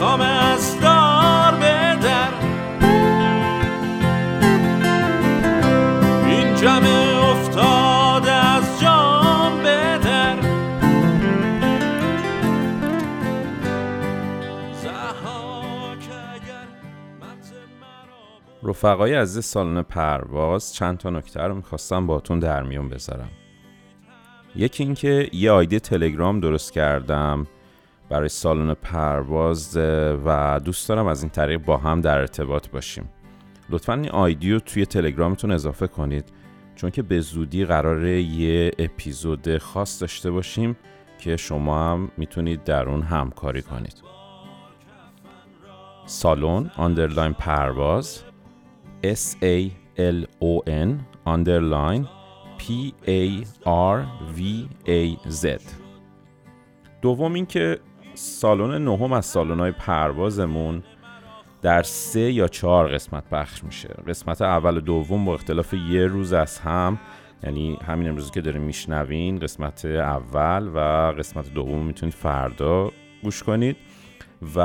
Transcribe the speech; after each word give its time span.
خام 0.00 0.20
از 0.20 0.80
دار 0.80 1.54
بدر. 1.54 2.28
این 6.26 6.54
جمع 6.54 6.86
افتاده 7.30 8.32
از 8.32 8.80
جام 8.80 9.60
مت 9.60 10.06
مرا 17.80 18.70
رفقای 18.70 19.14
عزیز 19.14 19.44
سالن 19.44 19.82
پرواز 19.82 20.74
چند 20.74 20.98
تا 20.98 21.10
نکته 21.10 21.40
رو 21.40 21.54
می‌خواستم 21.54 22.06
باتون 22.06 22.38
در 22.38 22.62
میون 22.62 22.88
بذارم. 22.88 23.30
یکی 24.56 24.82
اینکه 24.82 25.28
یه 25.32 25.50
آیدی 25.50 25.80
تلگرام 25.80 26.40
درست 26.40 26.72
کردم. 26.72 27.46
برای 28.10 28.28
سالن 28.28 28.74
پرواز 28.74 29.76
و 30.24 30.60
دوست 30.64 30.88
دارم 30.88 31.06
از 31.06 31.22
این 31.22 31.30
طریق 31.30 31.64
با 31.64 31.76
هم 31.76 32.00
در 32.00 32.18
ارتباط 32.18 32.68
باشیم. 32.68 33.08
لطفا 33.70 33.94
این 33.94 34.10
آیدی 34.10 34.52
رو 34.52 34.60
توی 34.60 34.86
تلگرامتون 34.86 35.50
اضافه 35.50 35.86
کنید 35.86 36.24
چون 36.74 36.90
که 36.90 37.02
به 37.02 37.20
زودی 37.20 37.64
قراره 37.64 38.22
یه 38.22 38.70
اپیزود 38.78 39.58
خاص 39.58 40.00
داشته 40.00 40.30
باشیم 40.30 40.76
که 41.18 41.36
شما 41.36 41.92
هم 41.92 42.10
می‌تونید 42.16 42.64
در 42.64 42.88
اون 42.88 43.02
همکاری 43.02 43.62
کنید. 43.62 44.02
سالن 46.06 46.70
آندرلاین 46.76 47.32
پرواز 47.32 48.22
S 49.04 49.34
A 49.42 49.70
L 49.98 50.24
O 50.42 50.68
N 50.68 50.90
underline 51.26 52.04
P 52.58 52.92
A 53.06 53.44
R 53.66 53.98
V 54.36 54.40
A 54.86 55.30
Z. 55.30 55.60
دوم 57.02 57.32
اینکه 57.32 57.78
سالن 58.20 58.84
نهم 58.84 59.12
از 59.12 59.26
سالن‌های 59.26 59.72
پروازمون 59.72 60.82
در 61.62 61.82
سه 61.82 62.32
یا 62.32 62.48
چهار 62.48 62.88
قسمت 62.88 63.24
پخش 63.30 63.64
میشه. 63.64 63.88
قسمت 63.88 64.42
اول 64.42 64.76
و 64.76 64.80
دوم 64.80 65.24
با 65.24 65.34
اختلاف 65.34 65.74
یه 65.74 66.06
روز 66.06 66.32
از 66.32 66.58
هم 66.58 66.98
یعنی 67.42 67.78
همین 67.86 68.08
امروزی 68.08 68.30
که 68.30 68.40
داریم 68.40 68.62
میشنوین 68.62 69.38
قسمت 69.38 69.84
اول 69.84 70.70
و 70.74 70.78
قسمت 71.18 71.54
دوم 71.54 71.86
می‌تونید 71.86 72.14
فردا 72.14 72.90
گوش 73.22 73.42
کنید 73.42 73.76
و 74.56 74.60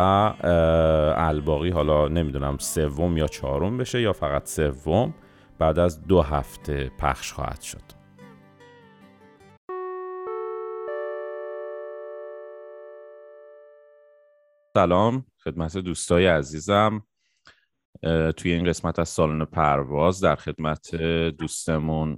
الباقی 1.17 1.69
حالا 1.69 2.07
نمی‌دونم 2.07 2.57
سوم 2.57 3.17
یا 3.17 3.27
چهارم 3.27 3.77
بشه 3.77 4.01
یا 4.01 4.13
فقط 4.13 4.47
سوم 4.47 5.13
بعد 5.59 5.79
از 5.79 6.07
دو 6.07 6.21
هفته 6.21 6.91
پخش 6.99 7.33
خواهد 7.33 7.61
شد. 7.61 7.94
سلام 14.77 15.25
خدمت 15.43 15.77
دوستای 15.77 16.25
عزیزم 16.25 17.03
توی 18.37 18.51
این 18.51 18.65
قسمت 18.65 18.99
از 18.99 19.09
سالن 19.09 19.45
پرواز 19.45 20.21
در 20.21 20.35
خدمت 20.35 20.95
دوستمون 21.39 22.17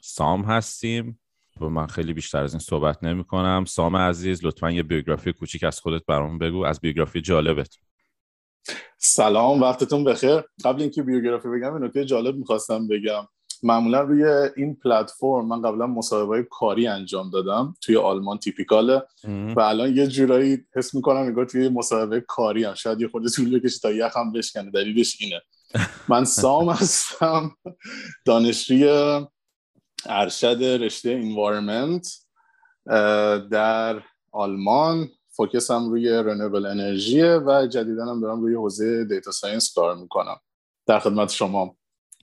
سام 0.00 0.42
هستیم. 0.42 1.20
و 1.60 1.68
من 1.68 1.86
خیلی 1.86 2.12
بیشتر 2.12 2.42
از 2.42 2.52
این 2.52 2.60
صحبت 2.60 3.04
نمی 3.04 3.24
کنم. 3.24 3.64
سام 3.64 3.96
عزیز 3.96 4.44
لطفا 4.44 4.70
یه 4.70 4.82
بیوگرافی 4.82 5.32
کوچیک 5.32 5.64
از 5.64 5.80
خودت 5.80 6.06
برام 6.06 6.38
بگو 6.38 6.64
از 6.64 6.80
بیوگرافی 6.80 7.20
جالبت. 7.20 7.74
سلام 8.98 9.62
وقتتون 9.62 10.04
بخیر. 10.04 10.40
قبل 10.64 10.82
اینکه 10.82 11.02
بیوگرافی 11.02 11.48
بگم 11.48 11.74
یه 11.74 11.78
نکته 11.78 12.04
جالب 12.04 12.36
می‌خواستم 12.36 12.88
بگم. 12.88 13.28
معمولا 13.62 14.00
روی 14.00 14.24
این 14.56 14.74
پلتفرم 14.74 15.48
من 15.48 15.62
قبلا 15.62 15.86
مصاحبه 15.86 16.46
کاری 16.50 16.86
انجام 16.86 17.30
دادم 17.30 17.74
توی 17.80 17.96
آلمان 17.96 18.38
تیپیکاله 18.38 19.02
و 19.56 19.60
الان 19.60 19.96
یه 19.96 20.06
جورایی 20.06 20.58
حس 20.76 20.94
می‌کنم 20.94 21.16
انگار 21.16 21.44
توی 21.44 21.68
مصاحبه 21.68 22.20
کاری 22.20 22.64
هم 22.64 22.74
شاید 22.74 23.00
یه 23.00 23.08
خورده 23.08 23.28
طول 23.28 23.58
بکشه 23.58 23.78
تا 23.80 23.90
یخم 23.90 24.32
بشکنه 24.32 24.70
دلیلش 24.70 25.16
اینه. 25.20 25.40
من 26.08 26.24
سام 26.24 26.68
هستم 26.80 27.56
دانشجوی 28.24 28.88
ارشد 30.06 30.62
رشته 30.62 31.10
انوایرمنت 31.10 32.08
در 33.50 34.02
آلمان. 34.32 35.08
focus 35.30 35.80
م 35.80 35.90
روی 35.90 36.08
renewable 36.08 36.66
energy 36.66 37.24
ه 37.24 37.34
و 37.46 37.66
جدیدا 37.66 38.06
هم 38.06 38.20
دارم 38.20 38.40
روی 38.40 38.54
حوزه 38.54 39.04
data 39.04 39.30
science 39.30 39.74
کار 39.74 39.96
می‌کنم. 39.96 40.36
در 40.86 40.98
خدمت 40.98 41.30
شما. 41.30 41.76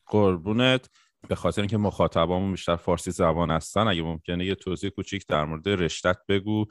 قربونت. 0.07 0.90
به 1.28 1.36
خاطر 1.36 1.62
اینکه 1.62 1.78
مخاطبامون 1.78 2.52
بیشتر 2.52 2.75
فارسی 2.75 3.12
زبان 3.12 3.52
هستن 3.52 3.88
اگه 3.88 4.02
ممکنه 4.02 4.46
یه 4.46 4.56
توضیح 4.56 4.90
کوچیک 4.90 5.28
در 5.28 5.46
مورد 5.46 5.69
رشتت 5.69 6.18
بگو. 6.30 6.66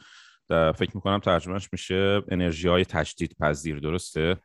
فکر 0.50 0.91
می‌کنم 0.94 1.19
ترجمهش 1.19 1.69
میشه 1.72 2.22
انرژی 2.28 2.69
های 2.69 2.84
تجدید 2.84 3.37
پذیر 3.41 3.78
درسته؟ 3.78 4.37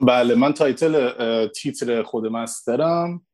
بله 0.00 0.34
من 0.34 0.52
title 0.52 1.46
تیتر 1.46 2.02
خود 2.02 2.26
master 2.26 3.12
م 3.12 3.26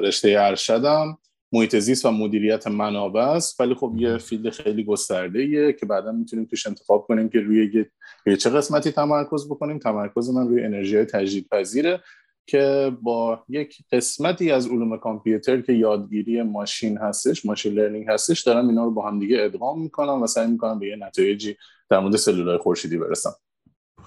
رشته 0.00 0.36
ارشدم 0.38 1.18
محیط 1.52 1.76
زیست 1.76 2.06
و 2.06 2.10
مدیریت 2.10 2.66
منابع 2.66 3.20
است. 3.20 3.60
ولی 3.60 3.74
خب 3.74 3.94
یه 3.96 4.18
field 4.18 4.50
خیلی 4.50 4.84
گسترده 4.84 5.38
ایه 5.38 5.72
که 5.72 5.86
بعدا 5.86 6.12
می‌تونیم 6.12 6.44
توش 6.44 6.66
انتخاب 6.66 7.06
کنیم 7.06 7.28
که 7.28 7.40
روی 7.40 7.86
یه- 8.26 8.36
چه 8.36 8.50
قسمتی 8.50 8.90
تمرکز 8.90 9.48
بکنیم. 9.48 9.78
تمرکز 9.78 10.30
من 10.30 10.48
روی 10.48 10.64
انرژی 10.64 10.96
های 10.96 11.04
تجدید 11.04 11.48
پذیره 11.48 12.00
که 12.48 12.96
با 13.02 13.44
یک 13.48 13.78
قسمتی 13.92 14.50
از 14.50 14.66
علوم 14.66 14.98
کامپیوتر 14.98 15.60
که 15.60 15.72
یادگیری 15.72 16.42
ماشین 16.42 16.98
هستش 16.98 17.46
machine 17.46 17.72
learning 17.72 18.06
هستش 18.08 18.42
دارم 18.42 18.68
اینا 18.68 18.84
رو 18.84 18.90
با 18.90 19.08
هم 19.08 19.18
دیگه 19.18 19.36
ادغام 19.40 19.82
می‌کنم 19.82 20.22
و 20.22 20.26
سعی 20.26 20.46
می‌کنم 20.46 20.78
به 20.78 20.86
یه 20.86 20.96
نتایجی 20.96 21.56
در 21.90 21.98
مورد 21.98 22.16
سلولای 22.16 22.58
خورشیدی 22.58 22.98
برسم. 22.98 23.34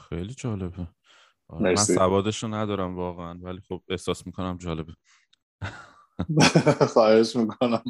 خیلی 0.09 0.33
جالبه. 0.33 0.87
آره، 1.47 1.63
من 1.63 1.69
مرسی. 1.69 1.93
سوادش 1.93 2.43
رو 2.43 2.53
ندارم 2.53 2.95
واقعا 2.95 3.39
ولی 3.41 3.59
خب 3.69 3.81
احساس 3.89 4.25
می‌کنم 4.25 4.57
جالبه. 4.57 4.93
خواهش 6.93 7.35
می‌کنم. 7.35 7.83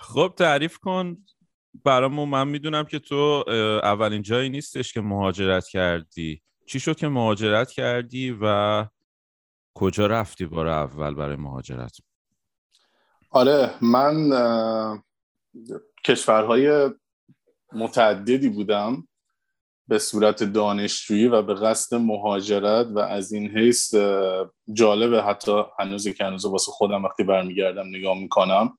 خب 0.00 0.32
تعریف 0.36 0.78
کن. 0.78 1.16
برامون 1.84 2.28
من 2.28 2.48
می‌دونم 2.48 2.84
که 2.84 2.98
تو 2.98 3.44
اولین 3.82 4.22
جایی 4.22 4.48
نیستش 4.48 4.92
که 4.92 5.00
مهاجرت 5.00 5.66
کردی. 5.66 6.42
چی 6.66 6.80
شد 6.80 6.96
که 6.96 7.08
مهاجرت 7.08 7.70
کردی 7.70 8.38
و 8.42 8.86
کجا 9.78 10.06
رفتی 10.06 10.46
بار 10.46 10.68
اول 10.68 11.14
برای 11.14 11.36
مهاجرت؟ 11.36 11.96
آره 13.30 13.74
من 13.80 14.30
کشورهای 16.04 16.90
متعددی 17.72 18.48
بودم 18.48 19.08
به 19.88 19.98
صورت 19.98 20.44
دانشجویی 20.44 21.26
و 21.26 21.42
به 21.42 21.54
قصد 21.54 21.96
مهاجرت 21.96 22.86
و 22.86 22.98
از 22.98 23.32
این 23.32 23.58
حیث 23.58 23.94
جالبه 24.72 25.22
حتی 25.22 25.62
هنوز 25.78 26.08
که 26.08 26.24
هنوز 26.24 26.44
واسه 26.44 26.72
خودم 26.72 27.04
وقتی 27.04 27.24
برمیگردم 27.24 27.86
نگاه 27.88 28.18
می‌کنم. 28.18 28.78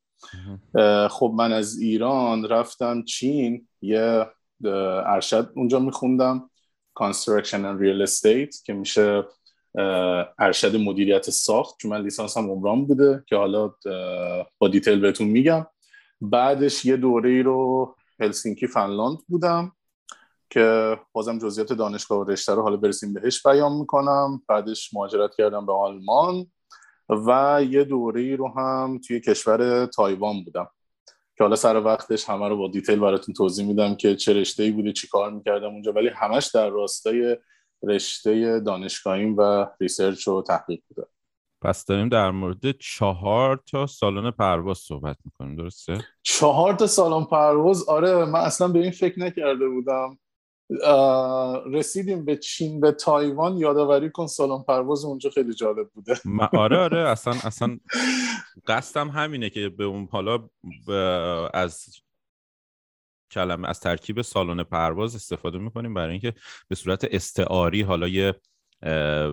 خب 1.09 1.33
من 1.37 1.51
از 1.51 1.79
ایران 1.79 2.47
رفتم 2.47 3.03
چین 3.03 3.67
یه 3.81 4.27
ارشد 5.05 5.51
اونجا 5.55 5.79
میخوندم 5.79 6.49
Construction 6.99 7.61
and 7.69 7.79
Real 7.81 8.07
Estate 8.07 8.63
که 8.65 8.73
میشه 8.73 9.23
ارشد 10.39 10.75
مدیریت 10.75 11.29
ساخت 11.29 11.75
چون 11.77 11.91
من 11.91 12.01
لیسانس 12.01 12.37
هم 12.37 12.51
عمران 12.51 12.85
بوده 12.85 13.23
که 13.27 13.35
حالا 13.35 13.73
با 14.57 14.67
دیتیل 14.67 14.99
بهتون 14.99 15.27
میگم. 15.27 15.67
بعدش 16.21 16.85
یه 16.85 16.97
دوره 16.97 17.29
ای 17.29 17.43
رو 17.43 17.95
هلسینکی 18.19 18.67
فنلاند 18.67 19.17
بودم 19.27 19.71
که 20.49 20.97
بازم 21.11 21.39
جزئیات 21.39 21.73
دانشگاه 21.73 22.19
و 22.19 22.23
رشته 22.23 22.53
رو 22.53 22.61
حالا 22.61 22.77
برسیم 22.77 23.13
بهش 23.13 23.47
بیان 23.47 23.71
می‌کنم. 23.71 24.41
بعدش 24.47 24.93
مهاجرت 24.93 25.35
کردم 25.37 25.65
به 25.65 25.73
آلمان 25.73 26.47
و 27.09 27.61
یه 27.69 27.83
دوره 27.83 28.21
ای 28.21 28.35
رو 28.35 28.47
هم 28.47 28.99
توی 29.07 29.19
کشور 29.19 29.85
تایوان 29.85 30.43
بودم. 30.43 30.69
که 31.37 31.43
حالا 31.43 31.55
سر 31.55 31.83
وقتش 31.83 32.29
همه 32.29 32.49
رو 32.49 32.57
با 32.57 32.67
detail 32.67 32.99
براتون 32.99 33.33
توضیح 33.33 33.67
میدم 33.67 33.95
که 33.95 34.15
چه 34.15 34.33
رشته 34.33 34.63
ای 34.63 34.71
بوده 34.71 34.93
چی 34.93 35.07
کار 35.07 35.31
می‌کردم 35.31 35.67
اونجا. 35.67 35.91
ولی 35.91 36.07
همش 36.07 36.47
در 36.47 36.69
راستای 36.69 37.37
رشته 37.83 38.59
دانشگاهیم 38.59 39.37
و 39.37 39.67
research 39.81 40.27
و 40.27 40.41
تحقیق 40.41 40.81
بوده. 40.87 41.07
پس 41.61 41.85
داریم 41.85 42.09
در 42.09 42.31
مورد 42.31 42.71
چهار 42.71 43.63
تا 43.71 43.85
سالن 43.85 44.31
پرواز 44.31 44.77
صحبت 44.77 45.17
می‌کنیم 45.25 45.55
درسته؟ 45.55 45.97
چهار 46.23 46.73
تا 46.73 46.87
سالن 46.87 47.25
پرواز؟ 47.25 47.89
آره 47.89 48.25
من 48.25 48.39
اصلا 48.39 48.67
به 48.67 48.79
این 48.79 48.91
فکر 48.91 49.19
نکرده 49.19 49.69
بودم. 49.69 50.17
رسیدیم 51.73 52.25
به 52.25 52.37
چین 52.37 52.79
به 52.79 52.91
تایوان 52.91 53.57
یادآوری 53.57 54.09
کن 54.11 54.27
سالن 54.27 54.63
پرواز 54.63 55.05
اونجا 55.05 55.29
خیلی 55.29 55.53
جالب 55.53 55.89
بوده. 55.89 56.15
آره 56.53 56.77
آره 56.77 57.09
اصلا 57.09 57.33
اصلا 57.43 57.77
قصدم 58.67 59.09
همینه 59.09 59.49
که 59.49 59.69
به 59.69 59.83
اون 59.83 60.07
حالا 60.11 60.49
از 61.53 61.85
کلمه 63.31 63.69
از 63.69 63.79
ترکیب 63.79 64.21
سالن 64.21 64.63
پرواز 64.63 65.15
استفاده 65.15 65.57
می‌کنیم 65.57 65.93
برای 65.93 66.11
اینکه 66.11 66.33
به 66.67 66.75
صورت 66.75 67.07
استعاری 67.11 67.81
حالا 67.81 68.07
یه 68.07 68.33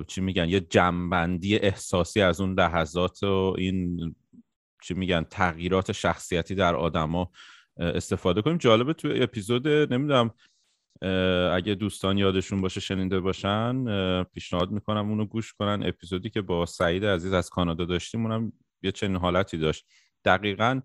چی 0.06 0.20
میگن 0.20 0.48
یه 0.48 0.60
جنبندی 0.60 1.56
احساسی 1.56 2.20
از 2.20 2.40
اون 2.40 2.54
لحظات 2.60 3.22
و 3.22 3.54
این 3.58 4.14
چی 4.82 4.94
میگن 4.94 5.22
تغییرات 5.22 5.92
شخصیتی 5.92 6.54
در 6.54 6.74
آدما 6.74 7.30
استفاده 7.76 8.42
کنیم. 8.42 8.58
جالبه 8.58 8.92
تو 8.92 9.08
اپیزود 9.14 9.68
نمی‌دونم 9.68 10.30
اگه 11.52 11.74
دوستان 11.74 12.18
یادشون 12.18 12.60
باشه 12.60 12.80
شنیده 12.80 13.20
باشن 13.20 13.84
پیشنهاد 14.22 14.70
می‌کنم 14.70 15.08
اونو 15.08 15.24
گوش 15.24 15.52
کنن. 15.52 15.82
اپیزودی 15.86 16.30
که 16.30 16.42
با 16.42 16.66
سعید 16.66 17.04
عزیز 17.04 17.32
از 17.32 17.50
کانادا 17.50 17.84
داشتیم 17.84 18.26
اونم 18.26 18.52
یه 18.82 18.92
چنین 18.92 19.16
حالتی 19.16 19.58
داشت. 19.58 19.86
دقیقا 20.24 20.80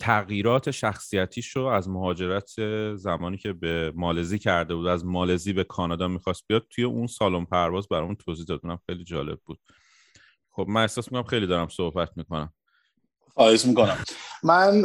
تغییرات 0.00 0.70
شخصیتیش 0.70 1.48
رو 1.48 1.64
از 1.64 1.88
مهاجرت 1.88 2.50
زمانی 2.96 3.36
که 3.36 3.52
به 3.52 3.92
مالزی 3.96 4.38
کرده 4.38 4.74
بود 4.74 4.86
از 4.86 5.04
مالزی 5.04 5.52
به 5.52 5.64
کانادا 5.64 6.08
می‌خواست 6.08 6.44
بیاد 6.48 6.66
توی 6.70 6.84
اون 6.84 7.06
سالن 7.06 7.44
پرواز 7.44 7.88
برامون 7.88 8.16
توضیح 8.16 8.44
دادونم 8.44 8.78
خیلی 8.86 9.04
جالب 9.04 9.38
بود. 9.44 9.58
خب 10.50 10.66
من 10.68 10.80
احساس 10.80 11.12
می‌کنم 11.12 11.28
خیلی 11.28 11.46
دارم 11.46 11.68
صحبت 11.68 12.10
می‌کنم. 12.16 12.52
خواهش 13.34 13.64
می‌کنم. 13.64 13.98
من 14.42 14.84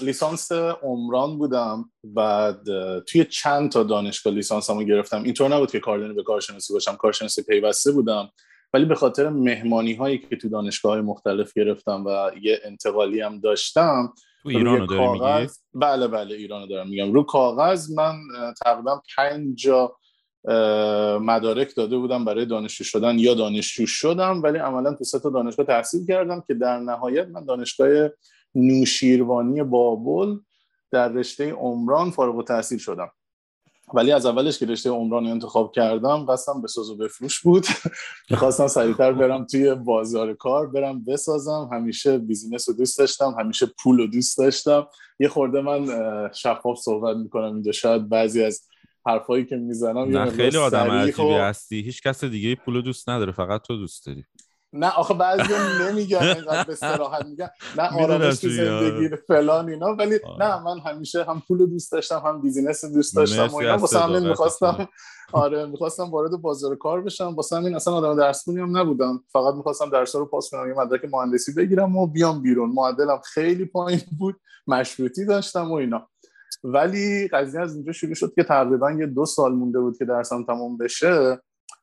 لیسانس 0.00 0.52
عمران 0.82 1.38
بودم. 1.38 1.90
بعد 2.04 2.58
توی 3.00 3.24
چند 3.24 3.70
تا 3.70 3.82
دانشگاه 3.82 4.32
لیسانسمو 4.32 4.84
گرفتم. 4.84 5.22
اینطور 5.22 5.54
نبود 5.54 5.70
که 5.70 5.80
کاردانی 5.80 6.14
به 6.14 6.22
کارشناسی 6.22 6.72
باشم. 6.72 6.96
کارشناسی 6.96 7.42
پیوسته 7.42 7.92
بودم. 7.92 8.30
ولی 8.74 8.84
به 8.84 8.94
خاطر 8.94 9.28
مهمانی 9.28 9.94
هایی 9.94 10.18
که 10.18 10.36
تو 10.36 10.48
دانشگاه 10.48 10.92
های 10.92 11.00
مختلف 11.00 11.52
گرفتم 11.52 12.04
و 12.06 12.30
یه 12.42 12.60
انتقالی 12.64 13.20
هم 13.20 13.40
داشتم 13.40 14.12
تو 14.42 14.48
ایران 14.48 14.86
کاغذ... 14.86 15.58
بله 15.74 16.08
بله 16.08 16.34
ایران 16.34 16.68
دارم 16.68 16.88
میگم. 16.88 17.12
رو 17.12 17.22
کاغذ 17.22 17.90
من 17.90 18.14
تقریبا 18.64 19.02
پنج 19.16 19.58
جا 19.58 19.96
مدارک 21.20 21.74
داده 21.76 21.98
بودم 21.98 22.24
برای 22.24 22.46
دانشجو 22.46 22.84
شدن 22.84 23.18
یا 23.18 23.34
دانشجو 23.34 23.86
شدم 23.86 24.42
ولی 24.42 24.58
عملا 24.58 24.94
تو 24.94 25.04
سه 25.04 25.18
تا 25.18 25.30
دانشگاه 25.30 25.66
تحصیل 25.66 26.06
کردم 26.06 26.40
که 26.46 26.54
در 26.54 26.78
نهایت 26.78 27.28
من 27.28 27.44
دانشگاه 27.44 28.08
نوشیروانی 28.54 29.62
بابل 29.62 30.36
در 30.90 31.08
رشته 31.08 31.52
عمران 31.52 32.10
فارغ 32.10 32.36
التحصیل 32.36 32.78
شدم. 32.78 33.10
ولی 33.94 34.12
از 34.12 34.26
اولش 34.26 34.58
که 34.58 34.66
رشته 34.66 34.90
عمران 34.90 35.26
انتخاب 35.26 35.72
کردم 35.72 36.26
قصدم 36.28 36.62
به 36.62 36.68
ساز 36.68 36.90
و 36.90 36.96
بفروش 36.96 37.40
بود. 37.40 37.66
می‌خواستم 38.30 38.66
سریعتر 38.66 39.12
برم 39.12 39.46
توی 39.46 39.74
بازار 39.74 40.34
کار 40.34 40.66
برم 40.66 41.04
بسازم. 41.04 41.70
همیشه 41.72 42.18
بیزینس 42.18 42.68
رو 42.68 42.74
دوست 42.74 42.98
داشتم 42.98 43.34
همیشه 43.38 43.66
پول 43.82 43.98
رو 43.98 44.06
دوست 44.06 44.38
داشتم. 44.38 44.86
یه 45.20 45.28
خورده 45.28 45.60
من 45.60 45.86
شفاف 46.34 46.78
صحبت 46.78 47.16
می‌کنم 47.16 47.54
اینجا. 47.54 47.72
شاید 47.72 48.08
بعضی 48.08 48.44
از 48.44 48.62
حرفایی 49.06 49.46
که 49.46 49.56
می‌زنم 49.56 50.18
نه 50.18 50.30
خیلی 50.30 50.56
آدم 50.56 50.90
عجیبی 50.90 51.32
هستی. 51.32 51.80
هیچ 51.80 52.02
کس 52.02 52.24
دیگه 52.24 52.54
پول 52.54 52.80
دوست 52.80 53.08
نداره 53.08 53.32
فقط 53.32 53.62
تو 53.62 53.76
دوست 53.76 54.06
داری. 54.06 54.24
نه 54.72 54.90
آخه 54.90 55.14
بعضی 55.14 55.52
نمیگن 55.80 56.22
اینقدر 56.36 56.64
به 56.64 56.74
صراحت 56.74 57.26
میگن. 57.26 57.48
نه 57.78 58.02
آرامش 58.02 58.38
تو 58.38 58.48
زندگی 58.48 59.16
فلان 59.28 59.68
اینا 59.68 59.86
ولی 59.86 60.18
نه 60.38 60.62
من 60.62 60.78
همیشه 60.78 61.24
هم 61.24 61.42
پول 61.48 61.66
دوست 61.66 61.92
داشتم 61.92 62.18
هم 62.18 62.42
بیزینس 62.42 62.84
دوست 62.84 63.16
داشتم 63.16 63.46
و 63.46 63.56
اینا. 63.56 63.76
واسه 63.76 63.98
همین 63.98 64.28
می‌خواستم 64.28 64.88
آره 65.32 65.66
می‌خواستم 65.66 66.10
وارد 66.10 66.30
بازار 66.30 66.76
کار 66.76 67.02
بشم. 67.02 67.34
واسه 67.34 67.56
همین 67.56 67.74
اصلا 67.74 67.94
آدم 67.94 68.16
درس 68.16 68.48
هم 68.48 68.78
نبودم. 68.78 69.24
فقط 69.32 69.54
می‌خواستم 69.54 69.90
درس 69.90 70.16
رو 70.16 70.26
پاس 70.26 70.50
کنم 70.50 70.68
یه 70.68 70.74
مدرک 70.74 71.04
مهندسی 71.04 71.52
بگیرم 71.52 71.96
و 71.96 72.06
بیام 72.06 72.42
بیرون. 72.42 72.70
معدلم 72.70 73.20
خیلی 73.34 73.64
پایین 73.64 74.00
بود 74.18 74.40
مشروطی 74.66 75.24
داشتم 75.24 75.70
و 75.70 75.74
اینا. 75.74 76.08
ولی 76.64 77.28
قضیه 77.28 77.60
از 77.60 77.74
اینجا 77.74 77.92
شروع 77.92 78.14
شد 78.14 78.34
که 78.34 78.44
تقریبا 78.44 78.92
یه 78.92 79.06
دو 79.06 79.26
سال 79.26 79.52
مونده 79.52 79.80
بود 79.80 79.98
که 79.98 80.04
درسم 80.04 80.44
تموم 80.44 80.76
بشه. 80.76 81.40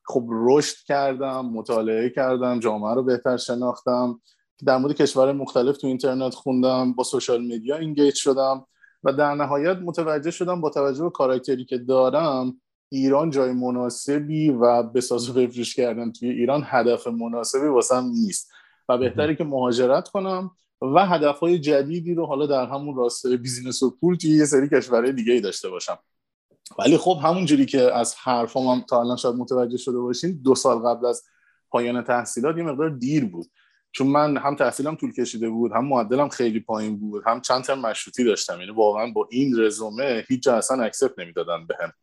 خب 0.10 0.28
رشد 0.30 0.76
کردم 0.88 1.46
مطالعه 1.46 2.10
کردم 2.10 2.60
جامعه 2.60 2.94
رو 2.94 3.04
بهتر 3.04 3.38
شناختم. 3.38 4.22
در 4.66 4.78
مورد 4.78 4.96
کشور 4.96 5.32
مختلف 5.32 5.78
تو 5.78 5.88
اینترنت 5.88 6.34
خوندم 6.34 6.94
با 6.94 7.04
social 7.04 7.42
media 7.42 7.78
engage 7.78 8.16
شدم 8.16 8.66
و 9.04 9.14
در 9.14 9.36
نهایت 9.36 9.78
متوجه 9.78 10.32
شدم 10.32 10.62
با 10.62 10.70
توجه 10.70 11.04
به 11.04 11.10
کاراکتری 11.10 11.66
که 11.66 11.78
دارم 11.78 12.62
ایران 12.90 13.30
جای 13.30 13.52
مناسبی 13.52 14.50
و 14.50 14.84
بساز 14.84 15.30
و 15.30 15.34
بفروش 15.34 15.76
کردن 15.76 16.12
توی 16.12 16.30
ایران 16.30 16.64
هدف 16.66 17.08
مناسبی 17.08 17.68
واسم 17.68 18.06
نیست. 18.06 18.52
و 18.90 18.98
بهتره 18.98 19.36
که 19.36 19.44
مهاجرت 19.44 20.08
کنم 20.08 20.52
و 20.82 21.06
هدفهای 21.06 21.60
جدیدی 21.60 22.14
رو 22.14 22.26
حالا 22.26 22.46
در 22.46 22.66
همون 22.66 22.96
راسته 22.96 23.38
business 23.38 23.84
و 23.84 23.98
پول 24.00 24.16
توی 24.16 24.30
یه 24.30 24.46
سری 24.46 24.70
کشورهای 24.70 25.14
دیگه 25.14 25.34
ای 25.34 25.42
داشته 25.42 25.70
باشم. 25.70 25.98
ولی 26.78 26.98
خب 26.98 27.20
همون 27.24 27.46
جوری 27.46 27.66
که 27.66 27.94
از 27.94 28.16
حرفام 28.16 28.68
هم 28.68 28.86
تا 28.90 29.00
الان 29.00 29.18
شاید 29.18 29.36
متوجه 29.36 29.78
شده 29.78 30.00
باشین 30.00 30.40
دو 30.44 30.56
سال 30.56 30.80
قبل 30.80 31.06
از 31.06 31.24
پایان 31.70 32.04
تحصیلات 32.04 32.58
یه 32.58 32.64
مقدار 32.64 32.90
دیر 32.90 33.26
بود. 33.26 33.48
چون 33.92 34.08
من 34.08 34.38
هم 34.38 34.56
تحصیلم 34.56 34.96
طول 34.96 35.14
کشیده 35.14 35.50
بود 35.50 35.72
هم 35.72 35.86
معدلم 35.86 36.30
خیلی 36.30 36.60
پایین 36.60 37.00
بود 37.00 37.24
هم 37.26 37.42
چند 37.42 37.64
ترم 37.64 37.80
مشروطی 37.80 38.24
داشتم. 38.24 38.60
یعنی 38.60 38.72
واقعا 38.72 39.12
با 39.12 39.28
این 39.32 39.60
رزومه 39.60 40.26
هیچ 40.28 40.44
جا 40.44 40.56
اصلا 40.56 40.84
اکسپت 40.84 41.20
نمی‌دادن 41.20 41.68
بهم. 41.68 41.94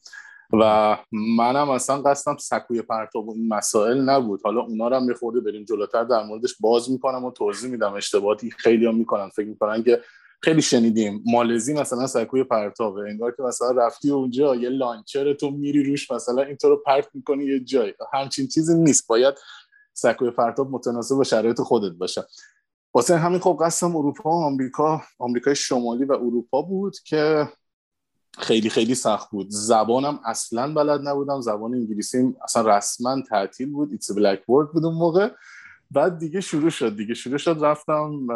و 0.53 0.97
منم 1.13 1.71
اصلا 1.71 2.03
قصدم 2.03 2.37
سکوی 2.37 2.83
پرتاب 2.83 3.29
و 3.29 3.35
این 3.35 3.49
مسائل 3.49 4.01
نبود. 4.01 4.41
حالا 4.45 4.61
اونا 4.61 4.89
رو 4.89 4.97
هم 4.97 5.05
میخورده 5.05 5.41
بریم 5.41 5.65
جلوتر 5.65 6.05
در 6.05 6.23
موردش 6.23 6.55
باز 6.61 6.91
می‌کنم 6.91 7.25
و 7.25 7.31
توضیح 7.31 7.71
میدم. 7.71 7.95
اشتباهاتی 7.95 8.51
خیلی 8.51 8.87
هم 8.87 8.95
می‌کنن. 8.95 9.29
فکر 9.29 9.47
می‌کنن 9.47 9.83
که 9.83 10.01
خیلی 10.47 10.63
شنیدیم. 10.63 11.23
مالزی 11.27 11.75
مثلا 11.75 12.07
سکوی 12.07 12.45
پرتابه 12.45 13.01
انگار 13.11 13.35
که 13.37 13.43
مثلا 13.43 13.71
رفتی 13.71 14.11
اونجا 14.11 14.55
یه 14.55 14.69
لانچر 14.69 15.33
تو 15.33 15.51
میری 15.51 15.85
روش 15.85 16.11
مثلا 16.11 16.43
اینطور 16.43 16.71
رو 16.71 16.83
پرت 16.87 17.09
می‌کنی 17.15 17.45
یه 17.45 17.61
جای. 17.61 17.95
همچین 18.13 18.49
چیزی 18.49 18.75
نیست. 18.75 19.09
باید 19.09 19.35
سکوی 19.93 20.31
پرتاب 20.31 20.71
متناسب 20.71 21.17
با 21.17 21.25
شرایط 21.25 21.61
خودت 21.61 21.93
باشه. 21.93 22.25
واسه 22.95 23.17
همین 23.17 23.39
خب 23.39 23.59
قسم 23.61 23.97
اروپا 23.97 24.31
و 24.31 24.43
آمریکا 24.43 25.03
آمریکای 25.19 25.55
شمالی 25.55 26.05
و 26.05 26.13
اروپا 26.13 26.63
بود 26.63 26.97
که 27.05 27.49
خیلی 28.39 28.71
خیلی 28.71 28.95
سخت 28.95 29.31
بود. 29.31 29.47
زبانم 29.51 30.21
اصلا 30.25 30.75
بلد 30.75 31.09
نبودم. 31.09 31.41
زبان 31.41 31.75
انگلیسی 31.75 32.35
اصلا 32.45 32.77
رسما 32.77 33.23
تعطیل 33.29 33.71
بود. 33.71 33.93
ایتس 33.93 34.13
بلک 34.13 34.47
بود 34.47 34.85
اون 34.85 34.95
موقع. 34.95 35.29
بعد 35.91 36.19
دیگه 36.19 36.41
شروع 36.41 36.71
شد. 36.71 36.97
دیگه 36.97 37.15
شروع 37.15 37.39
شد. 37.39 37.59
رفتم 37.61 38.27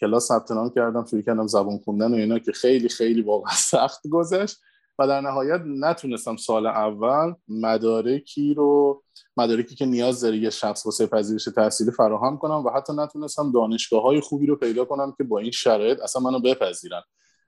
کلاس 0.00 0.28
ثبت 0.28 0.52
نام 0.52 0.70
کردم 0.70 1.04
شروع 1.04 1.22
کردم 1.22 1.46
زبان 1.46 1.78
خوندن 1.78 2.12
و 2.12 2.14
اینا 2.14 2.38
که 2.38 2.52
خیلی 2.52 2.88
خیلی 2.88 3.22
واقعا 3.22 3.54
سخت 3.70 4.08
گذشت. 4.08 4.60
و 4.98 5.06
در 5.06 5.20
نهایت 5.20 5.60
نتونستم 5.66 6.36
سال 6.36 6.66
اول 6.66 7.34
مدارکی 7.48 8.54
رو 8.54 9.02
مدارکی 9.36 9.74
که 9.74 9.86
نیاز 9.86 10.20
داره 10.20 10.36
یه 10.36 10.50
شخص 10.50 10.86
واسه 10.86 11.06
پذیرش 11.06 11.44
تحصیلی 11.44 11.90
فراهم 11.90 12.38
کنم 12.38 12.64
و 12.64 12.70
حتی 12.70 12.92
نتونستم 12.92 13.52
دانشگاه 13.52 14.02
های 14.02 14.20
خوبی 14.20 14.46
رو 14.46 14.56
پیدا 14.56 14.84
کنم 14.84 15.14
که 15.18 15.24
با 15.24 15.38
این 15.38 15.50
شرایط 15.50 16.00
اصلا 16.00 16.22
منو 16.22 16.40
بپذیرن. 16.40 17.02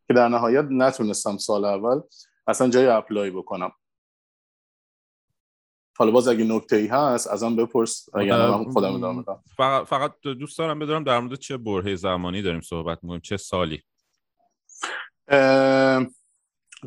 که 0.08 0.14
در 0.14 0.28
نهایت 0.28 0.64
نتونستم 0.70 1.36
سال 1.36 1.64
اول 1.64 2.00
اصلا 2.46 2.68
جای 2.68 2.86
اپلای 2.86 3.30
بکنم. 3.30 3.70
حالا 5.96 6.10
باز 6.10 6.28
اگه 6.28 6.44
نکته 6.44 6.76
ای 6.76 6.86
هست 6.86 7.26
ازم 7.26 7.56
بپرس. 7.56 8.08
یعنی 8.14 8.30
من 8.30 8.64
خودم 8.64 8.94
ادامه 8.94 9.22
بدم 9.22 9.40
فقط, 9.56 9.86
فقط 9.86 10.12
دوست 10.20 10.58
دارم 10.58 10.78
بدونم 10.78 11.04
در 11.04 11.20
مورد 11.20 11.38
چه 11.38 11.56
برهه 11.56 11.94
زمانی 11.94 12.42
داریم 12.42 12.60
صحبت 12.60 12.98
می‌کنیم 13.02 13.20
چه 13.20 13.36
سالی؟ 13.36 13.82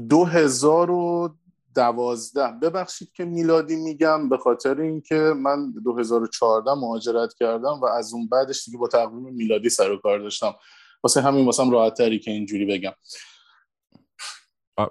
دو 0.10 0.26
هزار 0.26 0.92
و 0.92 1.36
2012 1.76 2.52
ببخشید 2.62 3.12
که 3.14 3.26
میلادی 3.26 3.76
میگم 3.76 4.30
به 4.30 4.38
خاطر 4.38 4.82
اینکه 4.82 5.16
من 5.16 5.72
2014 5.72 6.74
مهاجرت 6.74 7.34
کردم 7.34 7.80
و 7.82 7.86
از 7.86 8.14
اون 8.14 8.28
بعدش 8.28 8.66
دیگه 8.66 8.78
با 8.78 8.88
تقویم 8.88 9.34
میلادی 9.34 9.70
سر 9.70 9.92
و 9.92 9.98
کار 9.98 10.20
داشتم. 10.20 10.56
واسه 11.04 11.22
همین 11.22 11.46
واسم 11.46 11.72
راحت 11.72 11.94
تری 11.94 12.20
که 12.20 12.32
اینجوری 12.32 12.66
بگم. 12.66 12.94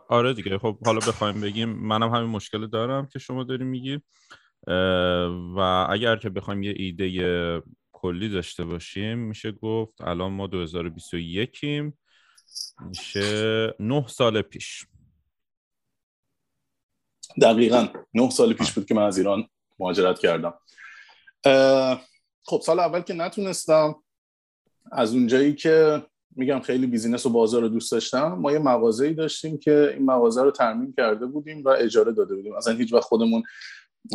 آره 0.09 0.35
دیگه. 0.35 0.59
خب 0.59 0.79
حالا 0.85 0.99
بخوایم 0.99 1.41
بگیم. 1.41 1.69
منم 1.69 2.15
همین 2.15 2.31
مشکل 2.31 2.67
دارم 2.67 3.07
که 3.07 3.19
شما 3.19 3.45
داری 3.45 3.65
میگی. 3.65 4.01
و 5.57 5.87
اگر 5.91 6.17
که 6.17 6.31
بخوایم 6.31 6.63
یه 6.63 6.75
ایده 6.77 7.63
کلی 7.93 8.29
داشته 8.29 8.65
باشیم 8.65 9.19
میشه 9.19 9.53
گفت 9.53 10.01
الان 10.01 10.33
ما 10.33 10.47
2021 10.47 11.61
ایم 11.63 11.99
میشه 12.81 13.75
نه 13.81 14.07
سال 14.07 14.43
پیش. 14.43 14.87
دقیقا. 17.43 17.89
نه 18.15 18.31
سال 18.31 18.53
پیش 18.53 18.73
بود 18.73 18.87
که 18.87 18.95
من 18.95 19.03
از 19.03 19.19
ایران 19.19 19.49
مهاجرت 19.79 20.19
کردم. 20.19 20.55
خب 22.45 22.61
سال 22.65 22.81
اول 22.81 23.01
که 23.01 23.15
نتونستم 23.15 23.95
از 24.93 25.15
اونجایی 25.15 25.55
که 25.55 26.07
میگم 26.37 26.61
خیلی 26.61 26.87
business 26.87 27.27
و 27.27 27.31
بازار 27.31 27.63
رو 27.63 27.69
دوست 27.69 27.93
داشتم. 27.93 28.33
ما 28.33 28.53
یه 28.53 28.59
مغازه 28.59 29.07
ای 29.07 29.15
داشتیم 29.15 29.59
که 29.59 29.95
این 29.95 30.05
مغازه 30.05 30.43
رو 30.43 30.51
ترمیم 30.51 30.95
کرده 30.97 31.27
بودیم 31.27 31.65
و 31.65 31.69
اجاره 31.69 32.13
داده 32.13 32.35
بودیم. 32.37 32.55
اصلا 32.55 32.75
هیچ 32.75 32.93
وقت 32.93 33.05
خودمون 33.05 33.43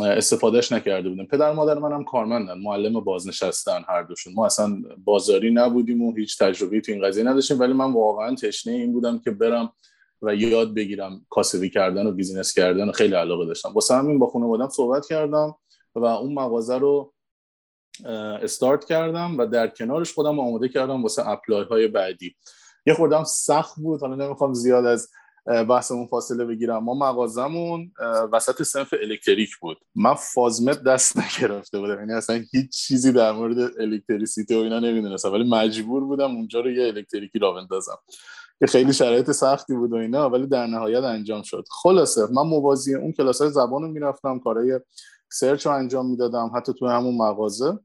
استفادهش 0.00 0.72
نکرده 0.72 1.08
بودیم. 1.08 1.26
پدر 1.26 1.52
مادر 1.52 1.78
منم 1.78 2.04
کارمندن 2.04 2.58
معلم 2.58 3.00
بازنشستن 3.00 3.84
هر 3.88 4.02
دوشون. 4.02 4.34
ما 4.34 4.46
اصلا 4.46 4.82
بازاری 5.04 5.50
نبودیم 5.50 6.02
و 6.02 6.16
هیچ 6.16 6.38
تجربه 6.38 6.80
تو 6.80 6.92
این 6.92 7.02
قضیه 7.02 7.24
نداشتیم. 7.24 7.60
ولی 7.60 7.72
من 7.72 7.92
واقعا 7.92 8.34
تشنه 8.34 8.72
این 8.72 8.92
بودم 8.92 9.18
که 9.18 9.30
برم 9.30 9.72
و 10.22 10.34
یاد 10.34 10.74
بگیرم 10.74 11.26
کاسبی 11.30 11.70
کردن 11.70 12.06
و 12.06 12.12
business 12.12 12.54
کردن 12.54 12.88
و 12.88 12.92
خیلی 12.92 13.14
علاقه 13.14 13.46
داشتم. 13.46 13.72
واسه 13.72 13.94
همین 13.94 14.18
با 14.18 14.26
خانوادم 14.26 14.68
صحبت 14.68 15.06
کردم 15.06 15.54
و 15.94 16.04
اون 16.04 16.34
مغازه 16.34 16.78
رو 16.78 17.13
استارت 18.42 18.84
کردم 18.84 19.38
و 19.38 19.46
در 19.46 19.68
کنارش 19.68 20.12
خودم 20.12 20.38
آماده 20.38 20.68
کردم 20.68 21.02
واسه 21.02 21.28
اپلای 21.28 21.64
های 21.64 21.88
بعدی. 21.88 22.36
یه 22.86 22.94
خوردم 22.94 23.24
سخت 23.24 23.76
بود 23.76 24.00
حالا 24.00 24.14
نمی‌خوام 24.14 24.54
زیاد 24.54 24.86
از 24.86 25.08
بحثمون 25.68 26.06
فاصله 26.06 26.44
بگیرم. 26.44 26.84
ما 26.84 26.94
مغازمون 26.94 27.92
وسط 28.32 28.62
سنف 28.62 28.94
الکتریک 29.02 29.56
بود. 29.60 29.76
من 29.94 30.14
فازمت 30.14 30.82
دست 30.82 31.18
نگرفته 31.18 31.78
بودم 31.78 31.98
یعنی 31.98 32.12
اصلا 32.12 32.44
هیچ 32.52 32.70
چیزی 32.70 33.12
در 33.12 33.32
مورد 33.32 33.58
الکتریسیته 33.80 34.56
و 34.56 34.60
اینا 34.60 34.78
نمی‌دونستم. 34.78 35.32
ولی 35.32 35.50
مجبور 35.50 36.04
بودم 36.04 36.36
اونجا 36.36 36.60
رو 36.60 36.70
یه 36.70 36.86
الکتریکی 36.86 37.38
را 37.38 37.52
بندازم. 37.52 37.98
که 38.58 38.66
خیلی 38.66 38.92
شرایط 38.92 39.30
سختی 39.30 39.74
بود 39.74 39.92
و 39.92 39.96
اینا 39.96 40.30
ولی 40.30 40.46
در 40.46 40.66
نهایت 40.66 41.02
انجام 41.02 41.42
شد. 41.42 41.64
خلاصه 41.82 42.26
من 42.32 42.42
موازی 42.42 42.94
اون 42.94 43.12
کلاس 43.12 43.42
های 43.42 43.50
زبان 43.50 43.82
رو 43.82 43.88
می‌رفتم 43.88 44.38
کارهای 44.38 44.80
search 45.34 45.66
رو 45.66 45.72
انجام 45.72 46.10
می‌دادم 46.10 46.52
حتی 46.56 46.72
تو 46.72 46.86
همون 46.86 47.16
مغازه. 47.16 47.78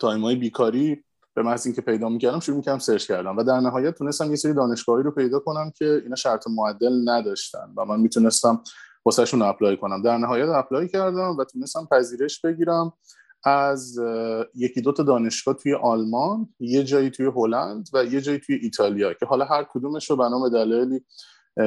time 0.00 0.20
های 0.20 0.36
بیکاری 0.36 1.04
به 1.34 1.42
محض 1.42 1.66
اینکه 1.66 1.82
پیدا 1.82 2.08
می‌کردم 2.08 2.40
شروع 2.40 2.56
می‌کردم 2.56 2.78
search 2.78 3.06
کردن. 3.06 3.36
و 3.36 3.42
در 3.42 3.60
نهایت 3.60 3.94
تونستم 3.94 4.30
یه 4.30 4.36
سری 4.36 4.54
دانشگاهی 4.54 5.02
رو 5.02 5.10
پیدا 5.10 5.38
کنم 5.38 5.72
که 5.78 6.00
اینا 6.04 6.16
شرط 6.16 6.46
معدل 6.50 7.10
نداشتن 7.10 7.72
و 7.76 7.84
من 7.84 8.00
می‌تونستم 8.00 8.62
واسهشون 9.04 9.42
apply 9.42 9.76
کنم. 9.76 10.02
در 10.02 10.18
نهایت 10.18 10.48
apply 10.48 10.88
کردم 10.88 11.36
و 11.36 11.44
تونستم 11.44 11.88
پذیرش 11.90 12.40
بگیرم. 12.40 12.92
از 13.44 13.98
یکی 14.54 14.80
دو 14.80 14.92
تا 14.92 15.02
دانشگاه 15.02 15.54
توی 15.54 15.74
آلمان 15.74 16.48
یه 16.60 16.84
جایی 16.84 17.10
توی 17.10 17.26
هلند 17.26 17.88
و 17.92 18.04
یه 18.04 18.20
جایی 18.20 18.38
توی 18.38 18.54
ایتالیا 18.62 19.12
که 19.14 19.26
حالا 19.26 19.44
هر 19.44 19.66
کدومش 19.70 20.10
رو 20.10 20.16
به 20.16 20.50
دلایلی 20.52 21.04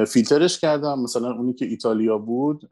فیلترش 0.06 0.60
کردم. 0.60 1.00
مثلا 1.00 1.32
اونی 1.32 1.54
که 1.54 1.64
ایتالیا 1.64 2.18
بود 2.18 2.70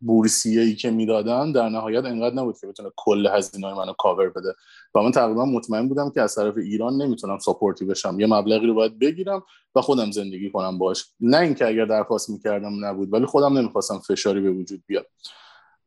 بورسیه 0.00 0.62
ای 0.62 0.74
که 0.74 0.90
می‌دادن 0.90 1.52
در 1.52 1.68
نهایت 1.68 2.04
انقدر 2.04 2.34
نبود 2.34 2.58
که 2.60 2.66
بتونه 2.66 2.90
کل 2.96 3.26
هزینه 3.26 3.66
های 3.66 3.76
منو 3.76 3.92
کاور 3.92 4.28
بده. 4.28 4.54
و 4.94 5.02
من 5.02 5.10
تقریبا 5.10 5.44
مطمئن 5.44 5.88
بودم 5.88 6.10
که 6.10 6.22
از 6.22 6.34
طرف 6.34 6.56
ایران 6.56 7.02
نمی‌تونم 7.02 7.38
support 7.38 7.78
ی 7.78 7.84
بشم. 7.84 8.20
یه 8.20 8.26
مبلغی 8.26 8.66
رو 8.66 8.74
باید 8.74 8.98
بگیرم 8.98 9.42
و 9.74 9.80
خودم 9.80 10.10
زندگی 10.10 10.50
کنم 10.50 10.78
باش 10.78 11.06
نه 11.20 11.38
اینکه 11.38 11.66
اگر 11.66 11.84
درخواست 11.84 12.30
می‌کردم 12.30 12.84
نبود 12.84 13.12
ولی 13.12 13.26
خودم 13.26 13.58
نمی‌خواستم 13.58 13.98
فشاری 13.98 14.40
به 14.40 14.50
وجود 14.50 14.82
بیاد. 14.86 15.06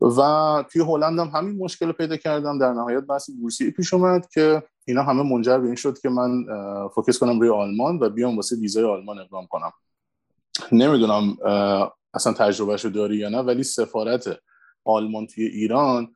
و 0.01 0.63
توی 0.72 0.82
هلند 0.82 1.20
هم 1.20 1.32
همین 1.34 1.58
مشکل 1.58 1.86
رو 1.86 1.94
پیدا 1.94 2.18
کردم. 2.18 2.60
در 2.60 2.74
نهایت 2.74 3.03
بحث 3.03 3.30
بورسیه 3.30 3.72
پیش 3.72 3.94
اومد 3.94 4.27
که 4.34 4.63
اینا 4.88 5.03
همه 5.03 5.24
منجر 5.24 5.58
به 5.58 5.65
این 5.65 5.75
شد 5.75 6.00
که 6.00 6.10
من 6.10 6.46
فوکس 6.96 7.20
کنم 7.20 7.39
روی 7.39 7.50
آلمان 7.50 8.00
و 8.01 8.10
بیام 8.10 8.36
واسه 8.36 8.56
ویزای 8.56 8.84
آلمان 8.84 9.20
اقدام 9.20 9.48
کنم. 9.48 9.72
نمی‌دونم 10.72 11.38
اصلا 12.13 12.34
تجربهشو 12.34 12.89
داری 12.89 13.18
یا 13.18 13.30
نه 13.30 13.39
ولی 13.39 13.63
سفارت 13.63 14.39
آلمان 14.86 15.27
توی 15.27 15.46
ایران 15.46 16.15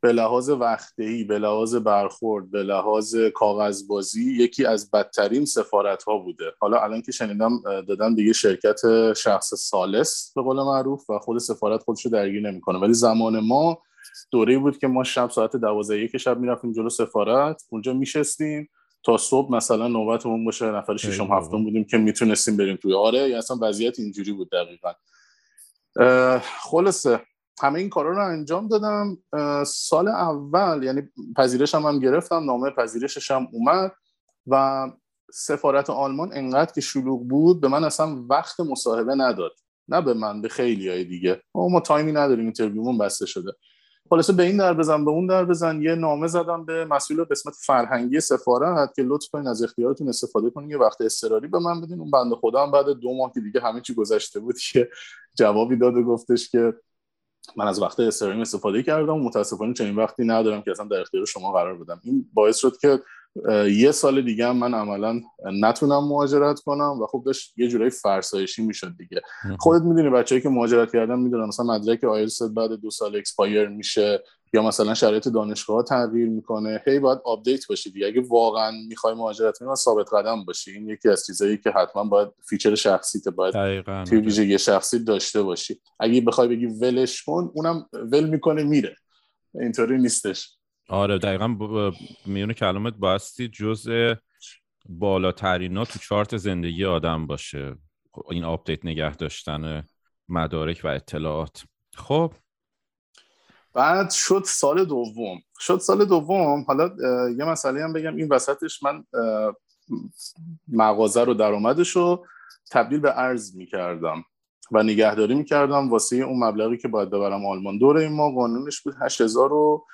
به 0.00 0.12
لحاظ 0.12 0.50
وقتهی 0.50 1.24
به 1.24 1.38
لحاظ 1.38 1.74
برخورد 1.74 2.50
به 2.50 2.62
لحاظ 2.62 3.16
کاغذبازی 3.34 4.32
یکی 4.32 4.64
از 4.64 4.90
بدترین 4.90 5.44
سفارت 5.44 6.02
ها 6.02 6.18
بوده. 6.18 6.52
حالا 6.60 6.80
الان 6.80 7.02
که 7.02 7.12
شنیدم 7.12 7.62
دادن 7.88 8.14
دیگه 8.14 8.32
شرکت 8.32 8.80
شخص 9.12 9.54
سالس 9.54 10.32
به 10.36 10.42
قول 10.42 10.56
معروف 10.56 11.10
و 11.10 11.18
خود 11.18 11.38
سفارت 11.38 11.82
خودشو 11.82 12.08
درگیر 12.08 12.50
نمی‌کنه. 12.50 12.78
ولی 12.78 12.94
زمان 12.94 13.40
ما 13.40 13.82
دوره 14.30 14.58
بود 14.58 14.78
که 14.78 14.86
ما 14.86 15.04
شب 15.04 15.30
ساعت 15.30 15.56
دوازده 15.56 15.98
یک 15.98 16.16
شب 16.16 16.38
می‌رفتیم 16.38 16.72
جلو 16.72 16.88
سفارت. 16.88 17.62
اونجا 17.70 17.92
میشستیم 17.92 18.68
تا 19.02 19.16
صبح 19.16 19.52
مثلا 19.52 19.88
نوبتمون 19.88 20.44
باشه 20.44 20.66
نفر 20.66 20.96
ششم 20.96 21.32
هفتم 21.32 21.64
بودیم 21.64 21.84
که 21.84 21.98
می‌تونستیم 21.98 22.56
بریم 22.56 22.76
توی. 22.76 22.94
آره 22.94 23.28
یا 23.28 23.38
اصلا 23.38 23.56
وضعیت 23.60 23.98
اینجوری 23.98 24.32
بود 24.32 24.50
دقیقا. 24.50 24.92
خلاصه 26.70 27.20
همه 27.62 27.78
این 27.78 27.88
کارا 27.88 28.10
رو 28.10 28.26
انجام 28.26 28.68
دادم. 28.68 29.18
سال 29.64 30.08
اول 30.08 30.82
یعنی 30.82 31.02
پذیرشم 31.36 31.82
هم 31.82 32.00
گرفتم 32.00 32.44
نامه 32.44 32.70
پذیرشش 32.70 33.30
هم 33.30 33.48
اومد 33.52 33.92
و 34.46 34.86
سفارت 35.32 35.90
آلمان 35.90 36.30
انقدر 36.32 36.72
که 36.72 36.80
شلوغ 36.80 37.28
بود 37.28 37.60
به 37.60 37.68
من 37.68 37.84
اصلا 37.84 38.24
وقت 38.30 38.60
مصاحبه 38.60 39.14
نداد. 39.14 39.52
نه 39.88 40.00
به 40.00 40.14
من 40.14 40.42
به 40.42 40.48
خیلی 40.48 40.88
های 40.88 41.04
دیگه 41.04 41.42
ما 41.54 41.80
time 41.80 42.06
ی 42.06 42.12
نداریم 42.12 42.44
interview 42.44 42.85
مون 42.85 42.98
بسته 42.98 43.26
شده. 43.26 43.52
خلاصه 44.10 44.32
به 44.32 44.42
این 44.42 44.56
در 44.56 44.74
بزن 44.74 45.04
به 45.04 45.10
اون 45.10 45.26
در 45.26 45.44
بزن. 45.44 45.82
یه 45.82 45.94
نامه 45.94 46.26
زدم 46.26 46.64
به 46.64 46.84
مسئول 46.84 47.24
قسمت 47.24 47.54
فرهنگی 47.66 48.20
سفارت 48.20 48.94
که 48.94 49.02
لطف 49.02 49.28
کنین 49.32 49.46
از 49.46 49.62
اختیارتون 49.62 50.08
استفاده 50.08 50.50
کنین. 50.50 50.70
یه 50.70 50.78
وقت 50.78 51.00
استراری 51.00 51.48
به 51.48 51.58
من 51.58 51.80
بدین. 51.80 52.00
اون 52.00 52.10
بنده 52.10 52.36
خدا 52.36 52.62
هم 52.62 52.70
بعد 52.70 52.86
دو 52.86 53.16
ماه 53.16 53.32
که 53.34 53.40
دیگه 53.40 53.60
همه 53.60 53.80
چی 53.80 53.94
گذشته 53.94 54.40
بود 54.40 54.58
که 54.72 54.88
جوابی 55.38 55.76
داد 55.76 55.96
و 55.96 56.02
گفتش 56.02 56.48
که 56.48 56.74
من 57.56 57.66
از 57.66 57.82
وقت 57.82 58.00
استراریم 58.00 58.40
استفاده 58.40 58.82
کردم 58.82 59.18
متاسفانه 59.18 59.74
چنین 59.74 59.96
وقتی 59.96 60.24
ندارم 60.24 60.62
که 60.62 60.70
اصلا 60.70 60.86
در 60.86 61.00
اختیار 61.00 61.24
شما 61.24 61.52
قرار 61.52 61.78
بدم. 61.78 62.00
این 62.04 62.30
باعث 62.34 62.56
شد 62.56 62.76
که 62.80 63.02
یه 63.70 63.92
سال 63.92 64.22
دیگه 64.22 64.46
هم 64.46 64.56
من 64.56 64.74
عملا 64.74 65.20
نتونم 65.44 66.08
مهاجرت 66.08 66.60
کنم 66.60 67.00
و 67.02 67.06
خب 67.06 67.22
داشت 67.26 67.54
یه 67.56 67.68
جورایی 67.68 67.90
فرسایشی 67.90 68.62
می‌شد 68.62 68.96
دیگه. 68.98 69.22
خودت 69.58 69.82
می‌دونی 69.82 70.10
بچه‌هایی 70.10 70.40
که 70.40 70.48
مهاجرت 70.48 70.92
کردن 70.92 71.18
می‌دونن 71.18 71.46
مثلا 71.46 71.66
مدرک 71.66 72.04
آیلتس 72.04 72.42
بعد 72.42 72.72
دو 72.72 72.90
سال 72.90 73.16
expire 73.16 73.68
میشه 73.68 74.22
یا 74.52 74.62
مثلا 74.62 74.94
شرایط 74.94 75.28
دانشگاه 75.28 75.82
تغییر 75.82 76.28
می‌کنه. 76.28 76.82
هی 76.86 76.98
باید 76.98 77.18
update 77.24 77.66
باشی 77.66 77.90
دیگه. 77.90 78.06
اگه 78.06 78.22
واقعا 78.28 78.70
می‌خوای 78.88 79.14
مهاجرت 79.14 79.58
کنی 79.58 79.74
ثابت 79.74 80.14
قدم 80.14 80.44
باشی. 80.44 80.70
این 80.70 80.88
یکی 80.88 81.08
از 81.08 81.26
چیزایی 81.26 81.58
که 81.58 81.70
حتما 81.70 82.04
باید 82.04 82.28
feature 82.48 82.74
شخصیت 82.74 83.28
باید 83.28 83.54
توی 84.04 84.18
ویژگی 84.18 84.58
شخصی 84.58 84.98
داشته 84.98 85.42
باشی. 85.42 85.80
اگه 86.00 86.20
بخوای 86.20 86.48
بگی 86.48 86.66
ولش 86.66 87.22
کن 87.22 87.50
اونم 87.54 87.88
ول 87.92 88.24
می‌کنه 88.28 88.62
میره. 88.62 88.96
اینطوری 89.60 89.98
نیستش. 89.98 90.55
آره 90.88 91.18
دقیقا 91.18 91.48
ب... 91.48 91.92
میونه 92.26 92.54
کلامت 92.54 92.94
باستی 92.94 93.48
جز 93.48 93.90
بالاترین 94.88 95.76
ها 95.76 95.84
تو 95.84 95.98
چارت 95.98 96.36
زندگی 96.36 96.84
آدم 96.84 97.26
باشه. 97.26 97.76
این 98.30 98.44
آپدیت 98.44 98.84
نگه 98.84 99.16
داشتن 99.16 99.84
مدارک 100.28 100.80
و 100.84 100.88
اطلاعات. 100.88 101.64
خب. 101.94 102.32
بعد 103.74 104.10
شد 104.10 104.42
سال 104.46 104.84
دوم. 104.84 105.38
شد 105.60 105.78
سال 105.78 106.04
دوم. 106.04 106.62
حالا 106.62 106.90
یه 107.38 107.44
مسئله 107.44 107.84
هم 107.84 107.92
بگم. 107.92 108.16
این 108.16 108.28
وسطش 108.28 108.82
من 108.82 109.04
مغازه 110.68 111.24
رو 111.24 111.34
درآمدش 111.34 111.90
رو 111.90 112.26
تبدیل 112.70 113.00
به 113.00 113.18
ارز 113.18 113.56
می‌کردم 113.56 114.24
و 114.72 114.82
نگهداری 114.82 115.34
می‌کردم 115.34 115.90
واسه 115.90 116.16
اون 116.16 116.44
مبلغی 116.44 116.76
که 116.76 116.88
باید 116.88 117.10
ببرم 117.10 117.46
آلمان. 117.46 117.78
دوره 117.78 118.08
ما 118.08 118.30
قانونش 118.30 118.80
بود 118.80 118.94
8000 119.00 119.52
و 119.52 119.86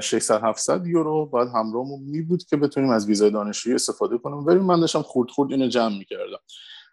600 0.00 0.44
700 0.44 0.86
یورو 0.86 1.26
باید 1.26 1.48
همراهمون 1.48 2.00
می 2.02 2.22
بود 2.22 2.44
که 2.44 2.56
بتونیم 2.56 2.90
از 2.90 3.06
ویزای 3.06 3.30
دانشجویی 3.30 3.74
استفاده 3.74 4.18
کنیم. 4.18 4.46
ولی 4.46 4.58
من 4.58 4.80
داشتم 4.80 5.02
خورد 5.02 5.30
خورد 5.30 5.52
اینو 5.52 5.68
جمع 5.68 5.98
می‌کردم. 5.98 6.38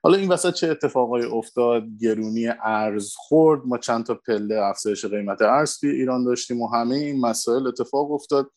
حالا 0.03 0.17
این 0.17 0.29
وسط 0.29 0.53
چه 0.53 0.67
اتفاقای 0.67 1.25
افتاد؟ 1.25 1.83
گرونی 2.01 2.47
ارز 2.63 3.13
خورد. 3.15 3.61
ما 3.65 3.77
چند 3.77 4.05
تا 4.05 4.15
پله 4.27 4.55
افزایش 4.55 5.05
قیمت 5.05 5.41
ارز 5.41 5.77
توی 5.77 5.89
ایران 5.89 6.23
داشتیم 6.23 6.61
و 6.61 6.67
همه 6.67 6.95
این 6.95 7.21
مسائل 7.21 7.67
اتفاق 7.67 8.11
افتاد. 8.11 8.51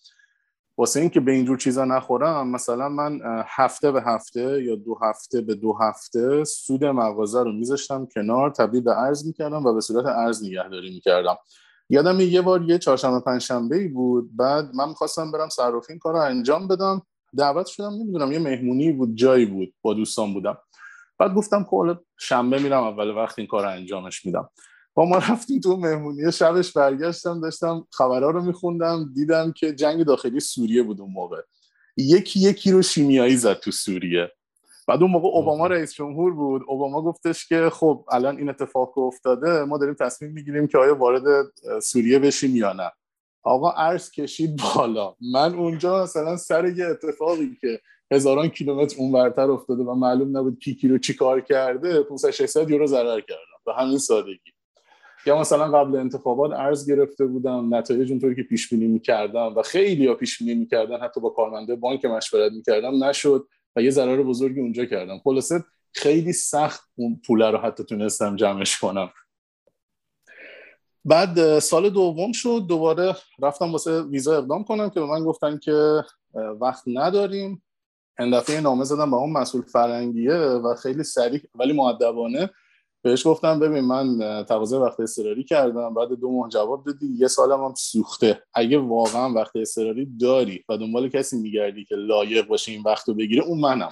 واسه 0.78 1.00
اینکه 1.00 1.20
به 1.20 1.32
اینجور 1.32 1.58
چیزا 1.58 1.84
نخورم 1.84 2.50
مثلا 2.50 2.88
من 2.88 3.20
هفته 3.46 3.92
به 3.92 4.02
هفته 4.02 4.62
یا 4.64 4.76
دو 4.76 4.98
هفته 5.02 5.40
به 5.40 5.54
دو 5.54 5.78
هفته 5.80 6.44
سود 6.44 6.84
مغازه 6.84 7.42
رو 7.42 7.52
میذاشتم 7.52 8.06
کنار 8.06 8.50
تبدیل 8.50 8.80
به 8.80 8.98
ارز 8.98 9.26
می‌کردم 9.26 9.66
و 9.66 9.74
به 9.74 9.80
صورت 9.80 10.06
ارز 10.06 10.44
نگهداری 10.44 10.90
می‌کردم. 10.90 11.36
یادم 11.88 12.21
یه 12.21 12.42
بار 12.42 12.62
یه 12.62 12.78
چهارشنبه 12.78 13.21
پنجشنبه 13.21 13.76
ای 13.76 13.88
بود. 13.88 14.37
بعد 14.37 14.75
من 14.75 14.88
می‌خواستم 14.88 15.33
برم 15.33 15.49
صرافی 15.49 15.92
این 15.92 15.99
کار 15.99 16.16
انجام 16.16 16.68
بدم. 16.68 17.02
دعوت 17.37 17.66
شدم 17.66 17.92
نمی‌دونم 17.92 18.33
یه 18.33 18.38
مهمونی 18.38 18.92
بود 18.92 19.14
جایی 19.14 19.47
بود 19.47 19.75
با 19.83 19.95
دوستان 19.95 20.35
بودم. 20.35 20.59
بعد 21.18 21.35
گفتم 21.35 21.66
که 21.71 22.00
شنبه 22.18 22.59
میرم 22.59 22.83
اول 22.83 23.11
وقت 23.11 23.38
این 23.38 23.49
کار 23.49 23.66
انجامش 23.66 24.26
میدم. 24.26 24.50
با 24.95 25.04
ما 25.04 25.18
رفتیم 25.18 25.61
تو 25.61 25.76
مهمونی 25.76 26.33
شبش 26.33 26.73
برگشتم 26.73 27.40
داشتم 27.40 27.87
خبرها 27.92 28.30
رو 28.30 28.42
میخوندم 28.42 29.12
دیدم 29.14 29.52
که 29.52 29.73
جنگ 29.73 30.04
داخلی 30.04 30.40
سوریه 30.40 30.83
بود 30.83 31.00
اون 31.00 31.12
موقع. 31.12 31.42
یکی 31.97 32.40
یکی 32.40 32.73
رو 32.73 32.83
شیمیایی 32.83 33.37
زد 33.37 33.59
تو 33.59 33.71
سوریه. 33.71 34.33
بعد 34.88 35.02
اون 35.02 35.11
موقع 35.11 35.28
اوباما 35.28 35.66
رئیس 35.66 35.95
جمهور 35.95 36.35
بود. 36.35 36.62
اوباما 36.66 37.02
گفتش 37.02 37.49
که 37.49 37.71
خب 37.73 38.04
الان 38.12 38.38
این 38.38 38.49
اتفاق 38.49 38.99
افتاده 38.99 39.64
ما 39.64 39.78
داریم 39.78 39.95
تصمیم 39.95 40.33
می‌گیریم 40.33 40.66
که 40.66 40.78
آیا 40.78 40.95
وارد 40.95 41.23
سوریه 41.83 42.18
بشیم 42.18 42.57
یا 42.57 42.73
نه. 42.73 42.90
آقا 43.42 43.71
ارز 43.71 44.11
کشید 44.11 44.61
بالا. 44.75 45.14
من 45.33 45.54
اونجا 45.54 46.02
مثلا 46.02 46.37
سر 46.37 46.66
یه 46.66 46.87
اتفاقی 46.87 47.57
که 47.61 47.80
هزاران 48.12 48.49
کیلومتر 48.49 48.97
اونورتر 48.99 49.50
افتاده 49.50 49.83
و 49.83 49.95
معلوم 49.95 50.37
نبود 50.37 50.59
کی 50.59 50.75
کی 50.75 50.88
رو 50.88 50.99
چی 50.99 51.14
کار 51.14 51.40
کرده 51.40 52.02
500 52.02 52.30
600 52.30 52.71
یورو 52.71 52.87
ضرر 52.87 53.21
کردم. 53.21 53.59
به 53.66 53.75
همین 53.75 53.99
سادگی. 53.99 54.52
یا 55.26 55.40
مثلا 55.40 55.78
قبل 55.78 55.97
انتخابات 55.97 56.52
ارز 56.52 56.90
گرفته 56.90 57.26
بودم 57.26 57.75
نتایج 57.75 58.11
اونطوری 58.11 58.35
که 58.35 58.42
پیش 58.42 58.68
بینی 58.68 58.87
می‌کردم 58.87 59.54
و 59.57 59.62
خیلی 59.62 60.07
ها 60.07 60.14
پیش 60.14 60.38
بینی 60.38 60.54
می‌کردن 60.54 61.00
حتی 61.00 61.21
با 61.21 61.30
کارمنده 61.30 61.76
بانک 61.76 62.04
مشورت 62.04 62.52
می‌کردم 62.52 63.04
نشد. 63.04 63.49
و 63.78 63.82
یه 63.82 63.90
ضرر 63.90 64.23
بزرگی 64.23 64.61
اونجا 64.61 64.85
کردم. 64.85 65.18
خلاصه 65.18 65.64
خیلی 65.92 66.32
سخت 66.32 66.90
اون 66.97 67.20
پوله 67.26 67.50
رو 67.50 67.58
حتی 67.58 67.85
تونستم 67.85 68.37
جمعش 68.37 68.78
کنم. 68.78 69.11
بعد 71.04 71.58
سال 71.58 71.90
دوم 71.90 72.32
شد. 72.32 72.64
دوباره 72.68 73.16
رفتم 73.42 73.73
واسه 73.73 74.02
ویزا 74.02 74.38
اقدام 74.38 74.64
کنم 74.64 74.90
که 74.90 75.00
به 75.00 75.06
من 75.06 75.25
گفتن 75.25 75.58
که 75.58 76.04
وقت 76.61 76.82
نداریم. 76.87 77.62
این 78.18 78.38
دفعه 78.38 78.61
نامه 78.61 78.85
زدم 78.85 79.11
به 79.11 79.16
اون 79.16 79.32
مسئول 79.32 79.62
فرنگیه 79.62 80.35
و 80.35 80.75
خیلی 80.75 81.04
سریع 81.04 81.40
ولی 81.54 81.73
معدبانه 81.73 82.50
بهش 83.02 83.26
گفتم 83.26 83.60
ببین 83.60 83.84
من 83.84 84.18
تقاضای 84.48 84.80
وقت 84.80 85.00
اضطراری 85.00 85.44
کردم 85.44 85.94
بعد 85.94 86.08
دو 86.08 86.32
ماه 86.32 86.48
جواب 86.48 86.84
دادی 86.84 87.06
یه 87.18 87.28
سالم 87.28 87.64
هم 87.64 87.74
سوخته. 87.74 88.42
اگه 88.54 88.78
واقعا 88.78 89.32
وقت 89.32 89.56
اضطراری 89.56 90.06
داری 90.20 90.64
و 90.68 90.76
دنبال 90.76 91.08
کسی 91.08 91.36
میگردی 91.36 91.84
که 91.84 91.94
لایق 91.94 92.46
باشه 92.46 92.72
این 92.72 92.82
وقت 92.82 93.08
رو 93.08 93.14
بگیره 93.14 93.42
اون 93.42 93.60
منم. 93.60 93.90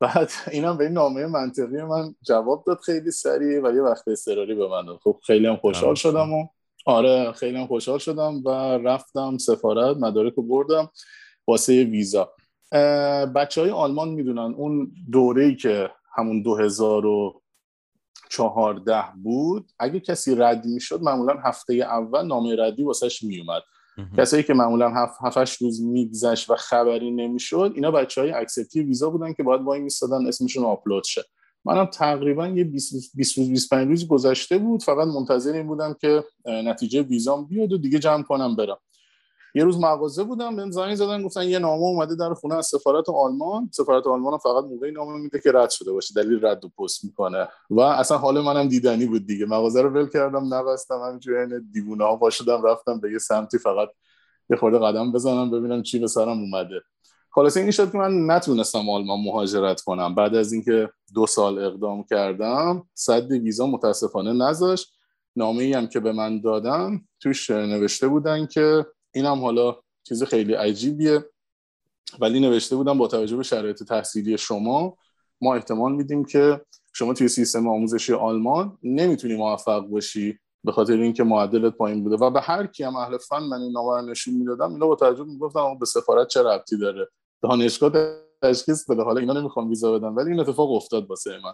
بعد 0.00 0.30
اینم 0.50 0.76
به 0.76 0.84
این 0.84 0.92
نامه 0.92 1.26
منطقی 1.26 1.82
من 1.82 2.14
جواب 2.22 2.64
داد 2.66 2.78
خیلی 2.78 3.10
سریع 3.10 3.60
و 3.60 3.74
یه 3.74 3.82
وقت 3.82 4.08
اضطراری 4.08 4.54
به 4.54 4.68
من 4.68 4.86
داد. 4.86 4.98
خب 5.04 5.20
خیلی 5.26 5.46
هم 5.46 5.56
خوشحال 5.56 5.94
شدم 5.94 6.32
و 6.32 6.46
آره 6.86 7.32
خیلی 7.32 7.58
هم 7.58 7.66
خوشحال 7.66 7.98
شدم 7.98 8.42
و 8.44 8.50
رفتم 8.84 9.38
سفارت 9.38 9.96
مدارک 9.96 10.34
رو 10.34 10.42
بردم 10.42 10.90
واسه 11.46 11.84
ویزا. 11.84 12.32
بچه 13.34 13.60
های 13.60 13.70
آلمان 13.70 14.08
می‌دونن 14.08 14.54
اون 14.56 14.92
دوره 15.12 15.44
ای 15.44 15.56
که 15.56 15.90
همون 16.16 16.42
2014 18.30 19.04
بود. 19.22 19.70
اگه 19.78 20.00
کسی 20.00 20.34
رد 20.34 20.64
می‌شد 20.64 21.02
معمولا 21.02 21.34
هفته 21.44 21.74
اول 21.74 22.26
نامه 22.26 22.56
ردی 22.58 22.82
واسهش 22.82 23.22
میومد 23.22 23.62
کسایی 24.18 24.42
که 24.42 24.54
معمولا 24.54 24.90
هفت 24.90 25.62
روز 25.62 25.82
میگذشت 25.82 26.50
و 26.50 26.56
خبری 26.56 27.10
نمی‌شد 27.10 27.72
اینا 27.74 27.90
بچه 27.90 28.20
های 28.20 28.30
اکسپتی 28.30 28.82
ویزا 28.82 29.10
بودن 29.10 29.32
که 29.32 29.42
باید 29.42 29.62
وای 29.62 29.80
میستادن 29.80 30.26
اسمشون 30.26 30.64
آپلود 30.64 31.04
شه. 31.04 31.22
منم 31.64 31.84
تقریبا 31.84 32.48
یه 32.48 32.64
20 32.64 33.38
روز 33.38 33.50
25 33.50 33.88
روز 33.88 34.08
گذشته 34.08 34.58
بود. 34.58 34.82
فقط 34.82 35.08
منتظر 35.08 35.52
این 35.52 35.66
بودم 35.66 35.96
که 36.00 36.24
نتیجه 36.46 37.02
ویزام 37.02 37.46
بیاد 37.46 37.72
و 37.72 37.78
دیگه 37.78 37.98
جمع 37.98 38.22
کنم 38.22 38.56
برم. 38.56 38.78
یه 39.54 39.64
روز 39.64 39.78
مغازه 39.78 40.24
بودم 40.24 40.56
به 40.56 40.70
زنگ 40.70 40.94
زدن 40.94 41.22
گفتن 41.22 41.48
یه 41.48 41.58
نامه 41.58 41.82
اومده 41.82 42.14
در 42.14 42.34
خونه 42.34 42.54
از 42.54 42.66
سفارت 42.66 43.08
آلمان. 43.08 43.70
سفارت 43.72 44.06
آلمان 44.06 44.38
فقط 44.38 44.64
موقعی 44.64 44.92
نامه 44.92 45.18
میده 45.18 45.40
که 45.40 45.52
رد 45.54 45.70
شده 45.70 45.92
باشه 45.92 46.14
دلیل 46.14 46.46
رد 46.46 46.64
و 46.64 46.68
پست 46.68 47.04
می‌کنه. 47.04 47.48
و 47.70 47.80
اصلا 47.80 48.18
حال 48.18 48.40
منم 48.40 48.68
دیدنی 48.68 49.06
بود 49.06 49.26
دیگه. 49.26 49.46
مغازه 49.46 49.82
رو 49.82 49.90
ول 49.90 50.08
کردم 50.08 50.54
نبستم 50.54 51.00
همینجوری 51.06 51.60
دیوونه 51.72 52.04
ها 52.04 52.16
باشدم 52.16 52.62
رفتم 52.62 53.00
به 53.00 53.12
یه 53.12 53.18
سمتی 53.18 53.58
فقط 53.58 53.88
یه 54.50 54.56
خورده 54.56 54.78
قدم 54.78 55.12
بزنم 55.12 55.50
ببینم 55.50 55.82
چی 55.82 55.98
به 55.98 56.06
سرم 56.06 56.38
اومده. 56.38 56.80
خلاصه 57.32 57.60
این 57.60 57.70
شد 57.70 57.92
که 57.92 57.98
من 57.98 58.30
نتونستم 58.30 58.90
آلمان 58.90 59.20
مهاجرت 59.20 59.80
کنم. 59.80 60.14
بعد 60.14 60.34
از 60.34 60.52
اینکه 60.52 60.90
دو 61.14 61.26
سال 61.26 61.58
اقدام 61.58 62.04
کردم 62.04 62.88
صد 62.94 63.30
ویزا 63.30 63.66
متاسفانه 63.66 64.32
نذاشت. 64.32 64.92
نامه 65.36 65.62
ای 65.62 65.72
هم 65.72 65.86
که 65.86 66.00
به 66.00 66.12
من 66.12 66.40
دادن 66.40 67.00
توش 67.20 67.50
نوشته 67.50 68.08
بودن 68.08 68.46
که 68.46 68.86
اینم 69.14 69.40
حالا 69.40 69.76
چیز 70.08 70.22
خیلی 70.22 70.54
عجیبیه. 70.54 71.24
ولی 72.20 72.40
نوشته 72.40 72.76
بودم 72.76 72.98
با 72.98 73.06
توجه 73.06 73.36
به 73.36 73.42
شرایط 73.42 73.82
تحصیلی 73.82 74.38
شما 74.38 74.96
ما 75.40 75.54
احتمال 75.54 75.92
میدیم 75.92 76.24
که 76.24 76.60
شما 76.92 77.14
توی 77.14 77.28
سیستم 77.28 77.68
آموزشی 77.68 78.12
آلمان 78.12 78.78
نمی‌تونی 78.82 79.36
موفق 79.36 79.80
باشی 79.80 80.38
به 80.64 80.72
خاطر 80.72 80.92
اینکه 80.92 81.24
معدلت 81.24 81.72
پایین 81.72 82.04
بوده. 82.04 82.16
و 82.16 82.30
به 82.30 82.40
هر 82.40 82.66
کی 82.66 82.84
هم 82.84 82.96
اهل 82.96 83.18
فن 83.18 83.42
من 83.42 83.60
این 83.60 83.72
نامه 83.72 84.10
نشون 84.10 84.34
می‌دادم 84.34 84.72
اینا 84.72 84.86
با 84.86 84.94
توجه 84.96 85.24
می‌گفتم 85.24 85.78
به 85.78 85.86
سفارت 85.86 86.28
چه 86.28 86.42
ربطی 86.42 86.78
داره؟ 86.78 87.08
دانشگاه 87.42 87.92
تشخیص 88.42 88.90
بده. 88.90 89.02
حالا 89.02 89.20
اینا 89.20 89.32
نمی‌خوام 89.32 89.68
ویزا 89.68 89.98
بدم 89.98 90.16
ولی 90.16 90.30
این 90.30 90.40
اتفاق 90.40 90.72
افتاد 90.72 91.10
واسه 91.10 91.38
من. 91.44 91.52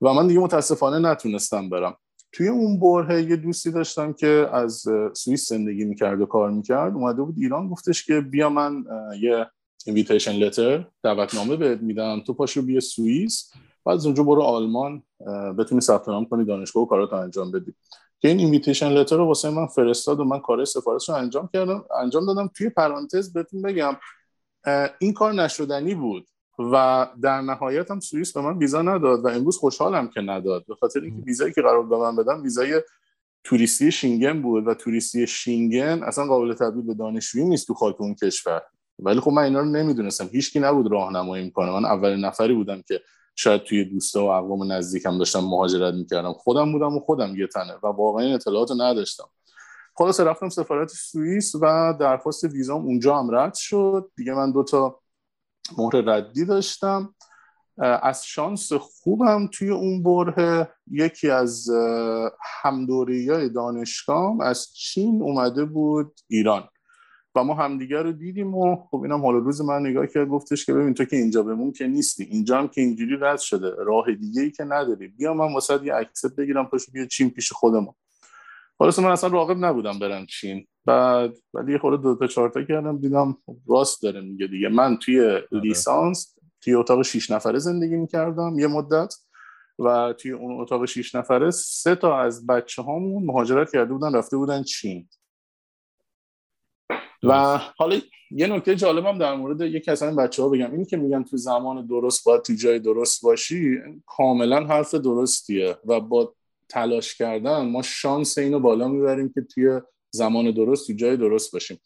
و 0.00 0.12
من 0.12 0.26
دیگه 0.26 0.40
متاسفانه 0.40 1.10
نتونستم 1.10 1.68
برم. 1.68 1.96
توی 2.36 2.48
اون 2.48 2.80
برهه 2.80 3.22
یه 3.22 3.36
دوستی 3.36 3.70
داشتم 3.70 4.12
که 4.12 4.48
از 4.52 4.84
سوئیس 5.12 5.48
زندگی 5.48 5.84
می‌کرد 5.84 6.20
و 6.20 6.26
کار 6.26 6.50
می‌کرد. 6.50 6.94
اومده 6.94 7.22
بود 7.22 7.34
ایران 7.38 7.68
گفتش 7.68 8.04
که 8.04 8.20
بیا 8.20 8.48
من 8.48 8.84
یه 9.20 9.46
invitation 9.86 10.32
letter 10.32 10.86
دعوتنامه 11.02 11.56
بهت 11.56 11.80
میدم. 11.80 12.20
تو 12.20 12.34
پاشو 12.34 12.62
بیا 12.62 12.80
سوئیس. 12.80 13.52
بعد 13.84 13.96
از 13.96 14.06
اونجا 14.06 14.22
برو 14.22 14.42
آلمان 14.42 15.02
بتونی 15.58 15.80
ثبت 15.80 16.08
نام 16.08 16.24
کنی 16.24 16.44
دانشگاه 16.44 16.82
و 16.82 16.86
کاراتو 16.86 17.16
انجام 17.16 17.50
بدی. 17.50 17.74
که 18.20 18.28
این 18.28 18.38
invitation 18.38 18.88
letter 18.88 19.16
رو 19.16 19.26
واسه 19.26 19.50
من 19.50 19.66
فرستاد 19.66 20.20
و 20.20 20.24
من 20.24 20.38
کار 20.40 20.64
سفارتش 20.64 21.08
رو 21.08 21.14
انجام 21.14 21.48
کردم. 21.52 21.84
انجام 22.02 22.26
دادم. 22.26 22.50
توی 22.54 22.68
پرانتز 22.68 23.32
بهتون 23.32 23.62
بگم 23.62 23.96
این 24.98 25.12
کار 25.12 25.32
نشدنی 25.32 25.94
بود. 25.94 26.26
و 26.58 27.06
در 27.22 27.40
نهایت 27.40 27.90
هم 27.90 28.00
سوئیس 28.00 28.32
به 28.32 28.40
من 28.40 28.58
ویزا 28.58 28.82
نداد 28.82 29.24
و 29.24 29.28
امروز 29.28 29.56
خوشحالم 29.56 30.08
که 30.08 30.20
نداد. 30.20 30.66
به 30.66 30.74
خاطر 30.74 31.00
اینکه 31.00 31.22
ویزایی 31.22 31.52
که 31.52 31.62
قرار 31.62 31.86
به 31.86 31.96
من 31.96 32.16
بدم 32.16 32.42
ویزای 32.42 32.82
توریستی 33.44 33.92
شینگن 33.92 34.42
بود 34.42 34.66
و 34.66 34.74
توریستی 34.74 35.26
شینگن 35.26 36.02
اصلا 36.02 36.26
قابل 36.26 36.54
تبدیل 36.54 36.82
به 36.82 36.94
دانشجویی 36.94 37.44
نیست 37.44 37.66
تو 37.66 37.74
خاک 37.74 38.00
اون 38.00 38.14
کشور. 38.14 38.62
ولی 38.98 39.20
خب 39.20 39.30
من 39.30 39.42
اینا 39.42 39.60
رو 39.60 39.66
نمی‌دونستم. 39.66 40.28
هیچکی 40.32 40.60
نبود 40.60 40.92
راهنمایی 40.92 41.44
می‌کنه. 41.44 41.70
من 41.70 41.84
اولین 41.84 42.24
نفری 42.24 42.54
بودم 42.54 42.82
که 42.88 43.00
شاید 43.36 43.62
توی 43.62 43.84
دوستا 43.84 44.24
و 44.24 44.28
اقوام 44.28 44.72
نزدیکم 44.72 45.18
داشتم 45.18 45.40
مهاجرت 45.40 45.94
می‌کردم. 45.94 46.32
خودم 46.32 46.72
بودم 46.72 46.96
و 46.96 47.00
خودم 47.00 47.36
یه 47.36 47.46
تنه 47.46 47.74
و 47.82 47.86
واقعا 47.86 48.34
اطلاعات 48.34 48.70
نداشتم. 48.70 49.28
خلاص 49.96 50.20
رفتم 50.20 50.48
سفارت 50.48 50.88
سوئیس 50.88 51.54
و 51.54 51.94
درخواست 52.00 52.44
ویزام 52.44 52.84
اونجا 52.84 53.18
هم 53.18 53.34
رد 53.34 53.54
شد. 53.54 54.10
دیگه 54.16 54.34
من 54.34 54.52
دو 54.52 54.62
تا 54.62 55.00
مهر 55.78 55.96
ردی 55.96 56.44
داشتم. 56.44 57.14
از 57.78 58.26
شانس 58.26 58.72
خوبم 58.72 59.48
توی 59.52 59.70
اون 59.70 60.02
بره 60.02 60.68
یکی 60.90 61.30
از 61.30 61.70
همدوری 62.62 63.30
های 63.30 63.48
دانشگاه 63.48 64.36
از 64.42 64.72
چین 64.74 65.22
اومده 65.22 65.64
بود 65.64 66.20
ایران 66.28 66.68
و 67.34 67.44
ما 67.44 67.54
همدیگر 67.54 68.02
رو 68.02 68.12
دیدیم 68.12 68.54
و 68.54 68.76
خب 68.90 69.02
اینم 69.02 69.20
حالا 69.20 69.38
روز 69.38 69.60
من 69.60 69.86
نگاه 69.86 70.06
کرد 70.06 70.28
گفتش 70.28 70.66
که 70.66 70.72
ببین 70.72 70.94
تو 70.94 71.04
که 71.04 71.16
اینجا 71.16 71.42
بمون 71.42 71.72
که 71.72 71.86
نیستی 71.86 72.24
اینجا 72.24 72.58
هم 72.58 72.68
که 72.68 72.80
اینجوری 72.80 73.16
رد 73.20 73.38
شده 73.38 73.70
راه 73.78 74.14
دیگه 74.14 74.42
ای 74.42 74.50
که 74.50 74.64
نداری. 74.64 75.08
بیا 75.08 75.34
من 75.34 75.52
واسه 75.52 75.84
یه 75.84 75.94
اکسپت 75.94 76.36
بگیرم 76.36 76.66
پاشو 76.66 76.92
بیا 76.92 77.06
چین 77.06 77.30
پیش 77.30 77.52
خودمون. 77.52 77.94
خلاص 78.78 78.98
من 78.98 79.10
اصلا 79.10 79.30
راقب 79.30 79.64
نبودم 79.64 79.98
برم 79.98 80.26
چین. 80.26 80.66
بعد 80.86 81.38
ولی 81.54 81.72
یه 81.72 81.78
خورده 81.78 82.02
دو 82.02 82.16
تا 82.16 82.26
چهار 82.26 82.48
تا 82.48 82.62
کردم 82.62 82.98
دیدم 82.98 83.38
راست 83.68 84.02
داره 84.02 84.20
میگه 84.20 84.46
دیگه. 84.46 84.68
من 84.68 84.96
توی 84.96 85.20
آره. 85.20 85.48
لیسانس 85.52 86.34
توی 86.60 86.74
اتاق 86.74 87.02
شیش 87.02 87.30
نفره 87.30 87.58
زندگی 87.58 87.96
می‌کردم 87.96 88.58
یه 88.58 88.66
مدت 88.66 89.14
و 89.78 90.14
توی 90.18 90.30
اون 90.30 90.60
اتاق 90.60 90.84
شیش 90.84 91.14
نفره 91.14 91.50
سه 91.50 91.94
تا 91.94 92.20
از 92.20 92.46
بچه 92.46 92.82
هامون 92.82 93.26
مهاجرت 93.26 93.72
کرده 93.72 93.92
بودن 93.92 94.14
رفته 94.14 94.36
بودن 94.36 94.62
چین. 94.62 95.08
و 97.22 97.60
حالا 97.76 98.00
یه 98.30 98.46
نکته 98.46 98.76
جالبم 98.76 99.18
در 99.18 99.34
مورد 99.34 99.60
یکی 99.60 99.90
از 99.90 100.02
بچه 100.02 100.42
ها 100.42 100.48
بگم. 100.48 100.72
اینی 100.72 100.84
که 100.84 100.96
میگن 100.96 101.24
تو 101.24 101.36
زمان 101.36 101.86
درست 101.86 102.24
باید 102.24 102.42
تو 102.42 102.54
جای 102.54 102.78
درست 102.78 103.22
باشی 103.22 103.78
کاملا 104.06 104.66
حرف 104.66 104.94
درستیه 104.94 105.76
و 105.84 106.00
با 106.00 106.34
تلاش 106.68 107.14
کردن 107.14 107.68
ما 107.68 107.82
شانس 107.82 108.38
اینو 108.38 108.60
بالا 108.60 108.88
می‌بریم 108.88 109.32
که 109.32 109.40
توی 109.40 109.80
زمان 110.14 110.50
درست 110.50 110.92
جای 110.92 111.16
درست 111.16 111.52
باشیم. 111.52 111.78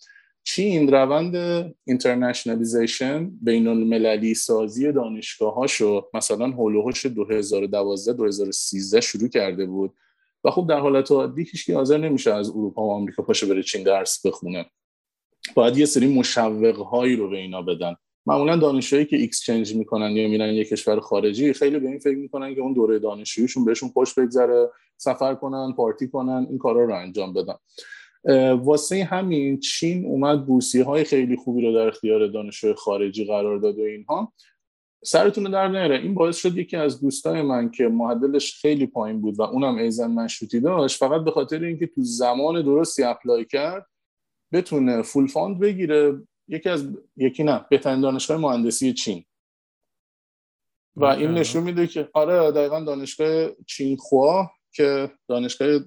چین 0.45 0.93
روند 0.93 1.35
internationalization 1.85 3.31
بین 3.43 3.67
المللی 3.67 4.35
سازی 4.35 4.93
دانشگاه 4.93 5.55
هاشو 5.55 6.09
مثلا 6.15 6.47
حول 6.47 6.69
و 6.69 6.77
حوش 6.77 7.07
2012 7.07 8.13
2013 8.13 9.01
شروع 9.01 9.29
کرده 9.29 9.67
بود 9.67 9.95
و 10.45 10.51
خب 10.51 10.67
در 10.69 10.79
حالت 10.81 11.11
عادی 11.11 11.43
هیچکی 11.43 11.71
حاضر 11.71 11.99
نمیشه 11.99 12.35
از 12.35 12.51
اروپا 12.51 12.83
و 12.83 12.93
آمریکا 12.93 13.23
پاشه 13.23 13.47
بره 13.47 13.63
چین 13.63 13.83
درس 13.83 14.27
بخونه. 14.27 14.67
باید 15.55 15.77
یه 15.77 15.87
سری 15.87 16.07
مشوق 16.07 16.77
هایی 16.77 17.17
رو 17.17 17.31
به 17.31 17.37
اینا 17.37 17.63
بدن. 17.63 17.95
معمولا 18.27 18.57
دانشجویی 18.57 19.05
که 19.05 19.23
exchange 19.23 19.75
می‌کنن 19.75 20.11
یا 20.11 20.29
میرن 20.29 20.55
یه 20.55 20.65
کشور 20.65 21.01
خارجی 21.01 21.53
خیلی 21.53 21.79
به 21.79 21.89
این 21.89 21.99
فکر 21.99 22.17
می‌کنن 22.17 22.55
که 22.55 22.61
اون 22.61 22.73
دوره 22.73 22.99
دانشجوییشون 22.99 23.65
بهشون 23.65 23.89
خوش 23.89 24.15
بگذره 24.15 24.71
سفر 24.97 25.35
کنن 25.35 25.73
پارتی 25.73 26.09
کنن 26.09 26.47
این 26.49 26.59
کارا 26.59 26.85
رو 26.85 26.95
انجام 26.95 27.33
بدن. 27.33 27.55
واسه 28.63 29.05
همین 29.05 29.61
چین 29.61 30.07
اومد 30.07 30.47
بورسیه 30.47 30.81
های 30.81 31.05
خیلی 31.05 31.37
خوبی 31.37 31.63
رو 31.63 31.75
در 31.75 31.89
اختیار 31.89 32.27
دانشجوی 32.27 32.75
خارجی 32.75 33.25
قرار 33.25 33.59
داد 33.59 33.79
و 33.79 33.83
اینها. 33.83 34.33
سرتون 35.05 35.45
درد 35.45 35.69
نیاره. 35.69 35.99
این 35.99 36.15
باعث 36.15 36.37
شد 36.37 36.59
یکی 36.59 36.77
از 36.77 37.01
دوستای 37.01 37.43
من 37.43 37.71
که 37.71 37.89
معدلش 37.89 38.61
خیلی 38.61 38.87
پایین 38.87 39.21
بود 39.21 39.39
و 39.39 39.43
اونم 39.43 39.77
ازین 39.77 40.11
مشروطی 40.11 40.61
داشت 40.61 40.99
فقط 40.99 41.25
به 41.25 41.31
خاطر 41.31 41.65
اینکه 41.65 41.87
تو 41.87 42.01
زمان 42.05 42.63
درستی 42.63 43.03
apply 43.03 43.45
کرد 43.45 43.87
بتونه 44.53 45.03
full 45.03 45.27
fund 45.27 45.59
بگیره. 45.59 46.21
یکی 46.49 46.69
از 46.69 46.89
یکی 47.17 47.45
نه 47.45 47.67
بهترین 47.71 48.01
دانشگاه 48.01 48.37
مهندسی 48.37 48.93
چین. 48.93 49.25
و 50.97 51.05
این 51.05 51.31
نشون 51.31 51.63
میده 51.63 51.87
که 51.87 52.09
آره 52.15 52.51
دقیقا 52.51 52.81
دانشگاه 52.81 53.51
چینهوا. 53.67 54.51
که 54.79 55.11
دانشگاه 55.29 55.81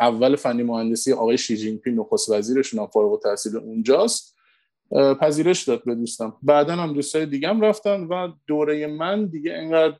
اول 0.00 0.36
فنی 0.36 0.62
مهندسی 0.62 1.12
آقای 1.12 1.38
شی 1.38 1.76
پی 1.76 1.92
نخست 1.92 2.30
وزیرشون 2.30 2.80
هم 2.80 2.86
فارغ 2.86 3.12
التحصیل 3.12 3.56
اونجاست. 3.56 4.36
پذیرش 5.20 5.68
داد 5.68 5.84
به 5.84 5.94
دوستم. 5.94 6.36
بعدا 6.42 6.76
هم 6.76 6.92
دوستای 6.92 7.26
دیگه 7.26 7.48
رفتن 7.48 8.04
و 8.04 8.32
دوره 8.46 8.86
من 8.86 9.26
دیگه 9.26 9.52
انقدر 9.54 9.96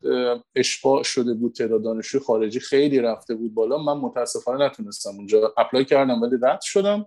اشباع 0.54 1.02
شده 1.02 1.34
بود 1.34 1.54
تعداد 1.54 1.84
دانشجو 1.84 2.20
خارجی 2.20 2.60
خیلی 2.60 2.98
رفته 2.98 3.34
بود 3.34 3.54
بالا. 3.54 3.78
من 3.78 3.92
متاسفانه 3.92 4.64
نتونستم 4.64 5.10
اونجا 5.10 5.54
apply 5.56 5.84
کردم 5.84 6.22
ولی 6.22 6.36
رد 6.42 6.60
شدم 6.60 7.06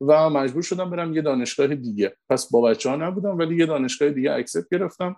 و 0.00 0.30
مجبور 0.30 0.62
شدم 0.62 0.90
برم 0.90 1.14
یه 1.14 1.22
دانشگاه 1.22 1.66
دیگه. 1.66 2.16
پس 2.30 2.50
با 2.50 2.60
بچه 2.60 2.90
ها 2.90 2.96
نبودم 2.96 3.38
ولی 3.38 3.56
یه 3.56 3.66
دانشگاه 3.66 4.10
دیگه 4.10 4.32
accept 4.32 4.68
گرفتم. 4.70 5.16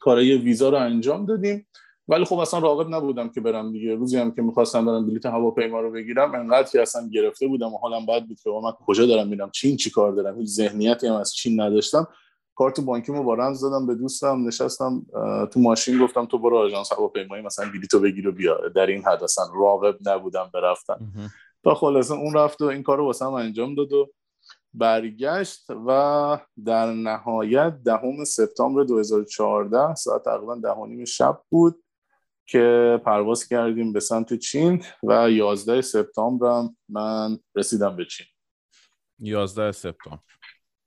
کارای 0.00 0.36
ویزا 0.36 0.68
رو 0.68 0.76
انجام 0.76 1.26
دادیم. 1.26 1.66
ولی 2.10 2.24
خب 2.24 2.38
اصلا 2.38 2.60
راغب 2.60 2.94
نبودم 2.94 3.28
که 3.28 3.40
برم 3.40 3.72
دیگه. 3.72 3.94
روزی 3.94 4.18
هم 4.18 4.30
که 4.30 4.42
می‌خواستم 4.42 4.86
برم 4.86 5.06
بلیت 5.06 5.26
هواپیما 5.26 5.80
رو 5.80 5.90
بگیرم 5.90 6.34
انقدر 6.34 6.70
که 6.70 6.82
اصلا 6.82 7.08
گرفته 7.12 7.46
بودم 7.46 7.74
و 7.74 7.78
حالم 7.78 8.06
باید 8.06 8.28
بود 8.28 8.40
که 8.40 8.50
من 8.50 8.72
کجا 8.86 9.06
دارم 9.06 9.28
میرم؟ 9.28 9.50
چین 9.50 9.76
چی 9.76 9.90
کار 9.90 10.12
دارم؟ 10.12 10.38
هیچ 10.38 10.48
ذهنیتی 10.48 11.06
هم 11.06 11.14
از 11.14 11.34
چین 11.34 11.60
نداشتم. 11.60 12.06
کارت 12.54 12.80
بانکیمو 12.80 13.22
با 13.22 13.34
رمز 13.34 13.60
دادم 13.60 13.86
به 13.86 13.94
دوستم 13.94 14.46
نشستم 14.46 15.06
تو 15.52 15.60
ماشین 15.60 15.98
گفتم 15.98 16.26
تو 16.26 16.38
برو 16.38 16.56
آژانس 16.56 16.92
هواپیمایی 16.92 17.42
مثلا 17.42 17.70
بلیتو 17.70 18.00
بگیر 18.00 18.28
و 18.28 18.32
بیا. 18.32 18.68
در 18.68 18.86
این 18.86 19.04
حد 19.04 19.22
اصلا 19.22 19.44
راغب 19.54 19.96
نبودم 20.06 20.50
برفتن 20.54 21.10
تا 21.64 21.74
خلاصه 21.74 22.14
اون 22.14 22.34
رفت 22.34 22.62
و 22.62 22.64
این 22.64 22.82
کارو 22.82 23.04
واسم 23.04 23.32
انجام 23.32 23.74
داد 23.74 23.92
و 23.92 24.10
برگشت 24.74 25.70
و 25.86 26.38
در 26.64 26.92
نهایت 26.92 27.74
دهم 27.84 28.24
سپتامبر 28.24 28.84
2014 28.84 29.94
ساعت 29.94 30.24
تقریبا 30.24 30.54
ده 30.54 31.04
شب 31.04 31.40
بود. 31.50 31.82
که 32.50 33.00
پرواز 33.04 33.48
کردیم 33.48 33.92
به 33.92 34.00
سمت 34.00 34.34
چین 34.34 34.84
و 35.02 35.30
11 35.30 35.80
سپتامبر 35.80 36.62
من 36.88 37.38
رسیدم 37.54 37.96
به 37.96 38.04
چین. 38.04 38.26
11 39.18 39.72
سپتامبر. 39.72 40.22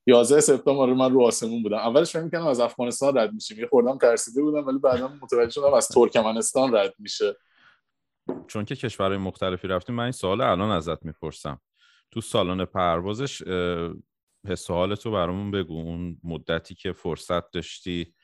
11 0.06 0.40
سپتامبر 0.40 0.92
من 0.92 1.12
رو 1.12 1.22
آسمون 1.22 1.62
بودم. 1.62 1.76
اولش 1.76 2.12
فکر 2.12 2.22
می‌کردم 2.22 2.46
از 2.46 2.60
افغانستان 2.60 3.18
رد 3.18 3.32
میشیم. 3.32 3.58
یه 3.58 3.66
خوردم 3.66 3.98
ترسیده 3.98 4.42
بودم 4.42 4.66
ولی 4.66 4.78
بعدا 4.78 5.08
متوجه 5.22 5.50
شدم 5.50 5.74
از 5.74 5.88
ترکمنستان 5.88 6.74
رد 6.74 6.94
میشه. 6.98 7.36
چون 8.46 8.64
که 8.64 8.76
کشورهای 8.76 9.18
مختلفی 9.18 9.68
رفتیم 9.68 9.94
من 9.94 10.02
این 10.02 10.12
سوال 10.12 10.40
الان 10.40 10.70
ازت 10.70 11.04
می‌پرسم. 11.04 11.60
تو 12.10 12.20
سالن 12.20 12.64
پروازش 12.64 13.42
حس 14.48 14.70
حالتو 14.70 15.10
برامون 15.10 15.50
بگو. 15.50 15.80
اون 15.80 16.20
مدتی 16.24 16.74
که 16.74 16.92
فرصت 16.92 17.50
داشتی 17.50 18.14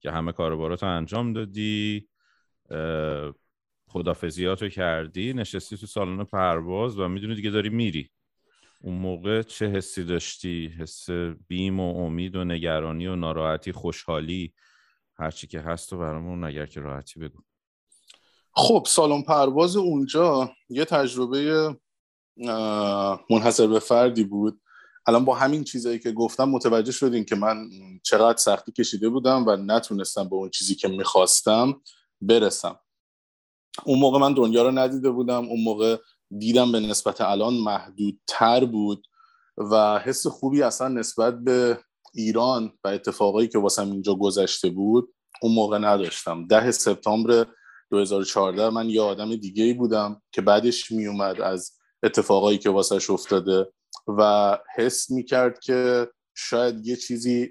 که 0.00 0.10
همه 0.10 0.32
کارباراتو 0.32 0.86
انجام 0.86 1.32
دادی 1.32 2.07
خدافزیات 3.88 4.62
رو 4.62 4.68
کردی 4.68 5.32
نشستی 5.32 5.76
تو 5.76 5.86
سالن 5.86 6.24
پرواز 6.24 6.98
و 6.98 7.08
می‌دونی 7.08 7.34
دیگه 7.34 7.50
داری 7.50 7.68
میری. 7.68 8.10
اون 8.80 8.94
موقع 8.94 9.42
چه 9.42 9.66
حسی 9.66 10.04
داشتی؟ 10.04 10.74
حس 10.78 11.10
بیم 11.48 11.80
و 11.80 11.96
امید 11.98 12.36
و 12.36 12.44
نگرانی 12.44 13.06
و 13.06 13.16
ناراحتی 13.16 13.72
خوشحالی؟ 13.72 14.54
هرچی 15.14 15.46
که 15.46 15.60
هست 15.60 15.92
و 15.92 15.98
برامون 15.98 16.44
نگر 16.44 16.66
که 16.66 16.80
راحتی 16.80 17.20
بگو. 17.20 17.38
خب 18.52 18.86
سالن 18.88 19.22
پرواز 19.22 19.76
اونجا 19.76 20.52
یه 20.68 20.84
تجربه 20.84 21.76
منحصر 23.30 23.66
به 23.66 23.78
فردی 23.78 24.24
بود. 24.24 24.60
الان 25.06 25.24
با 25.24 25.34
همین 25.34 25.64
چیزایی 25.64 25.98
که 25.98 26.12
گفتم 26.12 26.48
متوجه 26.48 26.92
شدین 26.92 27.24
که 27.24 27.36
من 27.36 27.68
چقدر 28.02 28.36
سختی 28.36 28.72
کشیده 28.72 29.08
بودم 29.08 29.46
و 29.46 29.56
نتونستم 29.56 30.28
به 30.28 30.36
اون 30.36 30.50
چیزی 30.50 30.74
که 30.74 30.88
می‌خواستم 30.88 31.80
برسم. 32.20 32.80
اون 33.84 33.98
موقع 33.98 34.18
من 34.18 34.34
دنیا 34.34 34.62
رو 34.62 34.70
ندیده 34.70 35.10
بودم. 35.10 35.48
اون 35.48 35.64
موقع 35.64 35.96
دیدم 36.38 36.72
به 36.72 36.80
نسبت 36.80 37.20
الان 37.20 37.54
محدودتر 37.54 38.64
بود 38.64 39.06
و 39.56 39.98
حس 39.98 40.26
خوبی 40.26 40.62
اصلا 40.62 40.88
نسبت 40.88 41.38
به 41.38 41.78
ایران 42.14 42.72
و 42.84 42.88
اتفاقایی 42.88 43.48
که 43.48 43.58
واسم 43.58 43.90
اینجا 43.90 44.14
گذشته 44.14 44.70
بود 44.70 45.14
اون 45.42 45.54
موقع 45.54 45.78
نداشتم. 45.78 46.46
ده 46.46 46.70
سپتامبر 46.70 47.46
2014 47.90 48.70
من 48.70 48.90
یه 48.90 49.00
آدم 49.00 49.36
دیگه 49.36 49.64
ای 49.64 49.72
بودم 49.72 50.22
که 50.32 50.42
بعدش 50.42 50.90
میومد 50.90 51.40
از 51.40 51.72
اتفاقایی 52.02 52.58
که 52.58 52.70
واسش 52.70 53.10
افتاده 53.10 53.72
و 54.18 54.58
حس 54.76 55.10
می‌کرد 55.10 55.60
که 55.60 56.08
شاید 56.34 56.86
یه 56.86 56.96
چیزی 56.96 57.50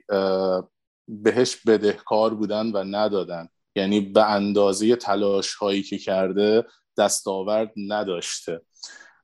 بهش 1.07 1.55
بدهکار 1.67 2.33
بودن 2.33 2.71
و 2.71 2.83
ندادن. 2.83 3.47
یعنی 3.77 3.99
به 3.99 4.31
اندازه 4.31 4.95
تلاش 4.95 5.53
هایی 5.53 5.83
که 5.83 5.97
کرده 5.97 6.65
دستاورد 6.97 7.73
نداشته. 7.87 8.61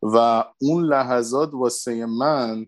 و 0.02 0.46
اون 0.62 0.86
لحظات 0.86 1.50
واسه 1.54 2.06
من 2.06 2.66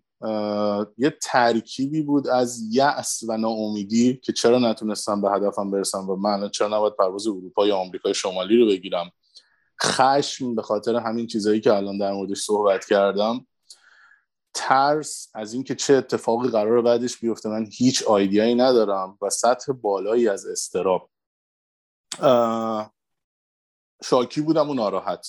یه 0.98 1.17
ترکیبی 1.21 2.02
بود 2.02 2.28
از 2.28 2.60
یأس 2.71 3.24
و 3.28 3.38
ناامیدی 3.38 4.19
که 4.24 4.34
چرا 4.34 4.60
نتونستم 4.60 5.21
به 5.21 5.32
هدفم 5.32 5.71
برسم 5.71 6.10
و 6.10 6.15
من 6.15 6.50
چرا 6.50 6.67
نباید 6.67 6.95
پرواز 6.95 7.28
اروپا 7.28 7.67
یا 7.67 7.78
آمریکای 7.78 8.13
شمالی 8.13 8.58
رو 8.58 8.65
بگیرم. 8.65 9.12
خشم 9.84 10.56
به 10.56 10.62
خاطر 10.62 10.95
همین 10.95 11.28
چیزهایی 11.28 11.62
که 11.62 11.74
الان 11.74 11.98
در 11.98 12.12
موردش 12.12 12.41
صحبت 12.41 12.86
کردم. 12.86 13.48
ترس 14.54 15.30
از 15.34 15.54
اینکه 15.54 15.76
چه 15.76 15.93
اتفاقی 15.93 16.50
قرار 16.50 16.82
بعدش 16.82 17.17
بیفته 17.17 17.50
من 17.50 17.67
هیچ 17.71 18.04
آیدیایی 18.04 18.56
ندارم 18.56 19.17
و 19.21 19.30
سطح 19.30 19.74
بالایی 19.74 20.28
از 20.28 20.45
استراب. 20.45 21.10
شاکی 24.04 24.41
بودم 24.41 24.69
و 24.69 24.73
ناراحت. 24.73 25.28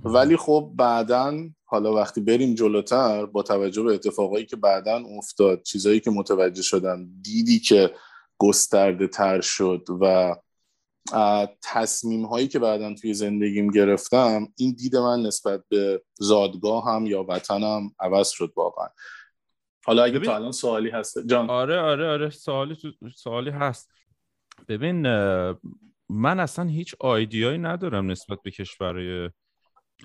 ولی 0.00 0.36
خب 0.36 0.72
بعدا 0.76 1.48
حالا 1.64 1.94
وقتی 1.94 2.20
بریم 2.20 2.54
جلوتر 2.54 3.26
با 3.26 3.42
توجه 3.42 3.82
به 3.82 3.94
اتفاقایی 3.94 4.46
که 4.46 4.56
بعدا 4.56 4.96
افتاد 4.96 5.62
چیزایی 5.62 6.00
که 6.00 6.10
متوجه 6.10 6.62
شدم 6.62 7.08
دیدی 7.22 7.58
که 7.60 7.94
گسترده 8.38 9.08
تر 9.08 9.40
شد 9.40 9.84
و 10.00 10.36
تصمیم 11.62 12.24
هایی 12.24 12.48
که 12.48 12.58
بعدا 12.58 12.94
توی 12.94 13.14
زندگیم 13.14 13.70
گرفتم 13.70 14.48
این 14.56 14.72
دید 14.72 14.96
من 14.96 15.22
نسبت 15.22 15.64
به 15.68 16.02
زادگاه 16.14 16.84
هم 16.84 17.06
یا 17.06 17.24
وطنم 17.28 17.90
عوض 18.00 18.28
شد 18.28 18.52
واقعا. 18.56 18.88
حالا 19.84 20.04
اگه 20.04 20.18
تو 20.18 20.30
الان 20.30 20.52
سوالی 20.52 20.90
هست 20.90 21.26
جان. 21.26 21.50
آره 21.50 21.80
آره 21.80 22.08
آره 22.08 22.30
سوالی 22.30 22.76
سوالی 23.16 23.50
هست. 23.50 23.90
ببین 24.68 25.06
من 26.08 26.40
اصلا 26.40 26.64
هیچ 26.64 26.94
آیدیایی 27.00 27.58
ندارم 27.58 28.10
نسبت 28.10 28.38
به 28.42 28.50
کشورهای 28.50 29.30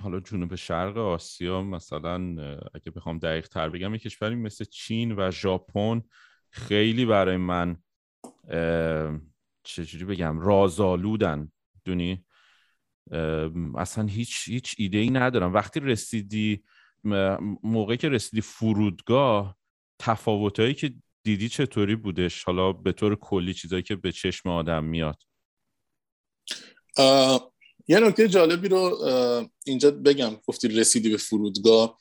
حالا 0.01 0.19
جنوب 0.19 0.55
شرق 0.55 0.97
آسیا 0.97 1.61
مثلا 1.61 2.15
اگه 2.73 2.91
بخوام 2.95 3.19
دقیق 3.19 3.47
تر 3.47 3.69
بگم 3.69 3.93
یه 3.93 3.99
کشوری 3.99 4.35
مثل 4.35 4.65
چین 4.65 5.15
و 5.17 5.31
ژاپن 5.31 6.01
خیلی 6.49 7.05
برای 7.05 7.37
من 7.37 7.77
چجوری 9.63 10.05
بگم 10.05 10.39
رازآلودن 10.39 11.51
دونی؟ 11.85 12.25
اصلا 13.75 14.05
هیچ 14.05 14.43
هیچ 14.45 14.75
ایده 14.77 14.97
ای 14.97 15.09
ندارم. 15.09 15.53
وقتی 15.53 15.79
رسیدی 15.79 16.63
موقعی 17.63 17.97
که 17.97 18.09
رسیدی 18.09 18.41
فرودگاه 18.41 19.57
تفاوتهایی 19.99 20.73
که 20.73 20.93
دیدی 21.23 21.49
چطوری 21.49 21.95
بودش؟ 21.95 22.43
حالا 22.43 22.73
به 22.73 22.91
طور 22.91 23.15
کلی 23.15 23.53
چیزایی 23.53 23.83
که 23.83 23.95
به 23.95 24.11
چشم 24.11 24.49
آدم 24.49 24.83
میاد. 24.83 25.23
یه 27.87 27.99
نکته 27.99 28.27
جالبی 28.27 28.67
رو 28.67 28.97
اینجا 29.65 29.91
بگم 29.91 30.31
گفتی 30.47 30.67
رسیدی 30.67 31.09
به 31.09 31.17
فرودگاه. 31.17 31.97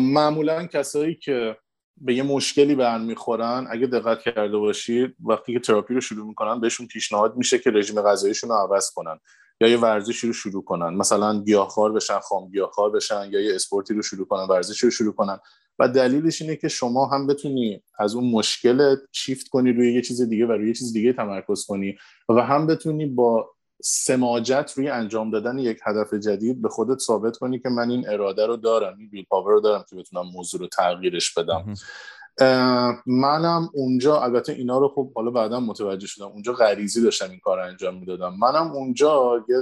معمولا 0.00 0.66
کسایی 0.66 1.14
که 1.14 1.56
به 1.96 2.14
یه 2.14 2.22
مشکلی 2.22 2.74
برمیخورن 2.74 3.66
اگه 3.70 3.86
دقت 3.86 4.22
کرده 4.22 4.58
باشید 4.58 5.16
وقتی 5.24 5.52
که 5.52 5.60
تراپی 5.60 5.94
رو 5.94 6.00
شروع 6.00 6.26
می‌کنن 6.26 6.60
بهشون 6.60 6.86
پیشنهاد 6.86 7.36
میشه 7.36 7.58
که 7.58 7.70
رژیم 7.70 8.02
غذاییشون 8.02 8.50
رو 8.50 8.56
عوض 8.56 8.90
کنن 8.90 9.18
یا 9.60 9.68
یه 9.68 9.76
ورزشی 9.76 10.26
رو 10.26 10.32
شروع 10.32 10.64
کنن. 10.64 10.94
مثلا 10.94 11.42
گیاهخوار 11.42 11.92
بشن 11.92 12.18
خام 12.18 12.50
گیاهخوار 12.50 12.90
بشن 12.90 13.28
یا 13.32 13.40
یه 13.40 13.54
اسپورتی 13.54 13.94
رو 13.94 14.02
شروع 14.02 14.26
کنن 14.26 14.42
ورزشی 14.42 14.86
رو 14.86 14.90
شروع 14.90 15.12
کنن. 15.12 15.38
و 15.78 15.88
دلیلش 15.88 16.42
اینه 16.42 16.56
که 16.56 16.68
شما 16.68 17.06
هم 17.06 17.26
بتونی 17.26 17.82
از 17.98 18.14
اون 18.14 18.30
مشکل 18.30 18.96
شیفت 19.12 19.48
کنی 19.48 19.72
روی 19.72 19.94
یه 19.94 20.02
چیز 20.02 20.22
دیگه 20.22 20.46
و 20.46 20.52
روی 20.52 20.68
یه 20.68 20.74
چیز 20.74 20.92
دیگه 20.92 21.12
تمرکز 21.12 21.64
کنی 21.64 21.96
و 22.28 22.40
هم 22.40 22.66
بتونی 22.66 23.06
با 23.06 23.53
سماجت 23.86 24.72
روی 24.76 24.88
انجام 24.88 25.30
دادن 25.30 25.58
یک 25.58 25.78
هدف 25.84 26.14
جدید 26.14 26.62
به 26.62 26.68
خودت 26.68 26.98
ثابت 26.98 27.36
کنی 27.36 27.58
که 27.58 27.68
من 27.68 27.90
این 27.90 28.08
اراده 28.08 28.46
رو 28.46 28.56
دارم 28.56 28.98
این 28.98 29.08
willpower 29.08 29.52
رو 29.52 29.60
دارم 29.60 29.84
که 29.90 29.96
بتونم 29.96 30.26
موضوع 30.26 30.60
رو 30.60 30.66
تغییرش 30.66 31.34
بدم. 31.34 31.74
منم 33.06 33.70
اونجا 33.74 34.20
البته 34.20 34.52
اینا 34.52 34.78
رو 34.78 34.88
خب 34.88 35.14
حالا 35.14 35.30
بعدا 35.30 35.60
متوجه 35.60 36.06
شدم 36.06 36.26
اونجا 36.26 36.52
غریزی 36.52 37.02
داشتم 37.02 37.30
این 37.30 37.40
کار 37.40 37.58
انجام 37.58 37.94
می‌دادم. 37.94 38.34
منم 38.38 38.72
اونجا 38.72 39.44
یه 39.48 39.56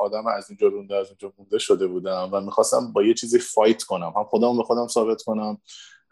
آدم 0.00 0.26
از 0.26 0.50
اینجا 0.50 0.68
رونده 0.68 0.96
از 0.96 1.06
اونجا 1.08 1.32
مونده 1.38 1.58
شده 1.58 1.86
بودم 1.86 2.28
و 2.32 2.40
می‌خواستم 2.40 2.92
با 2.92 3.02
یه 3.02 3.14
چیزی 3.14 3.38
فایت 3.38 3.82
کنم. 3.82 4.12
هم 4.16 4.24
خودم 4.24 4.56
به 4.56 4.62
خودم 4.62 4.86
ثابت 4.86 5.22
کنم 5.22 5.58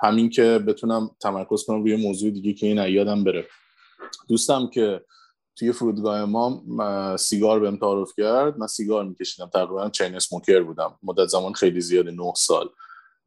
همین 0.01 0.31
که 0.31 0.59
بتونم 0.67 1.11
تمرکز 1.21 1.65
کنم 1.65 1.83
روی 1.83 1.97
موضوع 1.97 2.31
دیگه 2.31 2.53
که 2.53 2.67
این 2.67 2.95
یادم 2.95 3.25
بره. 3.25 3.47
دوستم 4.29 4.71
که 4.73 5.01
توی 5.57 5.73
فرودگاه 5.73 6.25
ما 6.25 7.17
سیگار 7.17 7.61
بهم 7.61 7.77
تعارف 7.77 8.13
کرد. 8.17 8.59
من 8.59 8.67
سیگار 8.67 9.05
میکشیدم. 9.05 9.51
تقریبا 9.53 9.91
چین 9.91 10.15
اسموکر 10.15 10.63
بودم. 10.63 10.99
مدت 11.03 11.27
زمان 11.27 11.53
خیلی 11.53 11.81
زیاده 11.81 12.11
نه 12.11 12.33
سال. 12.37 12.69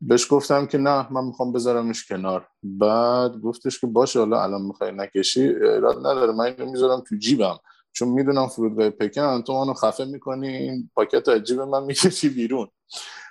بهش 0.02 0.28
گفتم 0.30 0.66
که 0.66 0.78
نه 0.78 1.14
من 1.14 1.24
می‌خوام 1.24 1.54
بذارمش 1.54 2.06
کنار. 2.06 2.48
بعد 2.64 3.38
گفتش 3.38 3.80
که 3.80 3.88
باشه 3.88 4.20
حالا 4.20 4.44
الان 4.44 4.62
می‌خوای 4.62 4.92
نکشی 4.92 5.42
ایراد 5.42 5.98
نداره. 5.98 6.32
من 6.32 6.46
اینو 6.46 6.72
می‌ذارم 6.72 7.04
تو 7.08 7.16
جیبم. 7.16 7.58
چون 7.92 8.08
می‌دونم 8.08 8.48
فرودگاه 8.48 8.90
پکن 8.90 9.42
تو 9.42 9.54
منو 9.54 9.74
خفه 9.74 10.06
می‌کنی 10.06 10.48
این 10.48 10.90
پاکت 10.96 11.28
از 11.30 11.44
جیب 11.44 11.60
من 11.60 11.84
می‌کشی 11.84 12.30
بیرون. 12.30 12.68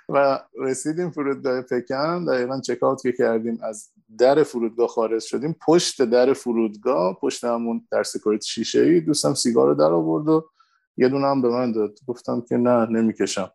و 0.09 0.39
رسیدیم 0.59 1.11
فرودگاه 1.11 1.61
پکن. 1.61 2.25
دقیقا 2.25 2.61
چکاوت 2.61 3.01
که 3.01 3.11
کردیم 3.11 3.59
از 3.63 3.89
در 4.17 4.43
فرودگاه 4.43 4.87
خارج 4.87 5.23
شدیم 5.23 5.55
پشت 5.67 6.01
در 6.01 6.33
فرودگاه 6.33 7.17
پشت 7.21 7.43
همون 7.43 7.87
در 7.91 8.03
سکوریت 8.03 8.43
شیشه 8.43 8.81
ای 8.81 9.01
دوستم 9.01 9.33
سیگار 9.33 9.67
رو 9.67 9.75
در 9.75 9.91
آورد 9.91 10.27
و 10.27 10.49
یه 10.97 11.09
دونه 11.09 11.27
هم 11.27 11.41
به 11.41 11.49
من 11.49 11.71
داد. 11.71 11.99
گفتم 12.07 12.41
که 12.49 12.57
نه 12.57 12.85
نمی‌کشم. 12.85 13.51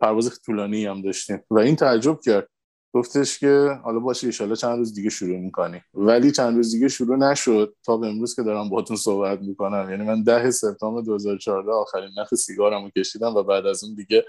پرواز 0.00 0.40
طولانی 0.40 0.86
هم 0.86 1.02
داشتیم. 1.02 1.42
و 1.50 1.58
این 1.58 1.76
تعجب 1.76 2.20
کرد. 2.20 2.48
گفتش 2.94 3.38
که 3.38 3.80
حالا 3.84 3.98
باشه 3.98 4.26
ایشالا 4.26 4.54
چند 4.54 4.78
روز 4.78 4.94
دیگه 4.94 5.10
شروع 5.10 5.38
می‌کنی. 5.38 5.82
ولی 5.94 6.32
چند 6.32 6.56
روز 6.56 6.72
دیگه 6.72 6.88
شروع 6.88 7.16
نشد. 7.16 7.74
تا 7.84 7.96
به 7.96 8.06
امروز 8.06 8.36
که 8.36 8.42
دارم 8.42 8.68
باهاتون 8.68 8.96
صحبت 8.96 9.40
می‌کنم. 9.40 9.90
یعنی 9.90 10.04
من 10.04 10.22
ده 10.22 10.50
سپتامبر 10.50 11.02
2014 11.02 11.72
آخرین 11.72 12.10
نخ 12.18 12.34
سیگارم 12.34 12.84
رو 12.84 12.90
کشیدم 12.90 13.34
و 13.34 13.42
بعد 13.42 13.66
از 13.66 13.84
اون 13.84 13.94
دیگه 13.94 14.24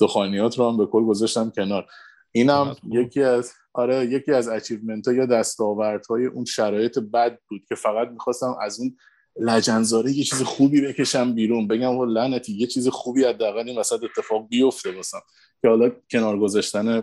دخانیات 0.00 0.58
رو 0.58 0.70
هم 0.70 0.76
به 0.76 0.86
کل 0.86 1.04
گذاشتم 1.04 1.50
کنار. 1.50 1.86
اینم 2.32 2.76
یکی 2.90 3.22
از 3.22 3.52
آره 3.78 4.06
یکی 4.06 4.32
از 4.32 4.48
achievement 4.48 5.08
ها 5.08 5.14
یا 5.14 5.26
دستاوردهای 5.26 6.26
اون 6.26 6.44
شرایط 6.44 6.98
بد 6.98 7.38
بود 7.48 7.62
که 7.68 7.74
فقط 7.74 8.08
می‌خواستم 8.08 8.56
از 8.62 8.80
اون 8.80 8.96
لجنزاره 9.40 10.12
یه 10.12 10.24
چیز 10.24 10.42
خوبی 10.42 10.80
بکشم 10.80 11.34
بیرون. 11.34 11.68
بگم 11.68 11.96
و 11.96 12.04
لعنتی 12.04 12.52
یه 12.52 12.66
چیز 12.66 12.88
خوبی 12.88 13.24
حداقل 13.24 13.68
این 13.68 13.78
وسط 13.78 14.04
اتفاق 14.04 14.48
بیفته 14.48 14.96
واسم. 14.96 15.18
که 15.62 15.68
حالا 15.68 15.90
کنار 16.10 16.38
گذاشتن 16.38 17.02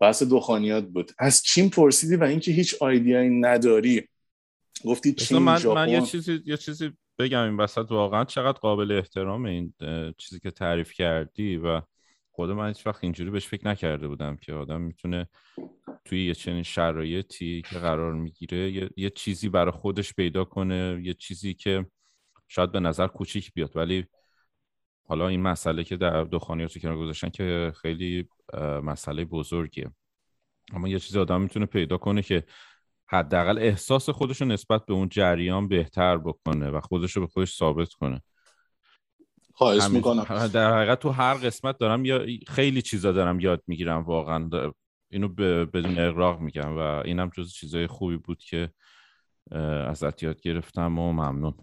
بحث 0.00 0.22
دخانیات 0.22 0.84
بود. 0.84 1.12
از 1.18 1.42
چین 1.42 1.70
پرسیدی 1.70 2.16
و 2.16 2.24
اینکه 2.24 2.50
هیچ 2.50 2.82
آیدیایی 2.82 3.30
نداری. 3.30 4.08
گفتی 4.84 5.12
چین 5.12 5.38
من, 5.38 5.66
من 5.66 5.88
یه 5.88 6.00
چیزی 6.00 6.42
یه 6.46 6.56
چیزی 6.56 6.92
بگم 7.18 7.42
این 7.42 7.56
وسط 7.56 7.86
واقعا 7.90 8.24
چقدر 8.24 8.58
قابل 8.58 8.92
احترام 8.92 9.44
این 9.44 9.74
چیزی 10.18 10.40
که 10.40 10.50
تعریف 10.50 10.92
کردی 10.92 11.56
و 11.56 11.82
خود 12.40 12.50
من 12.50 12.68
هیچ 12.68 12.86
وقت 12.86 13.04
اینجوری 13.04 13.30
بهش 13.30 13.46
فکر 13.46 13.68
نکرده 13.68 14.08
بودم 14.08 14.36
که 14.36 14.52
آدم 14.52 14.80
می‌تونه 14.80 15.28
توی 16.04 16.26
یه 16.26 16.34
چنین 16.34 16.62
شرایطی 16.62 17.62
که 17.62 17.78
قرار 17.78 18.12
می‌گیره 18.14 18.70
یه،, 18.72 18.90
یه 18.96 19.10
چیزی 19.10 19.48
برای 19.48 19.70
خودش 19.70 20.14
پیدا 20.14 20.44
کنه 20.44 21.00
یه 21.02 21.14
چیزی 21.14 21.54
که 21.54 21.86
شاید 22.48 22.72
به 22.72 22.80
نظر 22.80 23.06
کوچیک 23.06 23.52
بیاد. 23.52 23.76
ولی 23.76 24.06
حالا 25.08 25.28
این 25.28 25.42
مسئله 25.42 25.84
که 25.84 25.96
در 25.96 26.24
دخانیات 26.24 26.76
رو 26.76 26.80
کنار 26.82 26.98
گذاشتن 26.98 27.28
که 27.28 27.72
خیلی 27.82 28.28
مسئله 28.82 29.24
بزرگیه. 29.24 29.90
اما 30.72 30.88
یه 30.88 30.98
چیزی 30.98 31.18
آدم 31.18 31.40
می‌تونه 31.40 31.66
پیدا 31.66 31.98
کنه 31.98 32.22
که 32.22 32.44
حداقل 33.06 33.58
احساس 33.58 34.10
خودش 34.10 34.40
رو 34.40 34.46
نسبت 34.46 34.86
به 34.86 34.94
اون 34.94 35.08
جریان 35.08 35.68
بهتر 35.68 36.18
بکنه 36.18 36.70
و 36.70 36.80
خودش 36.80 37.12
رو 37.12 37.22
به 37.22 37.28
خودش 37.32 37.56
ثابت 37.56 37.92
کنه. 37.92 38.22
خواهش 39.60 39.84
می‌کنم. 39.90 40.46
در 40.46 40.76
حقیقت 40.76 41.00
تو 41.00 41.10
هر 41.10 41.34
قسمت 41.34 41.78
دارم 41.78 42.04
یا 42.04 42.26
خیلی 42.46 42.82
چیزا 42.82 43.12
دارم 43.12 43.40
یاد 43.40 43.62
می‌گیرم 43.66 44.02
واقعا. 44.02 44.50
اینو 45.10 45.28
بدون 45.66 45.98
اقراق 45.98 46.40
میگم 46.40 46.78
و 46.78 46.80
اینم 46.80 47.30
جز 47.36 47.52
چیزای 47.52 47.86
خوبی 47.86 48.16
بود 48.16 48.38
که 48.38 48.70
ازت 49.86 50.22
یاد 50.22 50.40
گرفتم 50.40 50.98
و 50.98 51.12
ممنون. 51.12 51.54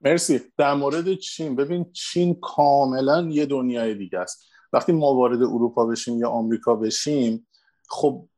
مرسی. 0.00 0.40
در 0.56 0.74
مورد 0.74 1.14
چین 1.14 1.56
ببین 1.56 1.92
چین 1.92 2.34
کاملا 2.42 3.28
یه 3.30 3.46
دنیای 3.46 3.94
دیگه 3.94 4.18
است. 4.18 4.44
وقتی 4.72 4.92
ما 4.92 5.14
وارد 5.14 5.42
اروپا 5.42 5.86
بشیم 5.86 6.18
یا 6.18 6.28
آمریکا 6.30 6.74
بشیم 6.74 7.46
خب 7.88 8.28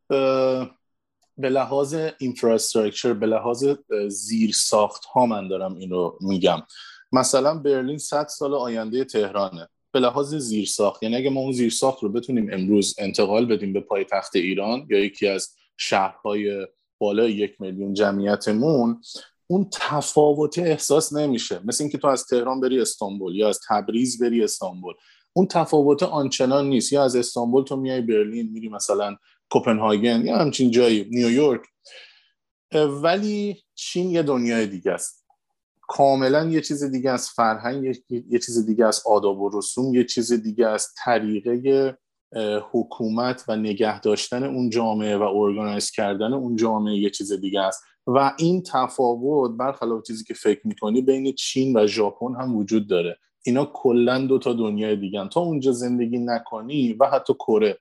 به 1.39 1.49
لحاظ 1.49 1.97
اینفراستراکچر 2.19 3.13
به 3.13 3.27
لحاظ 3.27 3.65
زیر 4.09 4.53
ساخت 4.55 5.05
ها 5.05 5.27
من 5.27 5.49
دارم 5.49 5.75
اینو 5.75 6.13
میگم. 6.21 6.59
مثلا 7.12 7.55
برلین 7.55 7.99
100 7.99 8.27
سال 8.27 8.55
آینده 8.55 9.05
تهرانه. 9.05 9.69
به 9.92 10.01
لحاظ 10.01 10.35
زیر 10.35 10.66
ساخت 10.66 11.03
یعنی 11.03 11.16
اگه 11.16 11.31
ما 11.31 11.40
اون 11.40 11.53
زیر 11.53 11.71
ساخت 11.71 12.03
رو 12.03 12.09
بتونیم 12.09 12.49
امروز 12.53 12.95
انتقال 12.99 13.47
بدیم 13.47 13.73
به 13.73 13.81
پایتخت 13.81 14.37
ایران 14.37 14.87
یا 14.90 14.99
یکی 14.99 15.27
از 15.29 15.57
شهرهای 15.77 16.66
بالای 16.99 17.33
یک 17.33 17.61
میلیون 17.61 17.95
جمعیتمون 17.95 19.01
اون 19.47 19.69
تفاوت 19.73 20.59
احساس 20.59 21.12
نمیشه. 21.12 21.61
مثل 21.64 21.85
اینکه 21.85 21.99
تو 21.99 22.09
از 22.09 22.27
تهران 22.27 22.61
بری 22.61 22.81
استانبول 22.81 23.37
یا 23.37 23.49
از 23.49 23.61
تبریز 23.69 24.23
بری 24.23 24.45
استانبول. 24.45 24.95
اون 25.33 25.47
تفاوت 25.47 26.03
آنچنان 26.03 26.69
نیست. 26.69 26.92
یا 26.92 27.05
از 27.05 27.16
استانبول 27.16 27.64
تو 27.64 27.77
میای 27.77 28.01
برلین 28.01 28.51
میری 28.53 28.69
مثلا 28.69 29.16
کوپنهاگن 29.51 30.27
یا 30.27 30.38
همچین 30.38 30.71
جایی 30.71 31.07
نیویورک. 31.11 31.61
ولی 33.03 33.62
چین 33.75 34.11
یه 34.11 34.23
دنیای 34.23 34.66
دیگه 34.66 34.92
است. 34.92 35.26
کاملا 35.88 36.44
یه 36.44 36.61
چیز 36.61 36.85
دیگه 36.85 37.11
از 37.11 37.29
فرهنگ 37.29 37.96
یه 38.11 38.38
چیز 38.38 38.66
دیگه 38.66 38.87
از 38.87 39.03
آداب 39.07 39.40
و 39.40 39.59
رسوم 39.59 39.94
یه 39.94 40.05
چیز 40.05 40.33
دیگه 40.33 40.66
از 40.66 40.88
طریقه 41.05 41.99
حکومت 42.72 43.44
و 43.49 43.57
نگه 43.57 44.01
داشتن 44.01 44.44
اون 44.44 44.70
جامعه 44.70 45.16
و 45.16 45.22
ارگانایز 45.22 45.90
کردن 45.90 46.33
اون 46.33 46.57
جامعه 46.57 46.96
یه 46.96 47.11
چیز 47.11 47.33
دیگه 47.33 47.61
است. 47.61 47.83
و 48.07 48.33
این 48.38 48.62
تفاوت 48.62 49.57
برخلاف 49.57 50.03
چیزی 50.03 50.25
که 50.25 50.35
فکر 50.35 50.61
می‌کنی 50.66 51.03
بین 51.03 51.33
چین 51.33 51.77
و 51.77 51.87
ژاپن 51.87 52.35
هم 52.40 52.57
وجود 52.57 52.88
داره. 52.88 53.18
اینا 53.44 53.64
کلا 53.64 54.27
دو 54.27 54.38
تا 54.38 54.53
دنیای 54.53 54.96
دیگه 54.96 55.29
تا 55.29 55.40
اونجا 55.40 55.72
زندگی 55.72 56.18
نکنی 56.18 56.92
و 56.92 57.07
حتی 57.07 57.35
کره. 57.35 57.79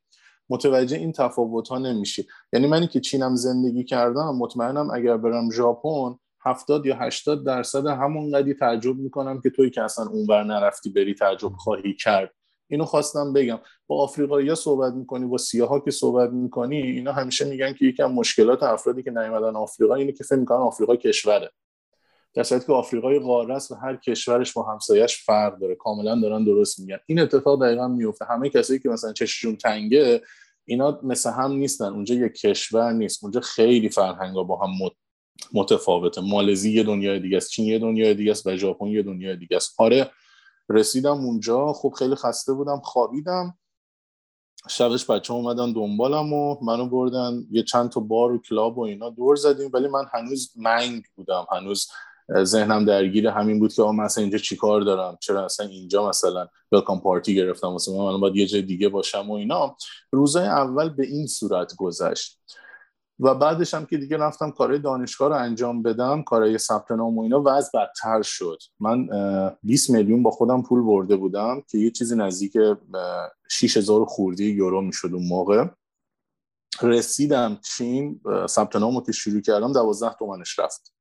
متوجه 0.49 0.97
این 0.97 1.11
تفاوت 1.11 1.67
ها 1.67 1.77
نمیشی. 1.77 2.27
یعنی 2.53 2.67
منی 2.67 2.87
که 2.87 2.99
چینم 2.99 3.35
زندگی 3.35 3.83
کردم 3.83 4.35
مطمئنم 4.35 4.89
اگر 4.93 5.17
برم 5.17 5.51
ژاپن 5.51 6.15
هفتاد 6.45 6.85
یا 6.85 6.95
هشتاد 6.95 7.45
درصد 7.45 7.87
همون 7.87 8.31
قدی 8.31 8.53
تعجب 8.53 8.95
می‌کنم 8.95 9.41
که 9.41 9.49
توی 9.49 9.69
که 9.69 9.81
اصلا 9.81 10.05
اونور 10.05 10.43
نرفتی 10.43 10.89
بری 10.89 11.13
تعجب 11.13 11.51
خواهی 11.57 11.93
کرد. 11.93 12.31
اینو 12.69 12.85
خواستم 12.85 13.33
بگم. 13.33 13.59
با 13.87 14.03
آفریقایی 14.03 14.55
صحبت 14.55 14.93
می‌کنی 14.93 15.25
با 15.25 15.37
سیاها 15.37 15.79
که 15.79 15.91
صحبت 15.91 16.29
می‌کنی 16.29 16.81
اینا 16.81 17.11
همیشه 17.11 17.45
میگن 17.45 17.73
که 17.73 17.85
یکم 17.85 18.11
مشکلات 18.11 18.63
افرادی 18.63 19.03
که 19.03 19.11
نیومدن 19.11 19.55
آفریقا 19.55 19.95
اینه 19.95 20.11
که 20.11 20.23
فکر 20.23 20.35
می‌کنن 20.35 20.57
آفریقا 20.57 20.95
کشوره. 20.95 21.51
در 22.33 22.43
که 22.43 22.73
آفریقای 22.73 23.19
قاره 23.19 23.55
است 23.55 23.71
و 23.71 23.75
هر 23.75 23.95
کشورش 23.95 24.53
با 24.53 24.63
همسایش 24.63 25.23
فرق 25.23 25.59
داره. 25.59 25.75
کاملا 25.75 26.21
دارن 26.21 26.43
درست 26.43 26.79
میگن. 26.79 26.97
این 27.05 27.19
اتفاق 27.19 27.65
دقیقا 27.65 27.87
میفته 27.87 28.25
همه 28.25 28.49
کسایی 28.49 28.79
که 28.79 28.89
مثلا 28.89 29.13
چششون 29.13 29.55
تنگه 29.55 30.21
اینا 30.65 30.99
مثل 31.03 31.31
هم 31.31 31.51
نیستن. 31.51 31.85
اونجا 31.85 32.15
یک 32.15 32.33
کشور 32.33 32.91
نیست. 32.91 33.23
اونجا 33.23 33.39
خیلی 33.39 33.89
فرهنگا 33.89 34.43
با 34.43 34.57
هم 34.57 34.69
متفاوته. 35.53 36.21
مالزی 36.21 36.71
یه 36.73 36.83
دنیای 36.83 37.19
دیگه 37.19 37.37
است 37.37 37.49
چین 37.49 37.65
یه 37.65 37.79
دنیای 37.79 38.13
دیگه 38.13 38.31
است 38.31 38.47
و 38.47 38.57
ژاپن 38.57 38.87
یه 38.87 39.03
دنیای 39.03 39.35
دیگه 39.35 39.57
است. 39.57 39.75
آره 39.77 40.11
رسیدم 40.69 41.17
اونجا. 41.17 41.73
خب 41.73 41.93
خیلی 41.99 42.15
خسته 42.15 42.53
بودم 42.53 42.79
خوابیدم. 42.83 43.57
شبش 44.69 45.09
بچه 45.09 45.33
اومدن 45.33 45.73
دنبالم 45.73 46.33
و 46.33 46.57
منو 46.63 46.89
بردن. 46.89 47.43
یه 47.51 47.63
چند 47.63 47.89
تا 47.89 47.99
بار 47.99 48.31
و 48.31 48.37
کلاب 48.37 48.77
و 48.77 48.81
اینا 48.81 49.09
دور 49.09 49.35
زدیم 49.35 49.69
ولی 49.73 49.87
من 49.87 50.05
هنوز 50.13 50.51
منگ 50.55 51.03
بودم. 51.15 51.47
هنوز 51.51 51.87
ذهنم 52.43 52.85
درگیر 52.85 53.27
همین 53.27 53.59
بود 53.59 53.73
که 53.73 53.81
آقا 53.81 53.91
مثلا 53.91 54.21
اینجا 54.21 54.37
چیکار 54.37 54.81
دارم؟ 54.81 55.17
چرا 55.21 55.45
اصلا 55.45 55.67
اینجا 55.67 56.09
مثلا 56.09 56.47
ویلکام 56.71 56.99
پارتی 56.99 57.35
گرفتم؟ 57.35 57.67
واسه 57.67 57.91
من 57.91 58.19
باید 58.19 58.35
یه 58.35 58.45
جای 58.45 58.61
دیگه 58.61 58.89
باشم 58.89 59.29
و 59.29 59.33
اینا. 59.33 59.77
روزای 60.11 60.47
اول 60.47 60.89
به 60.89 61.05
این 61.05 61.27
صورت 61.27 61.75
گذشت. 61.75 62.39
و 63.19 63.35
بعدش 63.35 63.73
هم 63.73 63.85
که 63.85 63.97
دیگه 63.97 64.17
رفتم 64.17 64.51
کارهای 64.51 64.79
دانشگاه 64.79 65.29
رو 65.29 65.35
انجام 65.35 65.83
بدم 65.83 66.23
کارهای 66.23 66.57
ثبت 66.57 66.91
نام 66.91 67.17
و 67.17 67.21
اینا 67.21 67.41
وضع 67.45 67.69
بدتر 67.73 68.21
شد. 68.21 68.57
من 68.79 69.07
20 69.63 69.89
میلیون 69.89 70.23
با 70.23 70.31
خودم 70.31 70.63
پول 70.63 70.81
برده 70.83 71.15
بودم 71.15 71.61
که 71.67 71.77
یه 71.77 71.91
چیزی 71.91 72.15
نزدیک 72.15 72.57
6000 73.49 74.05
خوردی 74.05 74.45
یورو 74.45 74.81
می‌شد 74.81 75.09
اون 75.13 75.27
موقع. 75.27 75.65
رسیدم 76.81 77.59
چین 77.63 78.21
ثبت 78.47 78.75
نامو 78.75 79.01
که 79.01 79.11
شروع 79.11 79.41
کردم 79.41 79.73
12 79.73 80.13
تومنش 80.19 80.59
رفت. 80.59 80.93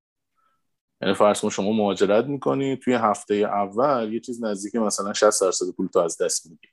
یعنی 1.02 1.14
فرض 1.14 1.40
کن 1.40 1.48
شما 1.48 1.72
مهاجرت 1.72 2.24
می‌کنی 2.24 2.76
توی 2.76 2.94
هفته 2.94 3.34
اول 3.34 4.12
یه 4.12 4.20
چیز 4.20 4.44
نزدیک 4.44 4.76
مثلا 4.76 5.12
60 5.12 5.42
درصد 5.42 5.66
پول 5.76 5.86
تو 5.86 5.98
از 5.98 6.16
دست 6.22 6.46
میدی. 6.46 6.68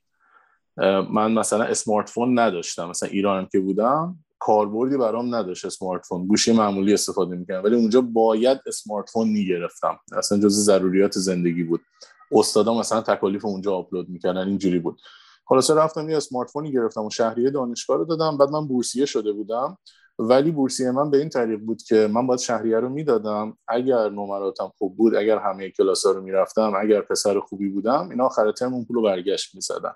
من 1.11 1.31
مثلا 1.31 1.63
smartphone 1.63 2.39
نداشتم 2.39 2.89
مثلا 2.89 3.09
ایرانم 3.09 3.47
که 3.51 3.59
بودم 3.59 4.19
کاربردی 4.41 4.97
برام 4.97 5.35
نداشت 5.35 5.65
smartphone. 5.65 6.27
گوشی 6.27 6.51
معمولی 6.51 6.93
استفاده 6.93 7.35
می‌کردم. 7.35 7.63
ولی 7.63 7.75
اونجا 7.75 8.01
باید 8.01 8.59
smartphone 8.67 9.29
می‌گرفتم. 9.29 9.99
اصلا 10.17 10.37
جز 10.37 10.65
ضروریات 10.65 11.11
زندگی 11.11 11.63
بود. 11.63 11.81
استادا 12.31 12.79
مثلا 12.79 13.01
تکالیف 13.01 13.45
اونجا 13.45 13.73
آپلود 13.73 14.09
می‌کردن. 14.09 14.47
اینجوری 14.47 14.79
بود. 14.79 15.01
خلاصه 15.45 15.75
رفتم 15.75 16.09
یه 16.09 16.17
اسمارت 16.17 16.49
فونی 16.49 16.71
گرفتم 16.71 17.05
و 17.05 17.09
شهریه 17.09 17.49
دانشگاه 17.49 17.97
رو 17.97 18.05
دادم. 18.05 18.37
بعد 18.37 18.49
من 18.49 18.67
بورسیه 18.67 19.05
شده 19.05 19.31
بودم. 19.31 19.77
ولی 20.19 20.51
بورسیه 20.51 20.91
من 20.91 21.11
به 21.11 21.17
این 21.17 21.29
طریق 21.29 21.59
بود 21.59 21.81
که 21.81 22.07
من 22.11 22.27
باید 22.27 22.39
شهریه 22.39 22.79
رو 22.79 22.89
می‌دادم. 22.89 23.57
اگر 23.67 24.09
نمراتم 24.09 24.71
خوب 24.77 24.97
بود 24.97 25.15
اگر 25.15 25.37
همه 25.37 25.69
کلاس 25.69 26.05
ها 26.05 26.11
رو 26.11 26.21
می‌رفتم 26.21 26.73
اگر 26.81 27.01
پسر 27.01 27.39
خوبی 27.39 27.69
بودم 27.69 28.09
اینا 28.09 28.25
آخر 28.25 28.51
ترم 28.51 28.73
اون 28.73 28.85
پول 28.85 28.95
رو 28.95 29.01
برگشت 29.01 29.55
می‌زدن. 29.55 29.93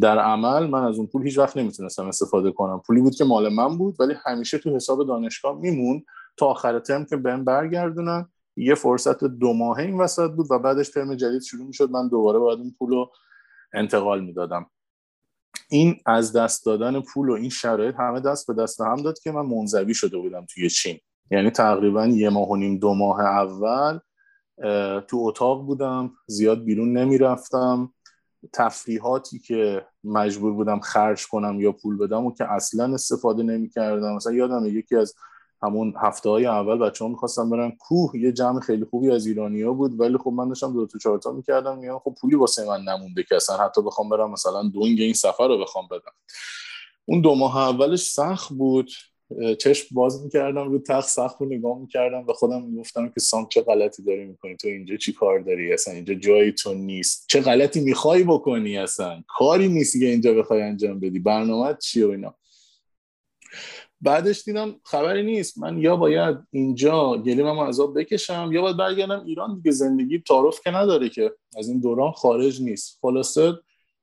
در 0.00 0.18
عمل 0.18 0.66
من 0.66 0.84
از 0.84 0.98
اون 0.98 1.06
پول 1.06 1.22
هیچ 1.22 1.38
وقت 1.38 1.56
نمی‌تونستم 1.56 2.06
استفاده 2.06 2.52
کنم. 2.52 2.82
پولی 2.86 3.00
بود 3.00 3.14
که 3.14 3.24
مال 3.24 3.48
من 3.48 3.78
بود 3.78 3.96
ولی 4.00 4.14
همیشه 4.24 4.58
تو 4.58 4.76
حساب 4.76 5.06
دانشگاه 5.06 5.58
میمون 5.58 6.04
تا 6.36 6.46
آخر 6.46 6.78
ترم 6.78 7.04
که 7.04 7.16
بهم 7.16 7.44
برگردونن 7.44 8.28
یه 8.56 8.74
فرصت 8.74 9.24
دو 9.24 9.52
ماهه 9.52 9.82
این 9.82 10.00
وسط 10.00 10.30
بود 10.30 10.46
و 10.50 10.58
بعدش 10.58 10.88
ترم 10.88 11.14
جدید 11.14 11.42
شروع 11.42 11.66
می‌شد 11.66 11.90
من 11.90 12.08
دوباره 12.08 12.38
باید 12.38 12.58
اون 12.58 12.74
پول 12.78 12.90
رو 12.90 13.12
انتقال 13.74 14.24
می‌دادم. 14.24 14.66
این 15.70 15.96
از 16.06 16.32
دست 16.32 16.66
دادن 16.66 17.00
پول 17.00 17.28
و 17.28 17.32
این 17.32 17.48
شرایط 17.48 17.94
همه 17.94 18.20
دست 18.20 18.46
به 18.46 18.62
دست 18.62 18.80
هم 18.80 18.96
داد 18.96 19.18
که 19.18 19.32
من 19.32 19.46
منزوی 19.46 19.94
شده 19.94 20.18
بودم 20.18 20.46
توی 20.54 20.70
چین. 20.70 20.98
یعنی 21.30 21.50
تقریبا 21.50 22.06
یه 22.06 22.28
ماه 22.28 22.48
و 22.48 22.56
نیم 22.56 22.78
دو 22.78 22.94
ماه 22.94 23.20
اول 23.20 23.98
تو 25.08 25.16
اتاق 25.18 25.66
بودم 25.66 26.12
زیاد 26.26 26.64
بیرون 26.64 26.96
نمی‌رفتم. 26.96 27.92
تفریحاتی 28.52 29.38
که 29.38 29.86
مجبور 30.04 30.52
بودم 30.52 30.80
خرج 30.80 31.26
کنم 31.26 31.60
یا 31.60 31.72
پول 31.72 31.98
بدم 31.98 32.26
و 32.26 32.34
که 32.34 32.52
اصلا 32.52 32.94
استفاده 32.94 33.42
نمی 33.42 33.68
کردم 33.68 34.14
مثلا 34.14 34.32
یادم 34.32 34.66
یکی 34.66 34.96
از 34.96 35.14
همون 35.62 35.94
هفته 35.96 36.30
های 36.30 36.46
اول 36.46 36.78
بچه 36.78 37.04
ها 37.04 37.10
می‌خواستم 37.10 37.50
برن 37.50 37.70
کوه. 37.70 38.16
یه 38.16 38.32
جمع 38.32 38.60
خیلی 38.60 38.84
خوبی 38.84 39.10
از 39.10 39.26
ایرانی 39.26 39.62
ها 39.62 39.72
بود 39.72 40.00
ولی 40.00 40.18
خب 40.18 40.30
من 40.30 40.48
داشتم 40.48 40.72
دو 40.72 40.86
تا 40.86 40.98
چهارتا 40.98 41.32
می‌کردم. 41.32 41.78
میگم 41.78 41.98
خب 41.98 42.14
پولی 42.20 42.36
واسه 42.36 42.68
من 42.68 42.80
نمونده 42.82 43.22
که 43.22 43.36
اصلا 43.36 43.56
حتی 43.56 43.82
بخوام 43.82 44.08
برم 44.08 44.30
مثلا 44.30 44.62
دونگ 44.62 45.00
این 45.00 45.14
سفر 45.14 45.48
رو 45.48 45.58
بخوام 45.58 45.88
بدم. 45.90 46.12
اون 47.04 47.20
دو 47.20 47.34
ماه 47.34 47.56
اولش 47.56 48.02
سخت 48.02 48.52
بود. 48.52 48.90
چشم 49.58 49.94
باز 49.94 50.22
می‌کردم 50.24 50.68
رو 50.68 50.78
تخت 50.78 51.08
سخت 51.08 51.40
رو 51.40 51.46
نگاه 51.46 51.78
می‌کردم 51.78 52.24
و 52.28 52.32
خودم 52.32 52.62
می‌گفتم 52.62 53.08
که 53.08 53.20
سام 53.20 53.46
چه 53.50 53.62
غلطی 53.62 54.02
داری 54.02 54.24
می‌کنی؟ 54.24 54.56
تو 54.56 54.68
اینجا 54.68 54.96
چی 54.96 55.12
کار 55.12 55.38
داری؟ 55.40 55.72
اصلا 55.72 55.94
اینجا 55.94 56.14
جایی 56.14 56.52
تو 56.52 56.74
نیست. 56.74 57.24
چه 57.28 57.40
غلطی 57.40 57.80
می‌خوای 57.80 58.24
بکنی 58.24 58.78
اصلا؟ 58.78 59.22
کاری 59.28 59.68
نیست 59.68 60.00
که 60.00 60.06
اینجا 60.06 60.34
بخوای 60.34 60.62
انجام 60.62 61.00
بدی. 61.00 61.18
برنامه 61.18 61.76
چیه 61.82 62.06
و 62.06 62.10
اینا. 62.10 62.34
بعدش 64.00 64.44
دیدم 64.44 64.74
خبری 64.84 65.22
نیست. 65.22 65.58
من 65.58 65.78
یا 65.78 65.96
باید 65.96 66.36
اینجا 66.50 67.16
گلیم 67.16 67.46
از 67.46 67.80
آب 67.80 67.98
بکشم 68.00 68.50
یا 68.52 68.62
باید 68.62 68.76
برگردم 68.76 69.24
ایران 69.26 69.56
دیگه. 69.56 69.70
زندگی 69.70 70.18
تعارف 70.18 70.60
که 70.64 70.70
نداره 70.70 71.08
که. 71.08 71.32
از 71.56 71.68
این 71.68 71.80
دوران 71.80 72.12
خارج 72.12 72.62
نیست. 72.62 72.98
خلاصه 73.02 73.52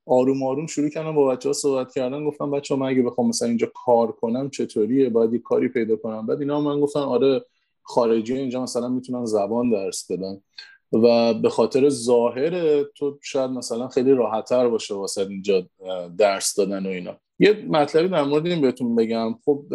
آروم 0.09 0.43
آروم 0.43 0.67
شروع 0.67 0.89
کردم 0.89 1.15
با 1.15 1.25
بچه 1.25 1.49
ها 1.49 1.53
صحبت 1.53 1.93
کردن. 1.93 2.25
گفتم 2.25 2.51
بچه 2.51 2.75
من 2.75 2.87
اگه 2.87 3.03
بخوام 3.03 3.27
مثلا 3.27 3.47
اینجا 3.47 3.71
کار 3.85 4.11
کنم 4.11 4.49
چطوریه؟ 4.49 5.09
باید 5.09 5.33
یه 5.33 5.39
کاری 5.39 5.67
پیدا 5.67 5.95
کنم. 5.95 6.25
بعد 6.25 6.39
اینا 6.39 6.61
من 6.61 6.81
گفتن 6.81 6.99
آره 6.99 7.45
خارجی 7.83 8.37
اینجا 8.37 8.63
مثلا 8.63 8.89
می‌تونن 8.89 9.25
زبان 9.25 9.69
درس 9.69 10.11
بدن. 10.11 10.41
و 10.91 11.33
به 11.33 11.49
خاطر 11.49 11.89
ظاهر 11.89 12.83
تو 12.83 13.17
شاید 13.21 13.51
مثلا 13.51 13.87
خیلی 13.87 14.11
راحتتر 14.11 14.67
باشه 14.67 14.95
واسه 14.95 15.21
اینجا 15.21 15.67
درس 16.17 16.55
دادن 16.55 16.85
و 16.85 16.89
اینا. 16.89 17.17
یه 17.39 17.65
مطلبی 17.69 18.07
در 18.07 18.23
مورد 18.23 18.45
این 18.45 18.61
بهتون 18.61 18.95
بگم. 18.95 19.35
خب 19.45 19.65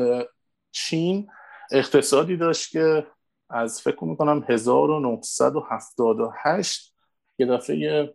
چین 0.73 1.27
اقتصادی 1.73 2.37
داشت 2.37 2.71
که 2.71 3.07
از 3.51 3.81
فکر 3.81 4.05
می‌کنم 4.05 4.45
1978 4.49 6.94
یه 7.39 7.47
دفعه 7.47 8.15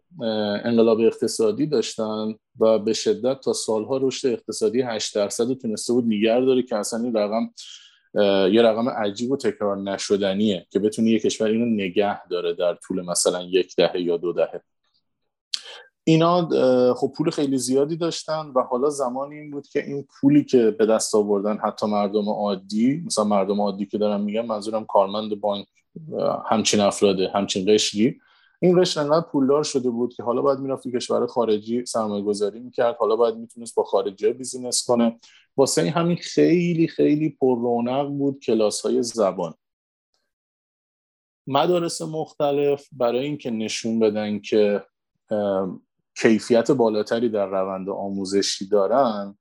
انقلاب 0.66 1.00
اقتصادی 1.00 1.68
داشتن 1.68 2.36
و 2.60 2.80
به 2.80 2.94
شدت 2.94 3.40
تا 3.40 3.54
سالها 3.54 3.98
رشد 3.98 4.28
اقتصادی 4.28 4.82
8 4.82 5.16
درصد 5.16 5.54
تونسته 5.54 5.94
بود 5.94 6.06
نیگر 6.06 6.42
داره 6.42 6.64
که 6.64 6.76
اصلا 6.76 7.00
این 7.04 7.14
رقم 7.14 7.50
یه 8.54 8.62
رقم 8.62 8.90
عجیب 8.90 9.32
و 9.32 9.38
تکرار 9.38 9.78
نشدنیه 9.78 10.68
که 10.70 10.80
بتونی 10.80 11.12
یه 11.12 11.20
کشور 11.20 11.48
اینو 11.48 11.66
نگه 11.66 12.28
داره 12.28 12.54
در 12.54 12.76
طول 12.76 13.06
مثلا 13.06 13.44
یک 13.44 13.76
دهه 13.76 14.02
یا 14.02 14.18
دو 14.18 14.34
دهه. 14.34 14.62
اینا 16.04 16.50
خب 16.94 17.14
پول 17.18 17.30
خیلی 17.30 17.58
زیادی 17.58 17.98
داشتن 17.98 18.52
و 18.56 18.62
حالا 18.62 18.90
زمانی 18.90 19.36
این 19.36 19.52
بود 19.52 19.68
که 19.68 19.86
این 19.86 20.08
پولی 20.20 20.44
که 20.44 20.72
به 20.72 20.86
دست 20.86 21.16
آوردن 21.16 21.58
حتی 21.58 21.88
مردم 21.88 22.30
عادی 22.30 23.04
مثلا 23.06 23.24
مردم 23.24 23.62
عادی 23.62 23.86
که 23.86 23.98
دارم 23.98 24.22
میگم 24.22 24.46
منظورم 24.46 24.86
کارمند 24.86 25.42
بانک 25.42 25.68
همچین 26.50 26.80
افراده 26.80 27.32
همچین 27.36 27.74
قشری. 27.74 28.20
این 28.62 28.82
قشر 28.82 29.02
انقدر 29.02 29.26
پولدار 29.32 29.64
شده 29.64 29.90
بود 29.90 30.14
که 30.14 30.24
حالا 30.24 30.42
باید 30.42 30.60
می‌رفت 30.60 30.88
کشور 30.88 31.28
خارجی 31.28 31.86
سرمایه 31.86 32.24
گذاری 32.24 32.60
می‌کرد 32.60 32.96
حالا 32.96 33.16
باید 33.16 33.36
می‌تونست 33.36 33.76
با 33.76 33.84
خارجی 33.84 34.34
بیزینس 34.34 34.86
کنه. 34.88 35.20
واسه 35.58 35.90
همین 35.90 36.18
خیلی 36.18 36.88
خیلی 36.88 37.30
پر 37.30 37.60
رونق 37.60 38.08
بود 38.08 38.40
کلاس 38.40 38.82
های 38.82 39.04
زبان. 39.04 39.54
مدارس 41.48 42.02
مختلف 42.02 42.88
برای 42.92 43.26
اینکه 43.26 43.52
نشون 43.52 44.00
بدن 44.00 44.40
که 44.40 44.86
کیفیت 46.22 46.72
بالاتری 46.72 47.30
در 47.30 47.46
روند 47.46 47.90
آموزشی 47.90 48.68
دارن 48.68 49.38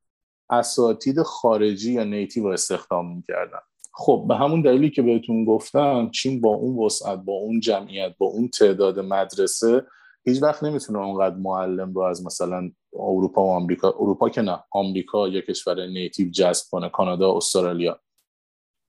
اساتید 0.50 1.22
خارجی 1.22 1.92
یا 1.92 2.04
نیتیو 2.04 2.46
استخدام 2.46 3.16
می‌کردن. 3.16 3.61
خب 4.00 4.24
به 4.28 4.37
همون 4.37 4.62
دلیلی 4.62 4.90
که 4.90 5.02
بهتون 5.02 5.44
گفتم 5.44 6.11
چین 6.11 6.40
با 6.40 6.50
اون 6.54 6.87
وسعت 6.87 7.18
با 7.18 7.32
اون 7.32 7.61
جمعیت 7.61 8.14
با 8.18 8.26
اون 8.26 8.48
تعداد 8.48 8.98
مدرسه 8.98 9.87
هیچ 10.24 10.42
وقت 10.42 10.62
نمی‌تونه 10.62 10.98
اونقدر 10.98 11.37
معلم 11.37 11.94
رو 11.94 12.00
از 12.00 12.26
مثلا 12.26 12.70
اروپا 12.92 13.44
و 13.44 13.50
آمریکا 13.50 13.88
اروپا 13.88 14.28
که 14.28 14.42
نه 14.42 14.58
آمریکا 14.72 15.28
یا 15.28 15.40
کشور 15.40 15.87
نیتیو 15.87 16.30
جذب 16.30 16.64
کنه 16.70 16.88
کانادا 16.88 17.37
استرالیا. 17.37 18.00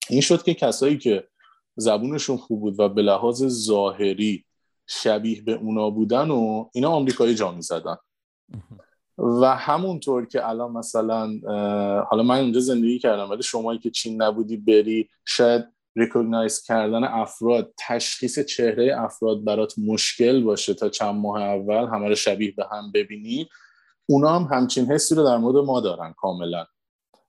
این 0.09 0.21
شد 0.21 0.43
که 0.43 0.53
کسایی 0.53 0.97
که 0.97 1.27
زبونشون 1.75 2.37
خوب 2.37 2.59
بود 2.59 2.79
و 2.79 2.89
به 2.89 3.01
لحاظ 3.01 3.45
ظاهری 3.45 4.45
شبیه 4.87 5.41
به 5.41 5.53
اونا 5.53 5.89
بودن 5.89 6.31
و 6.31 6.69
اینا 6.73 6.89
آمریکایی 6.89 7.35
جا 7.35 7.51
می‌زدن. 7.51 7.97
و 9.19 9.55
همونطور 9.55 10.25
که 10.25 10.49
الان 10.49 10.71
مثلا 10.71 11.29
حالا 12.09 12.23
من 12.23 12.39
اونجا 12.39 12.59
زندگی 12.59 12.99
کردم 12.99 13.29
ولی 13.29 13.43
شمایی 13.43 13.79
که 13.79 13.89
چین 13.89 14.21
نبودی 14.21 14.57
بری 14.57 15.09
شاید 15.25 15.65
ریکوگنایز 15.95 16.63
کردن 16.63 17.03
افراد 17.03 17.73
تشخیص 17.87 18.39
چهره 18.39 19.01
افراد 19.01 19.43
برات 19.43 19.73
مشکل 19.77 20.43
باشه 20.43 20.73
تا 20.73 20.89
چند 20.89 21.15
ماه 21.15 21.41
اول 21.41 21.87
همه 21.95 22.07
رو 22.07 22.15
شبیه 22.15 22.53
به 22.57 22.65
هم 22.71 22.91
ببینی 22.91 23.49
اونا 24.05 24.39
هم 24.39 24.57
همچین 24.57 24.91
حسی 24.91 25.15
رو 25.15 25.23
در 25.23 25.37
مورد 25.37 25.65
ما 25.65 25.79
دارن 25.79 26.13
کاملا. 26.17 26.65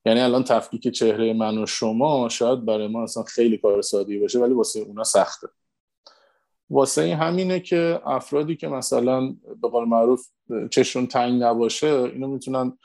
یعنی 0.06 0.20
الان 0.20 0.44
تفکیک 0.44 0.88
چهره 0.88 1.32
من 1.32 1.58
و 1.58 1.66
شما 1.66 2.28
شاید 2.28 2.64
برای 2.64 2.88
ما 2.88 3.02
اصلا 3.02 3.22
خیلی 3.22 3.58
کار 3.58 3.82
سادی 3.82 4.18
باشه 4.18 4.38
ولی 4.38 4.54
واسه 4.54 4.80
اونا 4.80 5.04
سخته. 5.04 5.48
واسه 6.70 7.16
همینه 7.16 7.60
که 7.60 8.00
افرادی 8.06 8.56
که 8.56 8.68
مثلا 8.68 9.34
به 9.62 9.68
قول 9.68 9.88
معروف 9.88 10.26
چشون 10.70 11.06
تنگ 11.06 11.42
نباشه 11.42 11.86
اینو 11.86 12.28
می‌تونن 12.28 12.78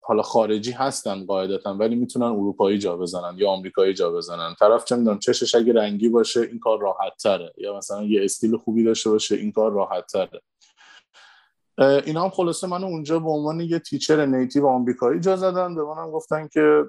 حالا 0.00 0.22
خارجی 0.22 0.72
هستن 0.72 1.26
قاعدتا 1.26 1.74
ولی 1.74 1.94
می‌تونن 1.94 2.26
اروپایی 2.26 2.78
جا 2.78 2.96
بزنن 2.96 3.34
یا 3.38 3.50
آمریکایی 3.50 3.94
جا 3.94 4.10
بزنن. 4.10 4.54
طرف 4.60 4.84
چه 4.84 4.96
می‌دونم 4.96 5.18
چشش 5.18 5.54
اگه 5.54 5.72
رنگی 5.72 6.08
باشه 6.08 6.40
این 6.40 6.58
کار 6.58 6.80
راحت 6.80 7.16
تره 7.22 7.52
یا 7.56 7.76
مثلا 7.76 8.02
یه 8.02 8.24
استیل 8.24 8.56
خوبی 8.56 8.84
داشته 8.84 9.10
باشه 9.10 9.34
این 9.34 9.52
کار 9.52 9.72
راحت 9.72 10.06
تره 10.06 10.40
اینا 11.78 12.24
هم 12.24 12.30
خلاصه 12.30 12.66
من 12.66 12.84
اونجا 12.84 13.18
به 13.18 13.30
عنوان 13.30 13.60
یه 13.60 13.78
تیچر 13.78 14.26
نیتیو 14.26 14.66
آمریکایی 14.66 15.20
جا 15.20 15.36
زدن 15.36 15.74
به 15.74 15.84
منم 15.84 16.10
گفتن 16.10 16.48
که 16.48 16.84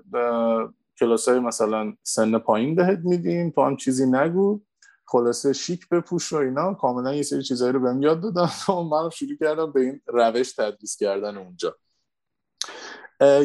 کلاس 0.99 1.30
های 1.30 1.39
مثلا 1.39 1.93
سن 2.03 2.38
پایین 2.38 2.76
بهت 2.76 2.99
میدیم 3.03 3.49
تو 3.49 3.61
هم 3.61 3.78
چیزی 3.78 4.05
نگو. 4.05 4.61
خلاصه 5.08 5.53
شیک 5.53 5.89
بپوش 5.89 6.34
و 6.34 6.36
اینا. 6.36 6.74
کاملا 6.74 7.16
یه 7.16 7.24
سری 7.24 7.43
چیزایی 7.43 7.74
رو 7.74 7.80
بهم 7.80 8.01
یاد 8.01 8.22
دادن 8.22 8.49
و 8.76 8.82
من 8.82 9.10
شروع 9.10 9.38
کردم 9.39 9.72
به 9.72 9.82
این 9.82 10.01
روش 10.08 10.53
تدریس 10.53 10.97
کردن 10.97 11.38
اونجا. 11.38 11.76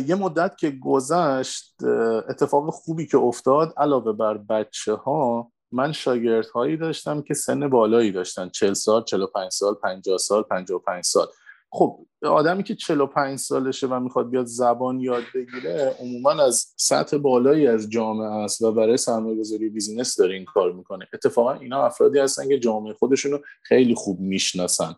یه 0.06 0.14
مدت 0.14 0.56
که 0.56 0.70
گذشت 0.70 1.82
اتفاق 2.28 2.70
خوبی 2.70 3.06
که 3.06 3.18
افتاد 3.18 3.74
علاوه 3.76 4.12
بر 4.12 4.38
بچه 4.38 4.94
ها 4.94 5.52
من 5.72 5.92
شاگرد 5.92 6.46
هایی 6.46 6.76
داشتم 6.76 7.22
که 7.22 7.34
سن 7.34 7.68
بالایی 7.68 8.12
داشتن 8.12 8.48
40 8.48 8.74
سال 8.74 9.04
45 9.04 9.52
سال 9.52 9.74
50 9.74 10.18
سال 10.18 10.42
55 10.42 11.04
سال. 11.04 11.26
خب 11.74 12.06
آدمی 12.22 12.62
که 12.62 12.74
45 12.74 13.38
سالشه 13.38 13.86
و 13.86 14.00
می‌خواد 14.00 14.30
بیاد 14.30 14.46
زبان 14.46 15.00
یاد 15.00 15.22
بگیره 15.34 15.96
عموما 16.00 16.30
از 16.30 16.74
سطح 16.76 17.16
بالایی 17.16 17.66
از 17.66 17.90
جامعه 17.90 18.30
است 18.30 18.62
و 18.62 18.72
برای 18.72 18.96
سرمایه 18.96 19.38
گذاری 19.40 19.68
بیزینس 19.68 20.16
داره 20.16 20.34
این 20.34 20.44
کار 20.44 20.72
می‌کنه. 20.72 21.08
اتفاقا 21.14 21.52
اینا 21.52 21.84
افرادی 21.84 22.18
هستن 22.18 22.48
که 22.48 22.58
جامعه 22.58 22.92
خودشونو 22.92 23.38
خیلی 23.62 23.94
خوب 23.94 24.20
می‌شناسن. 24.20 24.94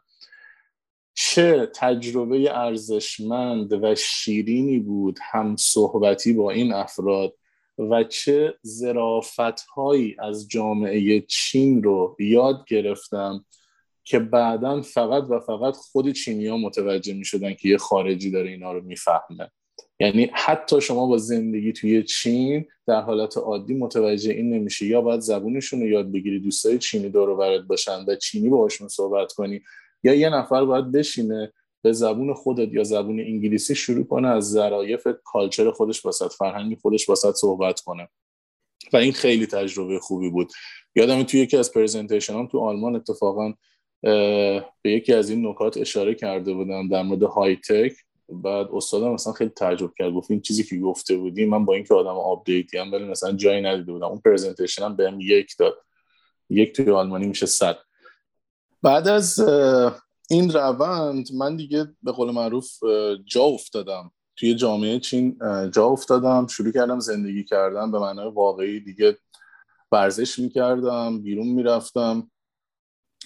چه 1.14 1.70
تجربه 1.74 2.58
ارزشمند 2.58 3.84
و 3.84 3.94
شیرینی 3.94 4.78
بود 4.78 5.18
هم 5.22 5.56
صحبتی 5.56 6.32
با 6.32 6.50
این 6.50 6.72
افراد 6.72 7.34
و 7.78 8.04
چه 8.04 8.54
زرافت 8.62 9.60
هایی 9.60 10.16
از 10.18 10.48
جامعه 10.48 11.20
چین 11.20 11.82
رو 11.82 12.16
یاد 12.18 12.64
گرفتم. 12.68 13.44
که 14.04 14.18
بعدا 14.18 14.82
فقط 14.82 15.24
و 15.30 15.40
فقط 15.40 15.76
خود 15.76 16.12
چینی 16.12 16.46
ها 16.46 16.56
متوجه 16.56 17.14
می 17.14 17.24
شدن 17.24 17.54
که 17.54 17.68
یه 17.68 17.76
خارجی 17.76 18.30
داره 18.30 18.50
اینا 18.50 18.72
رو 18.72 18.82
می‌فهمه. 18.82 19.50
یعنی 20.00 20.30
حتی 20.32 20.80
شما 20.80 21.06
با 21.06 21.18
زندگی 21.18 21.72
توی 21.72 22.02
چین 22.02 22.64
در 22.86 23.00
حالت 23.00 23.36
عادی 23.36 23.74
متوجه 23.74 24.32
این 24.32 24.54
نمیشه 24.54 24.86
یا 24.86 25.00
باید 25.00 25.20
زبونشون 25.20 25.80
رو 25.80 25.86
یاد 25.86 26.12
بگیری 26.12 26.40
دوستای 26.40 26.78
چینی 26.78 27.08
دور 27.08 27.36
برات 27.36 27.62
باشن 27.62 28.04
و 28.08 28.16
چینی 28.16 28.48
باهاشون 28.48 28.88
صحبت 28.88 29.32
کنی. 29.32 29.62
یا 30.02 30.14
یه 30.14 30.30
نفر 30.30 30.64
باید 30.64 30.92
بشینه 30.92 31.52
به 31.82 31.92
زبون 31.92 32.34
خودت 32.34 32.72
یا 32.72 32.84
زبون 32.84 33.20
انگلیسی 33.20 33.74
شروع 33.74 34.04
کنه 34.04 34.28
از 34.28 34.50
ظرایف 34.50 35.06
کالچر 35.24 35.70
خودش 35.70 36.04
واسط 36.04 36.32
فرهنگ 36.32 36.78
خودش 36.82 37.08
واسط 37.08 37.34
صحبت 37.34 37.80
کنه. 37.80 38.08
و 38.92 38.96
این 38.96 39.12
خیلی 39.12 39.46
تجربه 39.46 39.98
خوبی 39.98 40.30
بود. 40.30 40.52
یادم 40.94 41.22
توی 41.22 41.40
یکی 41.40 41.56
از 41.56 41.72
presentation 41.72 42.34
هام 42.34 42.46
تو 42.46 42.60
آلمان 42.60 42.96
اتفاقا 42.96 43.54
به 44.82 44.90
یکی 44.90 45.12
از 45.12 45.30
این 45.30 45.46
نکات 45.46 45.76
اشاره 45.76 46.14
کرده 46.14 46.54
بودم 46.54 46.88
در 46.88 47.02
مورد 47.02 47.22
high 47.22 47.56
tech 47.56 47.92
بعد 48.28 48.68
استادم 48.72 49.12
مثلا 49.12 49.32
خیلی 49.32 49.50
تعجب 49.50 49.90
کرد 49.98 50.12
گفت 50.12 50.30
این 50.30 50.40
چیزی 50.40 50.64
که 50.64 50.78
گفته 50.78 51.16
بودی 51.16 51.44
من 51.44 51.64
با 51.64 51.74
اینکه 51.74 51.94
آدم 51.94 52.08
update 52.08 52.68
ی 52.68 52.78
هم 52.78 52.92
ولی 52.92 53.04
مثلا 53.04 53.32
جایی 53.32 53.62
ندیده 53.62 53.92
بودم. 53.92 54.06
اون 54.06 54.20
presentation 54.24 54.84
هم 54.84 54.96
بهم 54.96 55.20
یک 55.20 55.54
داد. 55.58 55.74
یک 56.50 56.72
توی 56.72 56.90
آلمانی 56.90 57.26
میشه 57.26 57.46
صد. 57.46 57.78
بعد 58.82 59.08
از 59.08 59.38
این 60.30 60.52
روند 60.52 61.26
من 61.34 61.56
دیگه 61.56 61.86
به 62.02 62.12
قول 62.12 62.30
معروف 62.30 62.70
جا 63.26 63.42
افتادم. 63.42 64.12
توی 64.36 64.54
جامعه 64.54 64.98
چین 64.98 65.38
جا 65.72 65.86
افتادم. 65.86 66.46
شروع 66.46 66.72
کردم 66.72 67.00
زندگی 67.00 67.44
کردم 67.44 67.92
به 67.92 67.98
معنای 67.98 68.30
واقعی 68.30 68.80
دیگه 68.80 69.18
ورزش 69.92 70.38
می‌کردم 70.38 71.22
بیرون 71.22 71.46
می‌رفتم. 71.46 72.30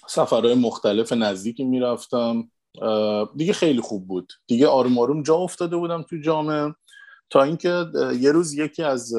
سفرهای 0.09 0.55
مختلف 0.55 1.13
نزدیکی 1.13 1.65
می‌رفتم. 1.65 2.51
دیگه 3.37 3.53
خیلی 3.53 3.81
خوب 3.81 4.09
بود. 4.09 4.33
دیگه 4.47 4.69
آروم 4.69 4.99
آروم 4.99 5.23
جا 5.23 5.35
افتاده 5.35 5.77
بودم 5.77 6.03
تو 6.03 6.17
جامعه. 6.17 6.75
تا 7.31 7.43
اینکه 7.43 7.87
یه 8.21 8.33
روز 8.33 8.55
یکی 8.55 8.83
از 8.83 9.15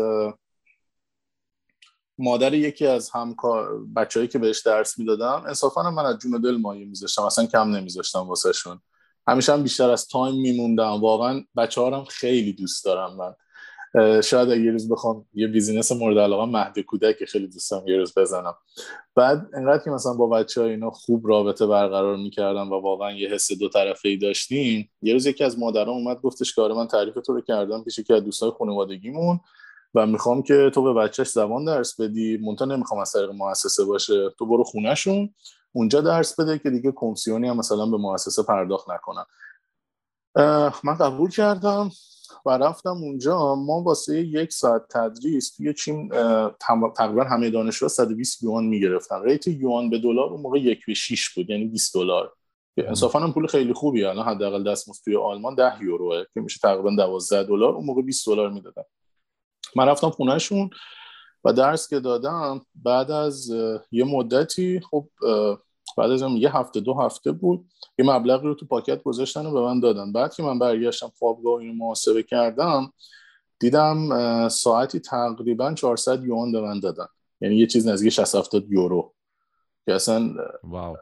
مادر 2.18 2.54
یکی 2.54 2.88
از 2.88 3.10
همکار 3.10 3.86
بچههایی 3.96 4.28
که 4.28 4.40
بهش 4.40 4.62
درس 4.62 5.00
می‌دادم 5.00 5.44
انصافا 5.48 5.92
من 5.92 6.06
از 6.06 6.18
جون 6.18 6.42
دل 6.42 6.58
مایه 6.58 6.86
میذاشتم. 6.86 7.24
اصلا 7.24 7.46
کم 7.46 7.76
نمیذاشتم 7.76 8.20
واسه 8.20 8.52
شون 8.52 8.82
همیشه 9.28 9.54
هم 9.54 9.64
بیشتر 9.64 9.90
از 9.90 10.08
تایم 10.08 10.42
میموندم. 10.42 11.02
واقعا 11.02 11.44
بچه 11.58 11.82
هم 11.82 12.04
خیلی 12.04 12.54
دوست 12.54 12.86
دارم 12.86 13.16
من. 13.16 13.34
شاید 14.24 14.50
یه 14.50 14.72
روز 14.72 14.90
بخوام 14.92 15.26
یه 15.34 15.48
بیزینس 15.48 15.92
مورد 15.92 16.18
علاقه 16.18 16.46
مهد 16.52 16.80
کودک 16.80 17.18
که 17.18 17.26
خیلی 17.26 17.48
دوستم 17.48 17.84
یه 17.88 17.98
روز 17.98 18.14
بزنم. 18.18 18.56
بعد 19.16 19.50
انقدر 19.54 19.84
که 19.84 19.90
مثلا 19.90 20.14
با 20.14 20.28
بچه 20.28 20.62
های 20.62 20.70
اینا 20.70 20.90
خوب 20.90 21.28
رابطه 21.28 21.68
برقرار 21.68 22.18
می‌کردم 22.18 22.72
و 22.72 22.76
واقعا 22.82 23.12
یه 23.12 23.30
حس 23.30 23.52
دو 23.52 23.70
طرفه 23.70 24.10
ای 24.10 24.18
داشتیم 24.18 24.92
یه 25.02 25.14
روز 25.14 25.26
یکی 25.26 25.44
از 25.44 25.60
مادران 25.60 25.90
اومد 25.90 26.22
گفتش 26.22 26.56
که 26.56 26.62
آره 26.62 26.76
من 26.76 26.88
تعریف 26.88 27.14
تو 27.26 27.34
رو 27.34 27.42
کردم 27.42 27.84
پیش 27.84 28.00
یکی 28.00 28.14
از 28.14 28.24
دوستای 28.24 28.52
خانوادگیمون 28.60 29.40
و 29.96 30.06
می‌خوام 30.08 30.44
که 30.44 30.72
تو 30.74 30.84
به 30.84 30.94
بچهش 30.94 31.28
زبان 31.30 31.66
درس 31.66 32.00
بدی. 32.00 32.38
مونتا 32.38 32.66
نمی‌خوام 32.66 33.02
از 33.02 33.12
طریق 33.12 33.30
مؤسسه 33.30 33.86
باشه. 33.86 34.30
تو 34.30 34.46
برو 34.46 34.64
خونهشون 34.64 35.34
اونجا 35.72 36.02
درس 36.02 36.40
بده 36.40 36.60
که 36.60 36.70
دیگه 36.70 36.94
کمیسیونی 36.96 37.48
هم 37.48 37.58
مثلا 37.58 37.86
به 37.86 37.98
مؤسسه 37.98 38.44
پرداخت 38.44 38.90
نکنن. 38.90 39.26
من 40.84 40.96
قبول 41.00 41.30
کردم. 41.30 41.92
و 42.46 42.50
رفتم 42.50 42.90
اونجا 42.90 43.56
ما 43.56 43.82
واسه 43.82 44.20
یک 44.20 44.54
ساعت 44.54 44.82
تدریس 44.90 45.56
توی 45.56 45.74
چین 45.74 46.10
تقریبا 46.96 47.24
همه 47.24 47.50
دانشجو 47.50 47.88
120 47.88 48.44
یوان 48.44 48.66
می‌گرفتن. 48.66 49.24
ریت 49.24 49.48
یوان 49.48 49.90
به 49.90 50.00
دلار 50.00 50.30
اون 50.30 50.42
موقع 50.42 50.60
یک 50.60 50.86
به 50.86 50.94
6 50.94 51.30
بود 51.30 51.50
یعنی 51.50 51.66
20 51.66 51.94
دلار. 51.94 52.34
انصافا 52.78 53.20
هم 53.20 53.34
پول 53.34 53.48
خیلی 53.48 53.74
خوبی 53.74 54.04
الان 54.04 54.26
حداقل 54.26 54.72
دستمزد 54.72 55.04
توی 55.04 55.16
آلمان 55.16 55.56
10 55.56 55.84
یوروه 55.84 56.24
که 56.34 56.42
میشه 56.42 56.60
تقریبا 56.64 56.96
12 56.96 57.44
دلار 57.44 57.74
اون 57.74 57.86
موقع 57.86 58.02
20 58.02 58.28
دلار 58.28 58.50
می‌دادن. 58.50 58.84
من 59.76 59.88
رفتم 59.88 60.10
خونهشون 60.10 60.70
و 61.44 61.54
درس 61.54 61.90
که 61.90 62.00
دادم 62.00 62.62
بعد 62.76 63.12
از 63.12 63.50
یه 63.92 64.04
مدتی 64.04 64.82
خب 64.92 65.08
بعد 65.98 66.12
از 66.12 66.22
یه 66.22 66.58
هفته 66.58 66.80
دو 66.80 66.94
هفته 66.94 67.32
بود 67.32 67.66
یه 68.00 68.06
مبلغی 68.06 68.48
رو 68.48 68.56
تو 68.56 68.66
پاکت 68.66 69.04
گذاشتن 69.04 69.46
و 69.46 69.54
به 69.54 69.62
من 69.62 69.80
دادن. 69.80 70.12
بعد 70.12 70.36
که 70.36 70.44
من 70.44 70.60
برگشتم 70.60 71.12
خوابگاه 71.20 71.60
اینو 71.60 71.74
محاسبه 71.74 72.24
کردم 72.24 72.94
دیدم 73.60 74.48
ساعتی 74.50 75.00
تقریبا 75.00 75.74
400 75.74 76.24
یوان 76.24 76.52
به 76.52 76.62
من 76.62 76.80
دادن. 76.80 77.08
یعنی 77.42 77.56
یه 77.56 77.68
چیز 77.68 77.88
نزدیک 77.88 78.10
60 78.14 78.36
70 78.36 78.72
یورو. 78.72 79.14
که 79.86 79.94
اصلا 79.96 80.30
واو. 80.64 80.98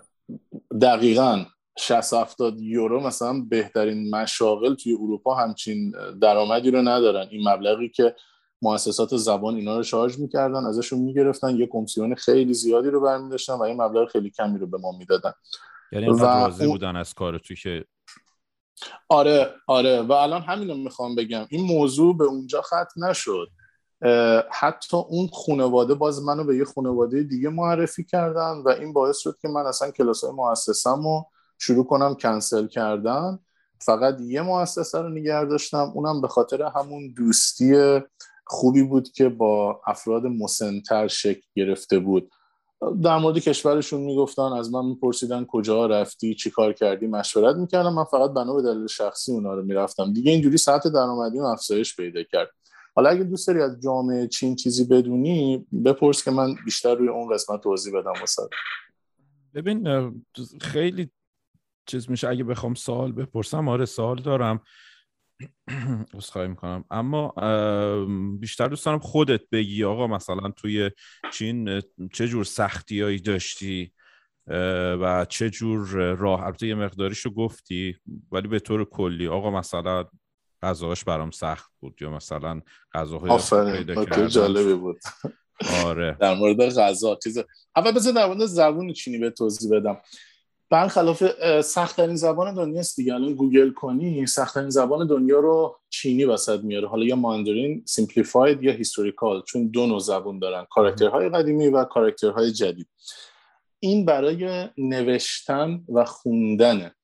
دقیقا 0.82 1.46
60 1.78 2.14
70 2.14 2.62
یورو 2.62 3.00
مثلا 3.00 3.42
بهترین 3.50 4.16
مشاغل 4.16 4.76
توی 4.76 4.94
اروپا 4.94 5.36
همچین 5.36 5.94
درآمدی 6.22 6.72
رو 6.72 6.82
ندارن. 6.82 7.28
این 7.32 7.50
مبلغی 7.50 7.90
که 7.90 8.16
مؤسسات 8.62 9.18
زبان 9.18 9.56
اینا 9.56 9.78
رو 9.78 9.84
شارژ 9.84 10.20
می‌کردن 10.20 10.66
ازشون 10.66 11.00
می‌گرفتن 11.00 11.56
یه 11.56 11.68
کمیسیون 11.68 12.16
خیلی 12.16 12.54
زیادی 12.54 12.90
رو 12.90 13.02
برمیداشتن 13.02 13.54
و 13.54 13.62
این 13.62 13.82
مبلغ 13.82 14.10
خیلی 14.10 14.30
کمی 14.30 14.60
رو 14.60 14.68
به 14.68 14.78
ما 14.78 14.92
می‌دادن. 14.92 15.34
یعنی 15.92 16.10
و 16.10 16.18
راضی 16.18 16.68
بودن 16.68 16.96
از 16.96 17.14
کار 17.14 17.38
تو 17.38 17.54
که 17.56 17.86
آره 19.10 19.54
آره. 19.68 20.02
و 20.02 20.12
الان 20.12 20.42
همین 20.42 20.70
رو 20.70 20.76
می‌خوام 20.76 21.16
بگم. 21.16 21.46
این 21.50 21.66
موضوع 21.66 22.18
به 22.18 22.24
اونجا 22.24 22.62
ختم 22.62 23.06
نشد. 23.06 23.48
حتی 24.52 24.98
اون 24.98 25.28
خانواده 25.28 25.94
باز 25.94 26.24
منو 26.24 26.44
به 26.44 26.58
یه 26.58 26.66
خانواده 26.66 27.24
دیگه 27.24 27.50
معرفی 27.50 28.04
کردن 28.04 28.62
و 28.66 28.70
این 28.70 28.94
باعث 28.94 29.18
شد 29.18 29.38
که 29.42 29.48
من 29.48 29.66
اصلا 29.66 29.92
کلاس 29.92 30.24
های 30.24 30.34
مؤسسم 30.34 31.04
رو 31.04 31.26
شروع 31.60 31.86
کنم 31.86 32.16
کنسل 32.16 32.68
کردن. 32.68 33.40
فقط 33.80 34.22
یه 34.22 34.42
مؤسسه 34.42 35.02
رو 35.02 35.10
نگه 35.10 35.46
داشتم 35.46 35.92
اونم 35.96 36.22
به 36.22 36.28
خاطر 36.28 36.64
همون 36.76 37.14
دوستی 37.14 38.00
خوبی 38.50 38.84
بود 38.84 39.12
که 39.12 39.30
با 39.30 39.82
افراد 39.88 40.26
مسنتر 40.26 41.08
شکل 41.08 41.42
گرفته 41.56 42.00
بود. 42.00 42.32
در 43.04 43.18
مورد 43.18 43.40
کشورشون 43.40 44.02
می‌گفتن 44.02 44.42
از 44.42 44.72
من 44.72 44.86
میپرسیدن 44.86 45.46
کجا 45.46 45.86
رفتی 45.86 46.36
چی 46.36 46.52
کار 46.52 46.74
کردی 46.74 47.08
مشورت 47.08 47.56
می‌کردم. 47.56 47.94
من 47.94 48.04
فقط 48.04 48.34
بنا 48.34 48.54
به 48.54 48.62
دلیل 48.62 48.88
شخصی 48.88 49.32
اونا 49.32 49.54
رو 49.54 49.64
می‌رفتم. 49.64 50.14
دیگه 50.14 50.32
اینجوری 50.32 50.58
سطح 50.58 50.90
درآمدی 50.90 51.40
افزایش 51.40 51.96
پیدا 51.96 52.24
کرد. 52.24 52.50
حالا 52.96 53.10
اگه 53.10 53.24
دوست 53.24 53.48
داری 53.48 53.62
از 53.62 53.82
جامعه 53.84 54.28
چین 54.28 54.56
چیزی 54.56 54.84
بدونی 54.84 55.68
بپرس 55.86 56.24
که 56.24 56.32
من 56.32 56.56
بیشتر 56.66 56.96
روی 56.96 57.10
اون 57.10 57.34
قسمت 57.34 57.62
توضیح 57.62 58.00
بدم 58.00 58.14
واسه. 58.20 58.42
ببین 59.54 59.88
خیلی 60.62 61.10
چیز 61.86 62.10
میشه. 62.10 62.28
اگه 62.28 62.44
بخوام 62.44 62.74
سوال 62.74 63.12
بپرسم 63.12 63.70
آره 63.70 63.86
سوال 63.86 64.22
دارم. 64.22 64.62
خواهی 66.20 66.48
می‌کنم. 66.48 66.86
اما 66.92 67.34
بیشتر 68.40 68.68
دوست 68.68 68.86
دارم 68.86 69.00
خودت 69.00 69.42
بگی 69.52 69.84
آقا 69.84 70.08
مثلا 70.08 70.52
توی 70.52 70.92
چین 71.34 71.82
چه 72.14 72.28
جور 72.28 72.44
سختیایی 72.44 73.20
داشتی؟ 73.20 73.94
و 75.02 75.26
چه 75.30 75.50
جور 75.50 75.88
راه؟ 76.16 76.44
البته 76.44 76.68
یه 76.68 76.76
مقداریشو 76.76 77.30
گفتی 77.30 77.98
ولی 78.32 78.48
به 78.48 78.60
طور 78.60 78.86
کلی. 78.86 79.28
آقا 79.28 79.52
مثلا 79.52 80.06
غذاش 80.62 81.04
برام 81.04 81.32
سخت 81.32 81.72
بود 81.80 82.02
یا 82.02 82.12
مثلا 82.12 82.62
غذاهای 82.94 83.30
آفرین. 83.30 84.28
جالبی 84.28 84.74
بود. 84.74 85.00
آره. 85.86 86.18
در 86.20 86.36
مورد 86.36 86.62
غذا 86.62 87.20
چیز 87.24 87.38
اول 87.76 87.92
بذار 87.92 88.14
در 88.14 88.28
مورد 88.28 88.46
زبون 88.46 88.94
چینی 88.94 89.18
به 89.18 89.30
توضیح 89.30 89.80
بدم. 89.80 89.98
برخلاف 90.70 91.24
سختترین 91.62 92.16
زبان 92.16 92.54
دنیاست 92.54 92.96
دیگه. 92.96 93.14
الان 93.14 93.34
گوگل 93.34 93.72
کنی 93.72 94.26
سختترین 94.26 94.70
زبان 94.70 95.08
دنیا 95.08 95.40
رو 95.40 95.80
چینی 95.90 96.26
وسط 96.26 96.60
میاره. 96.60 96.88
حالا 96.88 97.06
یا 97.06 97.16
Mandarin 97.16 97.84
simplified 97.86 98.64
یا 98.64 98.72
historical 98.72 99.44
چون 99.48 99.68
دو 99.68 99.86
نوع 99.86 100.00
زبان 100.00 100.40
دارن. 100.40 100.66
کاراکترهای 100.70 101.30
قدیمی 101.30 101.68
و 101.68 101.84
کاراکترهای 101.84 102.52
جدید. 102.52 102.88
این 103.80 104.06
برای 104.06 104.70
نوشتن 104.78 105.84
و 105.94 106.06
خوندنه 106.06 106.96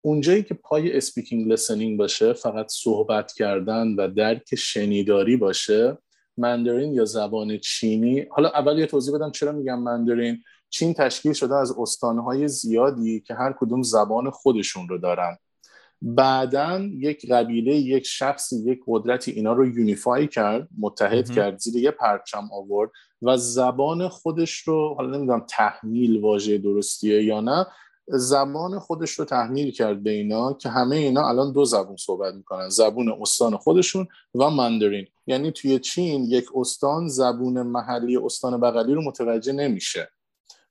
اونجایی 0.00 0.42
که 0.42 0.54
پای 0.54 0.96
speaking 0.96 1.52
listening 1.52 1.98
باشه 1.98 2.32
فقط 2.32 2.66
صحبت 2.70 3.32
کردن 3.32 3.94
و 3.94 4.08
درک 4.08 4.54
شنیداری 4.54 5.36
باشه 5.36 5.98
Mandarin 6.36 6.94
یا 6.94 7.04
زبان 7.04 7.58
چینی. 7.58 8.26
حالا 8.30 8.48
اول 8.48 8.78
یه 8.78 8.86
توضیح 8.86 9.14
بدم 9.14 9.30
چرا 9.30 9.52
میگم 9.52 9.82
Mandarin 9.82 10.42
چین 10.70 10.94
تشکیل 10.94 11.32
شده 11.32 11.56
از 11.56 11.74
استانهای 11.78 12.48
زیادی 12.48 13.20
که 13.20 13.34
هر 13.34 13.54
کدوم 13.60 13.82
زبان 13.82 14.30
خودشون 14.30 14.88
رو 14.88 14.98
دارن. 14.98 15.38
بعدا 16.02 16.78
یک 16.78 17.30
قبیله 17.30 17.74
یک 17.74 18.06
شخصی 18.06 18.56
یک 18.56 18.80
قدرتی 18.86 19.30
اینا 19.30 19.52
رو 19.52 19.66
unify 19.66 20.28
کرد 20.28 20.68
متحد 20.78 21.30
کرد 21.30 21.58
زیر 21.58 21.76
یه 21.76 21.90
پرچم 21.90 22.48
آورد 22.52 22.90
و 23.22 23.36
زبان 23.36 24.08
خودش 24.08 24.58
رو 24.58 24.94
حالا 24.94 25.16
نمی‌دونم 25.16 25.46
تحمیل 25.48 26.20
واژه 26.20 26.58
درستیه 26.58 27.24
یا 27.24 27.40
نه 27.40 27.66
زبان 28.08 28.78
خودش 28.78 29.10
رو 29.10 29.24
تحمیل 29.24 29.70
کرد 29.70 30.02
به 30.02 30.10
اینا 30.10 30.52
که 30.52 30.68
همه 30.68 30.96
اینا 30.96 31.28
الان 31.28 31.52
دو 31.52 31.64
زبون 31.64 31.96
صحبت 31.96 32.34
می‌کنن 32.34 32.68
زبون 32.68 33.16
استان 33.20 33.56
خودشون 33.56 34.08
و 34.34 34.50
مندرین 34.50 35.06
یعنی 35.26 35.52
توی 35.52 35.78
چین 35.78 36.24
یک 36.24 36.46
استان 36.54 37.08
زبون 37.08 37.62
محلی 37.62 38.16
استان 38.16 38.60
بغلی 38.60 38.94
رو 38.94 39.02
متوجه 39.02 39.52
نمیشه. 39.52 40.08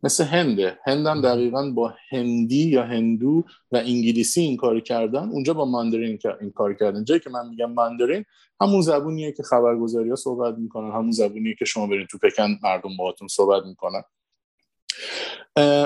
مثل 0.04 0.24
هنده 0.24 0.80
هندم 0.86 1.22
دقیقا 1.22 1.72
با 1.72 1.94
هندی 2.10 2.68
یا 2.70 2.84
هندو 2.84 3.44
و 3.72 3.78
انگلیسی 3.78 4.42
این 4.42 4.58
کار 4.58 4.80
کردن. 4.80 5.30
اونجا 5.30 5.54
با 5.54 5.66
ماندرین 5.66 6.20
این 6.42 6.52
کار 6.52 6.74
کردن. 6.74 7.04
جایی 7.04 7.20
که 7.20 7.30
من 7.30 7.50
میگم 7.50 7.72
ماندرین 7.72 8.26
همون 8.62 8.82
زبونیه 8.82 9.32
که 9.32 9.44
خبرگزاری 9.44 10.10
ها 10.10 10.16
صحبت 10.16 10.58
می‌کنن. 10.58 10.92
همون 10.92 11.12
زبونیه 11.12 11.56
که 11.56 11.66
شما 11.66 11.88
برین 11.88 12.08
تو 12.08 12.18
پکن 12.18 12.58
مردم 12.64 12.98
باهاتون 12.98 13.28
صحبت 13.28 13.64
می‌کنن. 13.66 14.04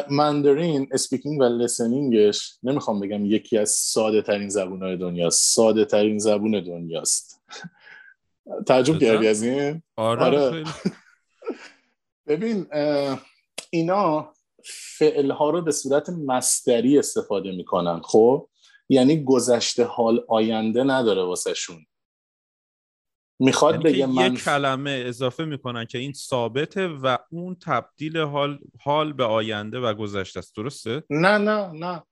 ماندرین 0.10 0.88
اسپیکینگ 0.92 1.40
و 1.40 1.44
لسنینگش 1.44 2.58
نمی‌خوام 2.64 3.00
بگم 3.00 3.26
یکی 3.26 3.58
از 3.58 3.70
ساده 3.70 4.22
ترین 4.22 4.50
زبون 4.50 4.84
های 4.84 4.98
دنیاست. 4.98 5.54
ساده 5.56 5.86
ترین 5.86 6.20
زبون 6.20 6.52
دنیاست. 6.52 7.42
تعجب 8.68 9.00
کردی 9.00 9.28
از 9.28 9.44
این؟ 9.44 9.84
آره, 9.96 10.40
آره. 10.40 10.64
ببین 12.28 12.66
اینا 13.70 14.34
فعلها 14.98 15.50
رو 15.50 15.62
به 15.62 15.72
صورت 15.72 16.10
مستری 16.10 17.00
استفاده 17.00 17.52
می‌کنن 17.52 18.02
خب؟ 18.04 18.50
یعنی 18.90 19.24
گذشته 19.24 19.84
حال 19.84 20.26
آینده 20.30 20.84
نداره 20.84 21.24
واسه 21.24 21.54
شون 21.54 21.86
می‌خواد 23.40 23.74
یعنی 23.74 23.84
بگه 23.84 24.06
من 24.06 24.34
یک 24.34 24.44
کلمه 24.44 25.04
اضافه 25.08 25.46
می‌کنن 25.46 25.86
که 25.86 25.98
این 25.98 26.14
ثابته 26.14 26.88
و 26.88 27.18
اون 27.32 27.56
تبدیل 27.56 28.18
حال 28.18 28.60
حال 28.82 29.14
به 29.14 29.24
آینده 29.24 29.80
و 29.80 29.94
گذشته 29.94 30.40
است. 30.40 30.56
درسته؟ 30.56 31.04
نه 31.10 31.38
نه 31.38 31.68
نه. 31.68 32.04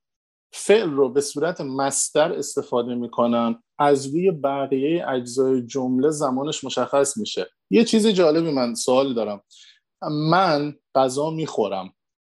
فعل 0.53 0.89
رو 0.89 1.09
به 1.09 1.21
صورت 1.21 1.61
مستر 1.61 2.33
استفاده 2.33 2.95
می‌کنن. 2.95 3.63
از 3.79 4.07
روی 4.07 4.31
بقیه 4.31 5.09
اجزای 5.09 5.61
جمله 5.61 6.09
زمانش 6.09 6.63
مشخص 6.63 7.17
میشه. 7.17 7.49
یه 7.69 7.83
چیز 7.83 8.07
جالبی 8.07 8.51
من 8.51 8.75
سوال 8.75 9.13
دارم. 9.13 9.43
من 10.11 10.75
غذا 10.95 11.29
می‌خورم. 11.29 11.93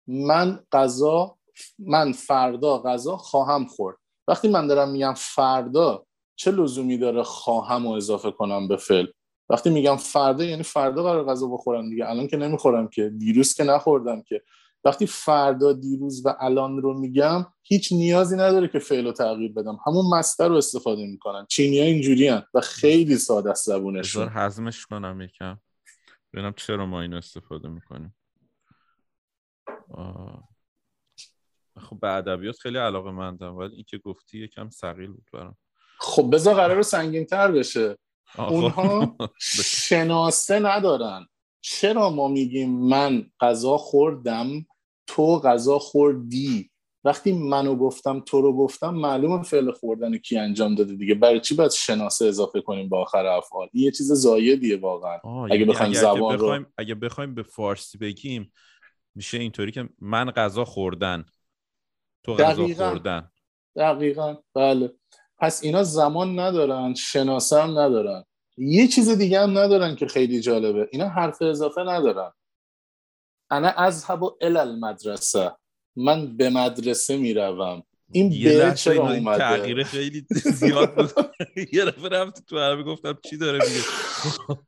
من 0.06 0.60
غذا 0.72 1.36
من 1.78 2.12
فردا 2.12 2.78
غذا 2.78 3.16
خواهم 3.16 3.66
خورد. 3.66 3.96
وقتی 4.28 4.48
من 4.48 4.66
دارم 4.66 4.90
میگم 4.90 5.14
فردا 5.16 6.06
چه 6.36 6.50
لزومی 6.50 6.98
داره 6.98 7.22
خواهم 7.22 7.86
و 7.86 7.90
اضافه 7.90 8.30
کنم 8.30 8.68
به 8.68 8.76
فعل؟ 8.76 9.06
وقتی 9.48 9.70
میگم 9.70 9.96
فردا 9.96 10.44
یعنی 10.44 10.62
فردا 10.62 11.02
قرار 11.02 11.24
غذا 11.24 11.46
بخورم 11.46 11.90
دیگه. 11.90 12.08
الان 12.08 12.26
که 12.26 12.36
نمی‌خورم 12.36 12.88
که 12.88 13.08
دیروز 13.08 13.54
که 13.54 13.64
نخوردم 13.64 14.22
که. 14.22 14.42
وقتی 14.84 15.06
فردا 15.06 15.72
دیروز 15.72 16.26
و 16.26 16.36
الان 16.40 16.82
رو 16.82 17.00
میگم 17.00 17.46
هیچ 17.62 17.92
نیازی 17.92 18.36
نداره 18.36 18.68
که 18.68 18.78
فعل 18.78 19.04
رو 19.04 19.12
تغییر 19.12 19.52
بدم. 19.52 19.78
همون 19.86 20.18
مستر 20.18 20.48
رو 20.48 20.56
استفاده 20.56 21.06
می‌کنن. 21.06 21.46
چینی 21.48 21.78
ها 21.78 21.84
اینجوری 21.84 22.28
و 22.54 22.60
خیلی 22.62 23.16
ساده 23.16 23.50
است 23.50 23.66
زبونشون. 23.66 24.28
هضمش 24.28 24.86
کنم 24.86 25.20
یکم. 25.20 25.58
ببینم 26.32 26.52
چرا 26.56 26.86
ما 26.86 27.00
این 27.00 27.14
استفاده 27.14 27.68
می‌کنیم. 27.68 28.14
خب 31.80 32.00
به 32.00 32.08
ادبیات 32.08 32.58
خیلی 32.58 32.78
علاقه 32.78 33.10
مندم 33.10 33.56
ولی 33.56 33.74
این 33.74 33.84
که 33.88 33.98
گفتی 33.98 34.38
یکم 34.38 34.70
سقیل 34.70 35.12
بود 35.12 35.28
برام. 35.32 35.56
خب 35.98 36.30
بذار 36.32 36.54
قرار 36.54 36.82
سنگین 36.82 37.24
تر 37.24 37.52
بشه. 37.52 37.98
اونها 38.38 39.16
شناسه 39.40 40.58
ندارن. 40.58 41.26
چرا 41.60 42.10
ما 42.10 42.28
میگیم 42.28 42.70
من 42.70 43.30
غذا 43.40 43.76
خوردم 43.76 44.66
تو 45.06 45.38
غذا 45.38 45.78
خوردی؟ 45.78 46.71
وقتی 47.04 47.32
منو 47.32 47.76
گفتم 47.76 48.20
تو 48.20 48.40
رو 48.40 48.56
گفتم 48.56 48.94
معلومه 48.94 49.42
فعل 49.42 49.70
خوردن 49.70 50.18
کی 50.18 50.38
انجام 50.38 50.74
داده 50.74 50.94
دیگه. 50.94 51.14
برای 51.14 51.40
چی 51.40 51.54
باید 51.54 51.70
شناسه 51.70 52.24
اضافه 52.26 52.60
کنیم 52.60 52.88
با 52.88 53.02
آخر 53.02 53.26
افعال؟ 53.26 53.68
این 53.72 53.84
یه 53.84 53.90
چیز 53.90 54.12
زایدیه 54.12 54.76
واقعا. 54.76 55.18
اگه 55.44 55.54
یعنی 55.54 55.64
بخوایم 55.64 55.92
زبان 55.92 56.22
اگه 56.22 56.42
بخوایم, 56.42 56.62
رو 56.62 56.68
اگه 56.78 56.94
بخوایم 56.94 57.34
به 57.34 57.42
فارسی 57.42 57.98
بگیم 57.98 58.52
میشه 59.14 59.38
اینطوری 59.38 59.72
که 59.72 59.88
من 60.00 60.30
غذا 60.30 60.64
خوردن 60.64 61.24
تو 62.22 62.34
غذا 62.34 62.66
خوردن. 62.66 63.30
دقیقا. 63.76 64.36
بله. 64.54 64.92
پس 65.38 65.64
اینا 65.64 65.82
زمان 65.82 66.38
ندارن 66.38 66.94
شناسه 66.94 67.62
هم 67.62 67.78
ندارن. 67.78 68.24
یه 68.56 68.88
چیز 68.88 69.08
دیگه 69.10 69.40
هم 69.40 69.58
ندارن 69.58 69.96
که 69.96 70.06
خیلی 70.06 70.40
جالبه. 70.40 70.88
اینا 70.92 71.08
حرف 71.08 71.42
اضافه 71.42 71.80
ندارن. 71.80 72.32
انا 73.50 73.68
اذهب 73.68 74.22
الى 74.40 74.58
المدرسه. 74.58 75.56
من 75.96 76.36
به 76.36 76.50
مدرسه 76.50 77.16
می‌روم. 77.16 77.82
این 78.12 78.28
به 78.44 78.74
چرا 78.76 79.10
اومده؟ 79.14 79.38
تغییر 79.38 79.84
خیلی 79.84 80.26
زیاد 80.30 80.94
بود. 80.94 81.10
یه 81.72 81.84
دفعه 81.84 82.08
رفت 82.08 82.46
تو 82.46 82.58
عربی 82.58 82.82
گفتم 82.84 83.18
چی 83.30 83.36
داره 83.36 83.58
میگه؟ 83.58 83.80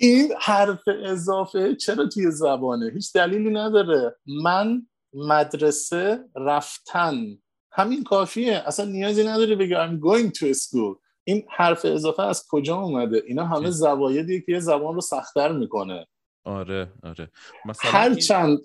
این 0.00 0.32
حرف 0.40 0.82
اضافه 1.04 1.74
چرا 1.74 2.06
توی 2.06 2.30
زبانه؟ 2.30 2.90
هیچ 2.94 3.12
دلیلی 3.12 3.50
نداره. 3.50 4.16
من 4.26 4.86
مدرسه 5.14 6.24
رفتن. 6.36 7.38
همین 7.72 8.04
کافیه. 8.04 8.62
اصلا 8.66 8.84
نیازی 8.84 9.24
نداره 9.24 9.56
بگه 9.56 9.76
I'm 9.86 10.00
going 10.00 10.30
to 10.38 10.54
school. 10.54 10.96
این 11.24 11.44
حرف 11.56 11.84
اضافه 11.84 12.22
از 12.22 12.44
کجا 12.48 12.76
اومده؟ 12.76 13.22
اینا 13.26 13.46
همه 13.46 13.70
زوایدی 13.70 14.40
که 14.40 14.52
یه 14.52 14.60
زبان 14.60 14.94
رو 14.94 15.00
سختتر 15.00 15.52
می‌کنه. 15.52 16.06
آره 16.44 16.92
آره. 17.02 17.30
مثلا 17.64 17.90
هر 17.90 18.14
چند 18.14 18.58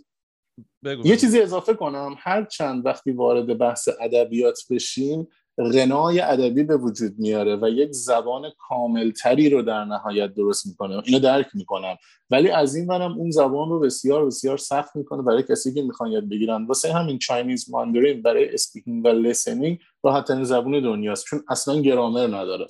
یه 1.06 1.18
چیزی 1.18 1.42
اضافه 1.42 1.74
کنم. 1.74 2.16
هر 2.20 2.46
چند 2.46 2.86
وقتی 2.86 3.12
وارد 3.12 3.58
بحث 3.58 3.90
ادبیات 4.02 4.60
بشیم 4.70 5.28
غنای 5.58 6.20
ادبی 6.20 6.64
به 6.64 6.78
وجود 6.78 7.20
میاره 7.20 7.56
و 7.56 7.70
یک 7.70 7.92
زبان 7.92 8.52
کاملتری 8.58 9.50
رو 9.50 9.62
در 9.62 9.86
نهایت 9.86 10.34
درست 10.34 10.68
می‌کنه. 10.68 11.02
اینو 11.06 11.20
درک 11.20 11.48
می‌کنم. 11.54 11.96
ولی 12.30 12.50
از 12.50 12.76
این 12.76 12.88
ورم 12.88 13.12
اون 13.12 13.32
زبان 13.32 13.70
رو 13.70 13.80
بسیار 13.80 14.26
بسیار 14.26 14.58
سخت 14.58 14.96
می‌کنه 14.96 15.22
برای 15.22 15.44
کسی 15.44 15.74
که 15.74 15.82
می‌خوان 15.82 16.12
یاد 16.12 16.30
بگیرن. 16.30 16.66
واسه 16.66 16.94
همین 16.94 17.20
Chinese 17.20 17.70
Mandarin 17.70 18.22
برای 18.22 18.54
speaking 18.54 19.06
و 19.06 19.08
listening 19.08 19.80
راحت 20.04 20.44
زبون 20.44 20.84
دنیاست. 20.84 21.26
چون 21.26 21.44
اصلا 21.50 21.82
گرامر 21.82 22.28
نداره. 22.28 22.68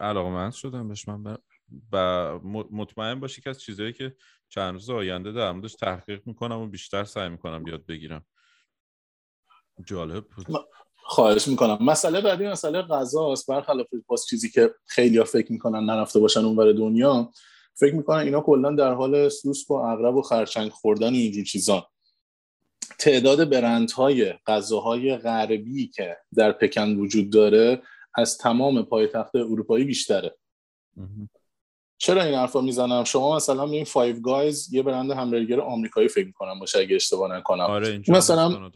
علاقه 0.00 0.30
من 0.30 0.50
شدم 0.50 0.88
بهش. 0.88 1.08
من 1.08 1.36
و 1.92 2.32
مطمئن 2.70 3.20
باشی 3.20 3.40
که 3.40 3.50
از 3.50 3.60
چیزهایی 3.60 3.92
که 3.92 4.14
چند 4.48 4.72
روز 4.72 4.90
آینده 4.90 5.32
در 5.32 5.52
موردش 5.52 5.74
تحقیق 5.74 6.22
می‌کنم 6.26 6.58
و 6.58 6.66
بیشتر 6.66 7.04
سعی 7.04 7.28
می‌کنم 7.28 7.66
یاد 7.66 7.86
بگیرم. 7.86 8.26
جالب 9.86 10.24
بود. 10.24 10.46
خواهش 10.96 11.48
می‌کنم. 11.48 11.78
مسئله 11.80 12.20
بعدی 12.20 12.46
مسئله 12.46 12.82
غذا 12.82 13.32
است 13.32 13.50
برخلاف 13.50 13.86
باز 14.06 14.26
چیزی 14.26 14.50
که 14.50 14.74
خیلی 14.86 15.18
ها 15.18 15.24
فکر 15.24 15.52
می‌کنن 15.52 15.84
نرفته 15.84 16.20
باشن 16.20 16.40
اونور 16.40 16.72
دنیا 16.72 17.32
فکر 17.74 17.94
می‌کنن 17.94 18.18
اینا 18.18 18.40
کلا 18.40 18.74
در 18.74 18.92
حال 18.92 19.28
سوسک 19.28 19.66
و 19.66 19.92
عقرب 19.92 20.16
و 20.16 20.22
خرچنگ 20.22 20.70
خوردن 20.70 21.08
و 21.08 21.16
اینجور 21.16 21.44
چیزان 21.44 21.82
تعداد 22.98 23.50
برندهای 23.50 24.32
غذاهای 24.46 25.16
غربی 25.16 25.88
که 25.88 26.16
در 26.36 26.52
پکن 26.52 26.96
وجود 26.96 27.30
داره 27.30 27.82
از 28.14 28.38
تمام 28.38 28.82
پایتخت 28.82 29.36
اروپایی 29.36 29.84
بیشتره. 29.84 30.36
چرا 31.98 32.22
این 32.22 32.34
حرفا 32.34 32.60
می‌زنم؟ 32.60 33.04
شما 33.04 33.36
مثلا 33.36 33.64
این 33.64 33.84
Five 33.84 34.20
Guys 34.20 34.74
یه 34.74 34.82
برند 34.82 35.10
همبرگر 35.10 35.60
آمریکایی 35.60 36.08
فکر 36.08 36.26
می‌کنم 36.26 36.58
باشه 36.58 36.78
اگه 36.78 36.96
اشتباه 36.96 37.36
نکنم. 37.36 37.64
آره 37.64 38.02
مثلا 38.08 38.70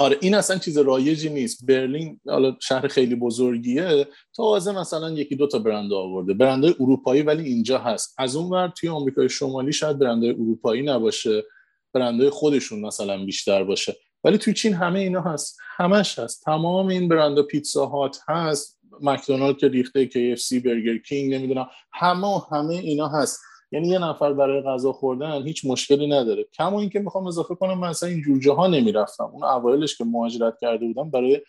آره 0.00 0.16
این 0.20 0.34
اصلا 0.34 0.58
چیز 0.58 0.78
رایجی 0.78 1.28
نیست. 1.28 1.66
برلین 1.66 2.20
حالا 2.28 2.56
شهر 2.60 2.88
خیلی 2.88 3.14
بزرگیه. 3.14 4.06
تازه 4.34 4.72
مثلا 4.72 5.10
یکی 5.10 5.36
دو 5.36 5.46
تا 5.46 5.58
برند 5.58 5.92
آورده. 5.92 6.34
برندهای 6.34 6.74
اروپایی 6.80 7.22
ولی 7.22 7.44
اینجا 7.44 7.78
هست. 7.78 8.14
از 8.18 8.36
اون 8.36 8.50
ور 8.50 8.68
توی 8.68 8.88
آمریکای 8.88 9.28
شمالی 9.28 9.72
شاید 9.72 9.98
برندهای 9.98 10.32
اروپایی 10.32 10.82
نباشه. 10.82 11.44
برندهای 11.92 12.30
خودشون 12.30 12.80
مثلا 12.80 13.24
بیشتر 13.24 13.64
باشه. 13.64 13.96
ولی 14.24 14.38
توی 14.38 14.54
چین 14.54 14.74
همه 14.74 14.98
اینا 14.98 15.20
هست. 15.20 15.58
همش 15.76 16.18
هست. 16.18 16.44
تمام 16.44 16.86
این 16.86 17.08
برندها 17.08 17.42
پیتزا 17.42 17.86
هات 17.86 18.18
هست. 18.28 18.77
مکدونالد 19.02 19.58
که 19.58 19.68
ریخته 19.68 20.08
KFC 20.08 20.54
برگر 20.64 20.98
کینگ 20.98 21.34
نمی‌دونم. 21.34 21.68
همه 21.92 22.42
همه 22.52 22.74
اینا 22.74 23.08
هست. 23.08 23.40
یعنی 23.72 23.88
یه 23.88 23.98
نفر 23.98 24.32
برای 24.32 24.62
غذا 24.62 24.92
خوردن 24.92 25.42
هیچ 25.42 25.64
مشکلی 25.64 26.06
نداره. 26.06 26.44
کما 26.44 26.80
اینکه 26.80 27.00
می‌خوام 27.00 27.26
اضافه 27.26 27.54
کنم 27.54 27.78
من 27.78 27.88
اصلا 27.88 28.08
این 28.08 28.22
جور 28.22 28.54
ها 28.54 28.66
نمی‌رفتم. 28.66 29.24
اون 29.24 29.44
اوایلش 29.44 29.96
که 29.96 30.04
مهاجرت 30.04 30.54
کرده 30.60 30.86
بودم 30.86 31.10
برای 31.10 31.40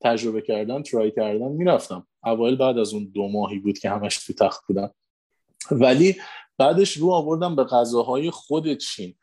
تجربه 0.00 0.42
کردن 0.42 0.82
try 0.82 1.10
کردن 1.10 1.48
می‌رفتم. 1.48 2.06
اوایل 2.24 2.56
بعد 2.56 2.78
از 2.78 2.94
اون 2.94 3.10
دو 3.14 3.28
ماهی 3.28 3.58
بود 3.58 3.78
که 3.78 3.90
همش 3.90 4.26
تو 4.26 4.32
تخت 4.32 4.66
بودم. 4.66 4.90
ولی 5.70 6.16
بعدش 6.58 6.96
رو 6.96 7.10
آوردم 7.10 7.56
به 7.56 7.64
غذاهای 7.64 8.30
خود 8.30 8.74
چین. 8.74 9.14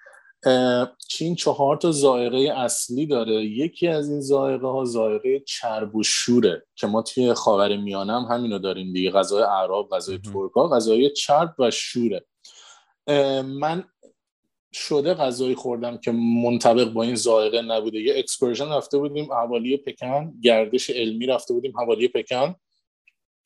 چین 1.07 1.35
چهار 1.35 1.77
تا 1.77 1.91
ذائقه 1.91 2.37
اصلی 2.37 3.05
داره. 3.05 3.33
یکی 3.33 3.87
از 3.87 4.09
این 4.09 4.21
ذائقه 4.21 4.67
ها 4.67 4.85
ذائقه 4.85 5.39
چرب 5.39 5.95
و 5.95 6.03
شوره 6.03 6.65
که 6.75 6.87
ما 6.87 7.01
توی 7.01 7.33
خاور 7.33 7.77
میانم 7.77 8.25
هم 8.25 8.35
همینو 8.35 8.59
داریم 8.59 8.93
دیگه. 8.93 9.11
غذای 9.11 9.43
عرب 9.43 9.89
غذای 9.91 10.17
ترک 10.17 10.51
ها 10.51 10.67
غذای 10.67 11.09
چرب 11.09 11.55
و 11.59 11.71
شوره. 11.71 12.25
من 13.43 13.83
شده 14.73 15.13
غذایی 15.13 15.55
خوردم 15.55 15.97
که 15.97 16.11
منطبق 16.11 16.93
با 16.93 17.03
این 17.03 17.15
ذائقه 17.15 17.61
نبوده. 17.61 17.99
یه 17.99 18.13
excursion 18.17 18.69
رفته 18.69 18.97
بودیم 18.97 19.33
حوالی 19.33 19.77
پکن 19.77 20.33
گردش 20.43 20.89
علمی 20.89 21.25
رفته 21.25 21.53
بودیم 21.53 21.77
حوالی 21.77 22.07
پکن. 22.07 22.55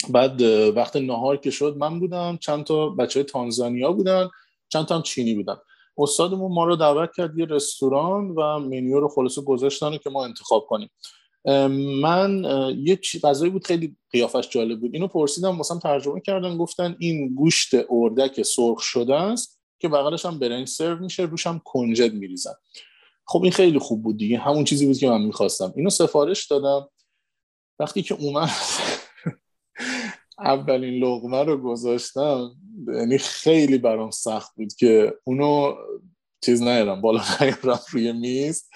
بعد 0.10 0.41
وقت 0.76 0.95
نهار 0.95 1.38
که 1.38 1.52
شد 1.52 1.78
من 1.78 2.00
بودم 2.00 2.38
چند 2.38 2.64
تا 2.64 2.89
بچه 2.89 3.24
تانزانیا 3.24 3.91
بودن 3.91 4.30
چند 4.70 4.86
تا 4.86 4.95
هم 4.95 5.02
چینی 5.02 5.36
بودن. 5.36 5.58
استادمون 6.00 6.52
ما 6.52 6.64
رو 6.64 6.76
دعوت 6.76 7.10
کرد 7.16 7.39
یه 7.39 7.45
رستوران 7.45 8.30
و 8.30 8.60
منیو 8.60 9.00
رو 9.00 9.08
خلاصه 9.08 9.41
گذاشتن 9.41 9.97
که 9.97 10.10
ما 10.10 10.26
انتخاب 10.26 10.66
کنیم. 10.66 10.89
من 12.02 12.43
یه 12.84 13.00
غذایی 13.24 13.52
بود 13.52 13.68
خیلی 13.68 13.95
قیافش 14.12 14.50
جالب 14.50 14.80
بود. 14.80 14.93
اینو 14.93 15.08
پرسیدم 15.08 15.56
مثلا 15.56 15.78
ترجمه 15.78 16.20
کردن 16.20 16.58
گفتن 16.58 16.95
این 17.00 17.36
گوشت 17.36 17.72
اردک 17.89 18.41
سرخ 18.41 18.80
شده 18.80 19.16
است 19.16 19.62
که 19.80 19.89
بغلش 19.89 20.26
هم 20.26 20.39
برنج 20.39 20.68
سرو 20.68 21.00
میشه 21.00 21.24
روش 21.24 21.47
هم 21.47 21.62
کنجد 21.66 22.14
میریزن. 22.14 22.54
خب 23.26 23.43
این 23.43 23.52
خیلی 23.52 23.80
خوب 23.80 24.04
بود 24.04 24.18
دیگه. 24.18 24.38
همون 24.38 24.64
چیزی 24.64 24.86
بود 24.86 24.97
که 24.97 25.10
من 25.10 25.22
می‌خواستم. 25.22 25.74
اینو 25.76 25.89
سفارش 25.89 26.47
دادم. 26.47 26.89
وقتی 27.80 28.02
که 28.02 28.16
اومد 28.16 28.50
اولین 30.39 31.04
لغمه 31.04 31.43
رو 31.43 31.58
گذاشتم 31.58 32.56
یعنی 32.88 33.18
خیلی 33.18 33.78
برام 33.78 34.12
سخت 34.12 34.56
بود 34.56 34.74
که 34.74 35.14
اونو 35.24 35.76
چیز 36.42 36.62
نیارم 36.62 37.02
بالا 37.02 37.24
نیارم 37.42 37.80
روی 37.92 38.12
میز. 38.12 38.70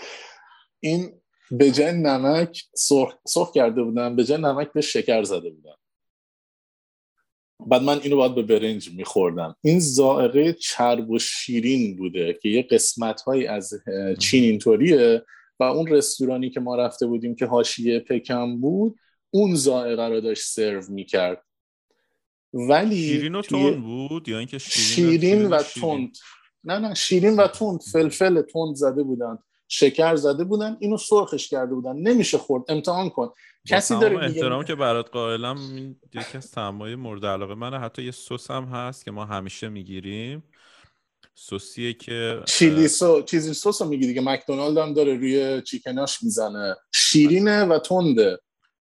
این 0.80 1.22
به 1.52 1.72
جای 1.72 1.92
نمک 1.92 2.64
سرخ, 2.76 3.52
کرده 3.56 3.84
بودم 3.84 4.16
به 4.16 4.24
جای 4.24 4.42
نمک 4.42 4.74
به 4.74 4.82
شکر 4.82 5.24
زده 5.24 5.50
بودم. 5.50 5.78
بعد 7.68 7.82
من 7.82 8.00
اینو 8.00 8.16
باید 8.16 8.36
به 8.36 8.42
برنج 8.42 8.92
میخوردم. 8.92 9.56
این 9.62 9.80
زائقه 9.80 10.54
چرب 10.54 11.10
و 11.10 11.20
شیرین 11.20 11.96
بوده 11.96 12.40
که 12.42 12.50
یه 12.50 12.62
قسمت 12.62 13.22
هایی 13.22 13.48
از 13.48 13.74
چین 14.20 14.44
اینطوریه 14.44 15.26
و 15.60 15.64
اون 15.64 15.88
رستورانی 15.88 16.50
که 16.50 16.60
ما 16.60 16.76
رفته 16.76 17.06
بودیم 17.06 17.36
که 17.36 17.46
هاشیه 17.46 18.00
پکم 18.00 18.58
بود 18.58 19.00
اون 19.30 19.56
زائقه 19.56 20.08
رو 20.08 20.22
داشت 20.22 20.44
سرو 20.44 20.82
می‌کرد. 20.90 21.44
ولی 22.54 23.08
شیرین 23.08 23.36
و 23.36 23.42
تند 23.42 23.84
بود 23.84 24.30
یا 24.30 24.38
اینکه 24.38 24.58
شیرین, 24.58 25.20
شیرین 25.20 25.46
و 25.46 25.64
تند. 25.64 26.18
نه 26.64 26.80
نه 26.80 26.94
شیرین 26.94 27.36
و 27.36 27.48
تند. 27.48 27.82
فلفل 27.82 28.42
تند 28.42 28.76
زده 28.76 29.04
بودن. 29.04 29.38
شکر 29.68 30.16
زده 30.16 30.44
بودن. 30.44 30.78
اینو 30.80 30.98
سرخش 30.98 31.48
کرده 31.48 31.76
بودن. 31.76 31.96
نمیشه 31.96 32.38
خورد. 32.38 32.64
امتحان 32.70 33.10
کن. 33.10 33.30
کسی 33.68 34.00
داره 34.00 34.18
احترام 34.18 34.64
که 34.64 34.76
برات 34.76 35.10
قائلم 35.10 35.58
این 35.58 35.96
یکی 36.14 36.38
از 36.38 36.52
تعمای 36.52 36.96
مورد 36.96 37.26
علاقه 37.26 37.56
منه. 37.56 37.80
حتی 37.80 38.04
یه 38.04 38.12
سس 38.12 38.52
هم 38.52 38.64
هست 38.64 39.06
که 39.06 39.12
ما 39.12 39.26
همیشه 39.26 39.70
می‌گیریم. 39.70 40.44
سوسیه 41.36 41.94
که 41.94 42.40
چیلی 42.46 42.88
سو 42.88 43.22
چیزی 43.22 43.54
سس 43.54 43.82
رو 43.82 43.88
می‌گیری 43.88 44.14
که 44.14 44.22
مکدونالد 44.22 44.78
هم 44.78 44.94
داره 44.94 45.16
روی 45.16 45.62
چیکناش 45.62 46.24
می‌زنه. 46.24 46.76
شیرینه 46.94 47.66
و 47.66 47.80
تنده. 47.80 48.40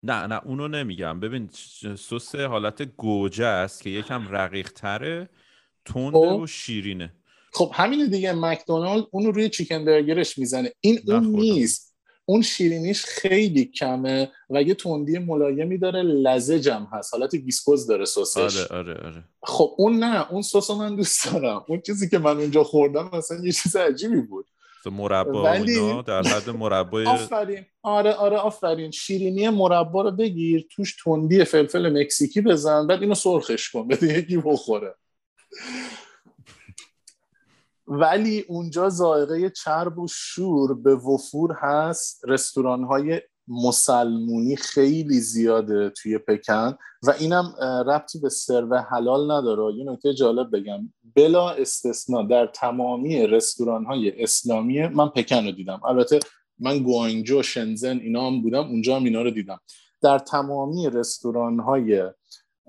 نه 0.04 0.28
نه 0.28 0.42
اونو 0.46 0.68
نمیگم. 0.68 1.20
ببین 1.20 1.50
سس 1.98 2.36
حالت 2.36 2.82
گوجه 2.82 3.46
است 3.46 3.84
که 3.84 3.90
یکم 3.90 4.28
رقیق 4.30 4.72
تره 4.72 5.30
تنده 5.86 6.30
خب. 6.30 6.40
و 6.42 6.48
شیرینه. 6.48 7.14
خب 7.54 7.72
همین 7.74 8.10
دیگه 8.10 8.34
مکدونالد 8.34 9.06
اونو 9.12 9.32
روی 9.32 9.50
چیکن 9.50 9.86
برگرش 9.86 10.38
می‌زنه. 10.38 10.72
این 10.82 11.00
اون 11.08 11.26
نیست. 11.26 11.96
اون 12.28 12.42
شیرینیش 12.42 13.06
خیلی 13.06 13.66
کمه 13.66 14.32
و 14.50 14.62
یه 14.62 14.74
تندی 14.74 15.18
ملایمی 15.18 15.78
داره 15.78 16.02
لزجم 16.02 16.88
هست. 16.92 17.14
حالت 17.14 17.34
ویسکوز 17.34 17.88
داره 17.88 18.06
سسش. 18.06 18.58
آره 18.58 18.80
آره 18.80 19.08
آره. 19.08 19.24
خب 19.44 19.76
اون 19.78 20.00
نه 20.00 20.32
اون 20.32 20.42
سس 20.42 20.72
من 20.72 20.96
دوست 20.96 21.32
دارم. 21.32 21.66
اون 21.68 21.82
چیزی 21.82 22.10
که 22.10 22.18
من 22.18 22.38
اونجا 22.38 22.64
خوردم 22.64 23.10
مثلا 23.14 23.46
یه 23.46 23.52
چیز 23.52 23.76
عجیبی 23.76 24.22
بود. 24.22 24.46
مربا 24.88 25.44
ولی... 25.44 26.04
در 26.04 26.22
حد 26.24 26.50
مربای 26.50 27.06
آفرین. 27.06 27.66
آره 27.84 28.14
آره 28.14 28.38
آفرین. 28.38 28.92
شیرینی 28.92 29.50
مربا 29.50 30.02
رو 30.02 30.12
بگیر 30.12 30.68
توش 30.72 30.96
تندی 31.04 31.44
فلفل 31.44 32.02
مکزیکی 32.02 32.42
بزن 32.42 32.88
بعد 32.88 33.02
اینو 33.02 33.16
سرخش 33.16 33.72
کن 33.72 33.88
بده 33.88 34.20
یکی 34.20 34.38
بخوره. 34.38 34.96
ولی 37.88 38.46
اونجا 38.48 38.90
زائقه 38.90 39.50
چرب 39.50 40.00
و 40.00 40.08
شور 40.08 40.74
به 40.74 40.96
وفور 40.96 41.56
هست 41.60 42.22
رستوران 42.28 42.84
های 42.84 43.22
مسلمونی 43.48 44.56
خیلی 44.56 45.20
زیاده 45.20 45.90
توی 45.90 46.18
پکن 46.18 46.78
و 47.04 47.14
اینم 47.20 47.54
ربطی 47.88 48.20
به 48.20 48.30
سرو 48.30 48.78
حلال 48.78 49.32
نداره. 49.32 49.76
یه 49.76 49.84
نکته 49.84 50.14
جالب 50.14 50.56
بگم. 50.56 50.94
بلا 51.16 51.50
استثنا 51.50 52.24
در 52.24 52.48
تمامی 52.48 53.28
رستوران 53.28 53.86
های 53.86 54.24
اسلامی 54.24 54.88
من 54.88 55.10
پکن 55.10 55.46
رو 55.46 55.52
دیدم. 55.52 55.82
البته 55.86 56.20
من 56.60 56.80
گوانجو 56.80 57.42
شنزن 57.42 57.98
اینا 57.98 58.28
هم 58.28 58.42
بودم 58.42 58.68
اونجا 58.68 58.96
هم 58.96 59.04
اینا 59.04 59.22
رو 59.22 59.32
دیدم. 59.32 59.60
در 60.02 60.20
تمامی 60.20 60.90
رستوران 60.90 61.60
های 61.60 62.04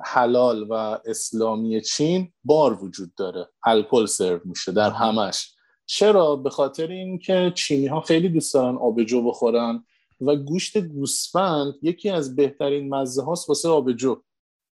حلال 0.05 0.67
و 0.71 0.73
اسلامی 1.07 1.81
چین 1.81 2.33
بار 2.45 2.85
وجود 2.85 3.15
داره. 3.15 3.49
الکل 3.65 4.07
سرو 4.07 4.41
میشه 4.45 4.73
در 4.73 4.91
همش. 4.91 5.53
چرا؟ 5.87 6.37
به 6.37 6.51
خاطر 6.51 6.87
اینکه 6.87 7.53
چینی 7.55 7.87
ها 7.87 8.01
خیلی 8.01 8.29
دوست 8.29 8.55
دارن 8.55 8.77
آبجو 8.77 9.23
بخورن. 9.23 9.85
و 10.21 10.37
گوشت 10.37 10.79
گوسفند 10.79 11.75
یکی 11.83 12.11
از 12.11 12.37
بهترین 12.37 12.95
مزه 12.95 13.23
هاست 13.23 13.49
واسه 13.49 13.69
آبجو. 13.69 14.17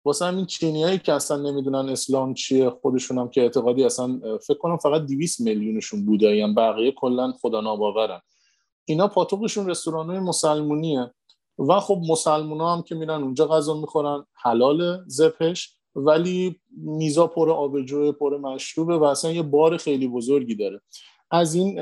واسه 0.05 0.25
همین 0.25 0.45
چینیایی 0.45 0.97
که 0.97 1.13
اصلا 1.13 1.37
نمی‌دونن 1.37 1.89
اسلام 1.89 2.33
چیه 2.33 2.69
خودشون 2.69 3.17
هم 3.17 3.29
که 3.29 3.41
اعتقادی 3.41 3.83
اصلا 3.83 4.19
فکر 4.47 4.57
کنم 4.57 4.77
فقط 4.77 5.01
200 5.01 5.41
میلیونشون 5.41 6.05
بودایی 6.05 6.53
بقیه 6.53 6.91
کلا 6.91 7.31
خدا 7.41 7.61
ناباورن. 7.61 8.21
اینا 8.85 9.07
پاتوقشون 9.07 9.69
رستوران 9.69 10.09
های 10.09 10.19
مسلمونیه 10.19 11.13
و 11.59 11.79
خب 11.79 12.01
مسلمان 12.09 12.59
ها 12.59 12.75
هم 12.75 12.81
که 12.81 12.95
میرن 12.95 13.23
اونجا 13.23 13.47
غذا 13.47 13.73
می‌خورن 13.73 14.25
حلال 14.33 15.03
زپش 15.07 15.75
ولی 15.95 16.61
میزا 16.77 17.27
پر 17.27 17.51
آبجو 17.51 18.11
پر 18.11 18.37
مشروبه 18.37 18.97
و 18.97 19.03
اصلا 19.03 19.31
یه 19.31 19.41
بار 19.41 19.77
خیلی 19.77 20.07
بزرگی 20.07 20.55
داره. 20.55 20.81
از 21.33 21.55
این 21.55 21.79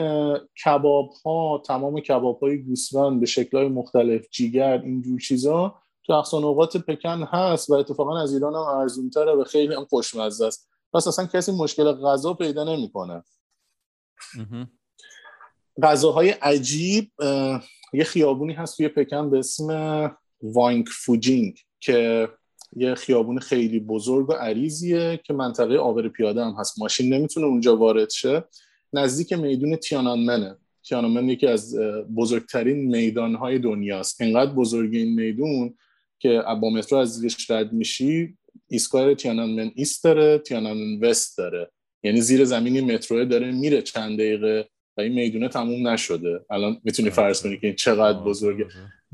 کباب 0.66 1.10
ها 1.26 1.64
تمام 1.66 2.00
کباب 2.00 2.40
های 2.40 2.58
گوسفند 2.58 3.20
به 3.20 3.26
شکل 3.26 3.58
های 3.58 3.68
مختلف 3.68 4.30
جیگر 4.30 4.82
اینجور 4.82 5.20
چیزا 5.20 5.76
تو 6.04 6.14
اقصان 6.14 6.44
اوقات 6.44 6.78
پکن 6.78 7.24
هست 7.24 7.70
و 7.70 7.74
اتفاقا 7.74 8.22
از 8.22 8.34
ایران 8.34 8.54
هم 8.54 8.62
ارزون 8.62 9.10
تره 9.10 9.32
و 9.32 9.44
خیلی 9.44 9.74
هم 9.74 9.86
خوشمزه 9.86 10.46
است. 10.46 10.70
پس 10.94 11.08
اصلا 11.08 11.26
کسی 11.26 11.52
مشکل 11.52 11.92
غذا 11.92 12.34
پیدا 12.34 12.64
نمی‌کنه. 12.64 13.24
غذاهای 15.84 16.30
عجیب 16.30 17.12
یه 17.94 18.04
خیابونی 18.04 18.54
هست 18.54 18.78
توی 18.78 18.88
پکن 18.88 19.30
به 19.30 19.40
اسم 19.40 20.18
وانگ 20.44 20.88
فوجینگ 21.06 21.60
که 21.80 22.30
یه 22.76 22.96
خیابون 22.96 23.40
خیلی 23.40 23.80
بزرگ 23.80 24.30
و 24.30 24.34
عریضیه 24.34 25.22
که 25.26 25.34
منطقه 25.34 25.76
آبر 25.76 26.08
پیاده 26.08 26.46
هم 26.46 26.56
هست. 26.60 26.80
ماشین 26.80 27.14
نمی‌تونه 27.14 27.46
اونجا 27.46 27.78
وارد 27.78 28.10
شه. 28.10 28.44
نزدیک 28.94 29.34
میدون 29.34 29.76
تیانانمنه. 29.76 30.56
تیانانمن 30.84 31.30
یکی 31.30 31.48
از 31.48 31.76
بزرگترین 32.18 32.88
میدانهای 32.88 33.60
دنیاست. 33.60 34.22
انقدر 34.22 34.52
بزرگ 34.52 34.96
این 34.96 35.16
میدون 35.16 35.74
که 36.20 36.44
با 36.62 36.70
مترو 36.70 36.98
از 36.98 37.14
زیرش 37.14 37.52
رد 37.52 37.74
میشی 37.74 38.38
ایستگاه 38.68 39.16
تیانانمن 39.16 39.72
ایست 39.76 40.04
داره 40.04 40.38
تیانانمن 40.38 41.00
وست 41.00 41.38
داره. 41.38 41.72
یعنی 42.04 42.22
زیر 42.22 42.46
زمینی 42.46 42.82
مترو 42.82 43.26
داره 43.26 43.52
میره 43.52 43.82
چند 43.82 44.20
دقیقه 44.20 44.68
و 44.98 45.02
این 45.02 45.14
می‌دونه 45.14 45.48
تموم 45.48 45.88
نشده. 45.88 46.46
الان 46.50 46.78
می‌تونی 46.84 47.10
فرض 47.10 47.42
کنی 47.42 47.58
که 47.60 47.68
این 47.68 47.76
چقدر 47.76 48.20
بزرگه. 48.20 48.68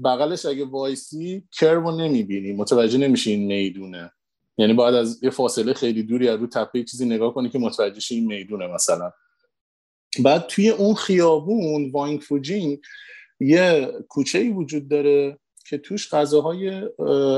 بغلش 0.04 0.46
اگه 0.46 0.66
وایسی 0.66 1.44
کرو 1.60 1.92
نمی‌بینی. 1.92 2.54
متوجه 2.54 2.98
نمیشی 2.98 3.32
این 3.32 3.46
می‌دونه. 3.46 4.12
یعنی 4.58 4.74
باید 4.74 4.96
از 4.96 5.24
یه 5.24 5.30
فاصله 5.30 5.74
خیلی 5.74 6.04
دوری 6.04 6.30
از 6.30 6.40
رو 6.40 6.48
تپه 6.48 6.84
چیزی 6.84 7.06
نگاه 7.06 7.34
کنی 7.34 7.50
که 7.50 7.60
متوجه 7.60 8.16
این 8.16 8.26
می‌دونه 8.26 8.68
مثلا. 8.68 9.12
بعد 10.24 10.48
توی 10.48 10.70
اون 10.70 10.96
خیابون 10.96 11.92
وانگ 11.92 12.20
فوجین 12.20 12.82
یه 13.40 13.92
کوچه 14.10 14.40
ای 14.40 14.50
وجود 14.50 14.90
داره 14.90 15.40
که 15.70 15.78
توش 15.78 16.14
غذاهای 16.14 16.70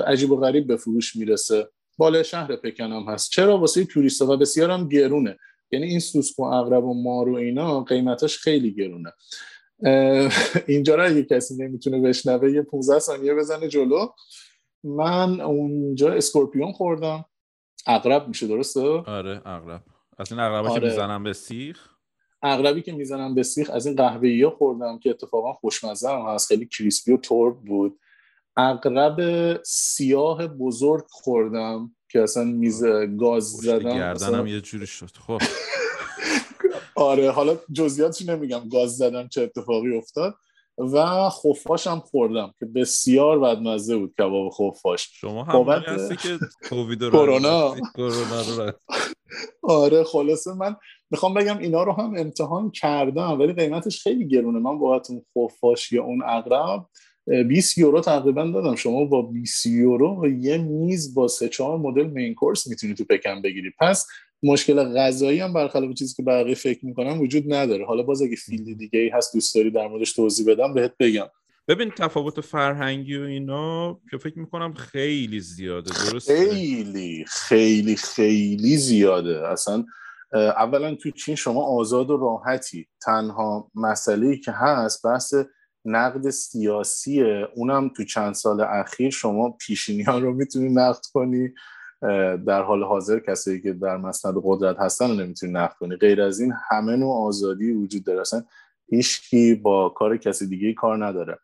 عجیب 0.07 0.32
و 0.32 0.38
غریب 0.38 0.67
به 0.67 0.78
فروش 0.78 1.15
می‌رسه. 1.15 1.70
بالای 1.97 2.24
شهر 2.24 2.55
پکن 2.55 2.91
هم 2.91 3.03
هست. 3.03 3.32
چرا؟ 3.32 3.57
واسه 3.57 3.86
توریست 3.86 4.22
و 4.22 4.38
بسیار 4.38 4.72
هم 4.72 4.89
گرونه. 4.89 5.38
یعنی 5.72 5.86
این 5.86 5.99
سوسک 5.99 6.39
و 6.39 6.43
عقرب 6.43 6.84
و 6.84 7.03
مار 7.03 7.30
و 7.30 7.36
اینا 7.36 7.84
قیمتاش 7.84 8.38
خیلی 8.38 8.74
گرونه. 8.74 9.13
اینجا 10.67 10.95
را 10.95 11.05
اگه 11.05 11.24
کسی 11.24 11.55
نمی‌تونه 11.55 11.99
بشنوه 12.01 12.51
یه 12.51 12.61
15 12.61 12.99
ثانیه 12.99 13.34
بزنه 13.34 13.67
جلو. 13.67 14.07
من 14.84 15.41
اونجا 15.41 16.13
scorpion 16.14 16.72
خوردم. 16.72 17.26
عقرب 17.88 18.28
میشه 18.28 18.47
درسته؟ 18.47 18.82
آره 18.89 19.41
عقرب. 19.45 19.82
از 20.17 20.32
این 20.32 20.41
عقربا 20.41 20.70
آره. 20.70 20.80
که 20.80 20.86
می‌زنن 20.86 21.24
به 21.24 21.34
سیخ. 21.34 21.99
عقربی 22.41 22.82
که 22.82 22.92
می‌زنن 22.91 23.36
به 23.36 23.44
سیخ 23.44 23.70
از 23.74 23.86
این 23.86 23.96
قهوه‌ای 23.96 24.50
خوردم 24.50 25.00
که 25.00 25.10
اتفاقا 25.10 25.54
خوشمزه 25.54 26.10
هم 26.10 26.22
هست 26.22 26.48
خیلی 26.48 26.66
crispy 26.66 27.12
و 27.12 27.18
ترد 27.18 27.58
بود. 27.58 28.00
اغرب 28.58 29.20
سیاه 29.64 30.48
بزرگ 30.48 31.06
خوردم 31.10 31.96
که 32.12 32.22
اصلا 32.24 32.44
میز 32.44 32.84
گاز 33.20 33.44
زدم 33.44 33.98
گردنم 33.98 34.48
یه 34.48 34.62
جوری 34.62 34.88
شد. 34.88 35.12
خب. 35.28 35.42
آره 36.96 37.32
حالا 37.32 37.58
جزئیاتش 37.72 38.30
نمیگم 38.30 38.70
گاز 38.70 38.98
زدم 38.98 39.28
چه 39.28 39.42
اتفاقی 39.42 39.98
افتاد. 39.98 40.36
و 40.80 41.30
خفاش 41.30 41.88
هم 41.88 42.00
خوردم 42.00 42.54
که 42.60 42.66
بسیار 42.66 43.40
بدمزه 43.40 43.98
بود 43.98 44.14
کباب 44.20 44.50
خفاش. 44.50 45.10
شما 45.14 45.44
هم 45.44 45.54
بابت... 45.54 45.84
هستی 45.88 46.16
که 46.16 46.40
کووید 46.70 47.04
رو 47.04 47.12
کرونا. 47.12 47.76
آره 49.64 50.04
خلاصه 50.04 50.54
من 50.54 50.76
می‌خوام 51.12 51.34
بگم 51.34 51.57
اینا 51.57 51.84
رو 51.84 51.91
هم 51.91 52.14
امتحان 52.18 52.72
کردم 52.72 53.39
ولی 53.39 53.53
قیمتش 53.53 54.03
خیلی 54.03 54.28
گرونه. 54.28 54.60
من 54.60 54.80
بابت 54.80 55.10
اون 55.10 55.22
خفاش 55.38 55.91
یا 55.91 56.03
اون 56.03 56.24
اقرب 56.24 56.86
20 57.47 57.78
یورو 57.78 58.01
تقریبا 58.01 58.45
دادم. 58.45 58.76
شما 58.76 59.05
با 59.05 59.22
20 59.22 59.66
یورو 59.66 60.30
یه 60.39 60.57
میز 60.57 61.14
با 61.14 61.28
سه 61.28 61.49
چهار 61.49 61.78
مدل 61.78 62.07
main 62.08 62.36
course 62.36 62.68
می‌تونی 62.68 62.93
تو 62.93 63.03
پکن 63.03 63.41
بگیری. 63.41 63.72
پس 63.80 64.07
مشکل 64.43 64.84
غذایی 64.84 65.39
هم 65.39 65.53
برخلاف 65.53 65.93
چیزی 65.93 66.16
که 66.16 66.24
بقیه 66.24 66.55
فکر 66.55 66.86
می‌کنم 66.86 67.22
وجود 67.22 67.53
نداره. 67.53 67.86
حالا 67.86 68.03
باز 68.03 68.22
اگه 68.22 68.36
field 68.36 68.78
دیگه 68.78 68.99
ای 68.99 69.10
هست 69.10 69.34
دوست 69.34 69.55
داری 69.55 69.72
در 69.72 69.88
موردش 69.88 70.14
توضیح 70.14 70.45
بدم 70.45 70.74
بهت 70.74 70.93
بگم. 70.99 71.28
ببین 71.68 71.89
تفاوت 71.89 72.41
فرهنگی 72.41 73.18
و 73.18 73.22
اینا 73.22 73.99
که 74.12 74.18
فکر 74.18 74.39
می‌کنم 74.39 74.74
خیلی 74.74 75.39
زیاده. 75.39 75.91
درسته؟ 76.12 76.49
خیلی 76.49 77.26
خیلی 77.28 77.95
خیلی 77.95 78.78
زیاده. 78.78 79.47
اصلا 79.47 79.86
اولا 80.34 80.96
تو 80.96 81.12
چین 81.12 81.36
شما 81.36 81.64
آزاد 81.64 82.10
و 82.10 82.18
راحتی. 82.18 82.88
تنها 83.02 83.72
مسئله 83.76 84.38
که 84.38 84.52
هست 84.52 85.06
بحث 85.06 85.34
نقد 85.86 86.30
سیاسیه 86.30 87.48
اونم 87.56 87.90
تو 87.90 88.04
چند 88.04 88.34
سال 88.34 88.62
اخیر 88.62 89.10
شما 89.10 89.50
پیشینی 89.50 90.04
ها 90.04 90.20
رو 90.20 90.34
می‌تونی 90.34 90.70
نقد 90.70 91.06
کنی. 91.14 91.54
در 92.46 92.64
حال 92.64 92.84
حاضر 92.84 93.20
کسی 93.20 93.62
که 93.62 93.74
در 93.74 93.98
مسند 93.98 94.36
قدرت 94.44 94.80
هستن 94.80 95.08
رو 95.10 95.16
نمی‌تونی 95.16 95.52
نقد 95.52 95.74
کنی. 95.80 95.96
غیر 95.96 96.22
از 96.22 96.40
این 96.40 96.54
همه 96.70 96.96
نوع 96.96 97.28
آزادی 97.28 97.72
وجود 97.72 98.04
داره. 98.04 98.22
اصلا 98.22 98.44
هیچکی 98.90 99.56
با 99.56 99.90
کار 99.90 100.18
کسی 100.18 100.48
دیگه 100.48 100.74
کار 100.74 101.06
نداره. 101.06 101.40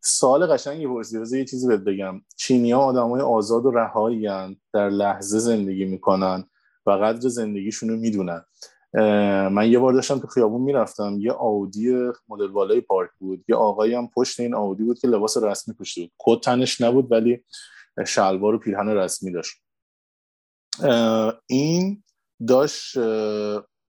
سال 0.00 0.46
قشنگی 0.46 0.86
پرسی. 0.86 1.38
یه 1.38 1.44
چیزی 1.44 1.68
بهت 1.68 1.80
بگم. 1.80 2.20
چینی 2.36 2.72
ها 2.72 3.22
آزاد 3.22 3.66
و 3.66 3.70
رهایی 3.70 4.28
در 4.72 4.88
لحظه 4.88 5.38
زندگی 5.38 5.84
می‌کنن. 5.84 6.44
و 6.86 6.90
قدر 6.90 7.28
زندگیشون 7.28 7.88
رو 7.88 7.96
می‌دونن. 7.96 8.44
من 9.48 9.70
یه 9.70 9.78
بار 9.78 9.92
داشتم 9.92 10.18
تو 10.18 10.26
خیابون 10.26 10.62
می‌رفتم 10.62 11.16
یه 11.20 11.32
آودی 11.32 11.90
مدل 12.28 12.46
بالای 12.46 12.80
پارک 12.80 13.10
بود. 13.18 13.44
یه 13.48 13.56
آقایی 13.56 13.94
هم 13.94 14.08
پشت 14.16 14.40
این 14.40 14.54
آودی 14.54 14.82
بود 14.84 14.98
که 14.98 15.08
لباس 15.08 15.36
رسمی 15.36 15.74
پوشیده 15.74 16.06
بود. 16.06 16.14
کت 16.18 16.44
تنش 16.44 16.80
نبود 16.80 17.12
ولی 17.12 17.44
شلوار 18.06 18.54
و 18.54 18.58
پیرهن 18.58 18.88
رسمی 18.88 19.32
داشت. 19.32 19.56
این 21.46 22.02
داشت 22.48 22.92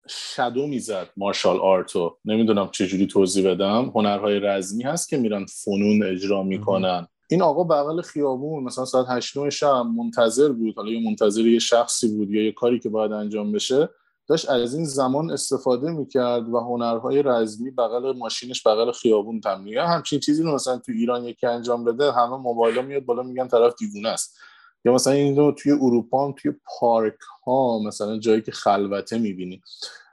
شدو 0.08 0.66
می‌زد 0.66 1.08
مارشال 1.16 1.60
آرتو. 1.60 2.18
نمی‌دونم 2.24 2.70
چجوری 2.70 3.06
توضیح 3.06 3.50
بدم. 3.50 3.92
هنرهای 3.94 4.40
رزمی 4.40 4.82
هست 4.82 5.08
که 5.08 5.16
میرن 5.16 5.46
فنون 5.46 6.02
اجرا 6.02 6.42
می‌کنن. 6.42 7.06
این 7.30 7.42
آقا 7.42 7.64
بغل 7.64 8.02
خیابون 8.02 8.64
مثلا 8.64 8.84
ساعت 8.84 9.06
8 9.08 9.48
شب 9.48 9.86
منتظر 9.96 10.52
بود. 10.52 10.76
حالا 10.76 10.90
یه 10.90 11.04
منتظر 11.04 11.40
یه 11.40 11.58
شخصی 11.58 12.16
بود 12.16 12.30
یا 12.30 12.44
یه 12.44 12.52
کاری 12.52 12.78
که 12.78 12.88
باید 12.88 13.12
انجام 13.12 13.52
بشه 13.52 13.88
داشت 14.28 14.50
از 14.50 14.74
این 14.74 14.84
زمان 14.84 15.30
استفاده 15.30 15.90
می‌کرد 15.90 16.48
و 16.48 16.58
هنرهای 16.58 17.22
رزمی 17.22 17.70
بغل 17.70 18.16
ماشینش 18.16 18.66
بغل 18.66 18.92
خیابون 18.92 19.40
تمرین 19.40 19.78
همچین 19.78 20.20
چیزی 20.20 20.42
رو 20.42 20.54
مثلا 20.54 20.78
تو 20.78 20.92
ایران 20.92 21.24
یکی 21.24 21.46
انجام 21.46 21.84
بده 21.84 22.12
همه 22.12 22.36
موبایل 22.36 22.84
میاد 22.84 23.04
بالا 23.04 23.22
میگن 23.22 23.48
طرف 23.48 23.74
دیوونه 23.78 24.08
است. 24.08 24.38
یا 24.84 24.92
مثلا 24.92 25.12
این 25.12 25.36
رو 25.36 25.52
توی 25.52 25.72
اروپا 25.72 26.26
هم 26.26 26.34
توی 26.38 26.52
پارک 26.64 27.14
ها 27.46 27.78
مثلا 27.78 28.18
جایی 28.18 28.42
که 28.42 28.52
خلوته 28.52 29.18
می‌بینی. 29.18 29.62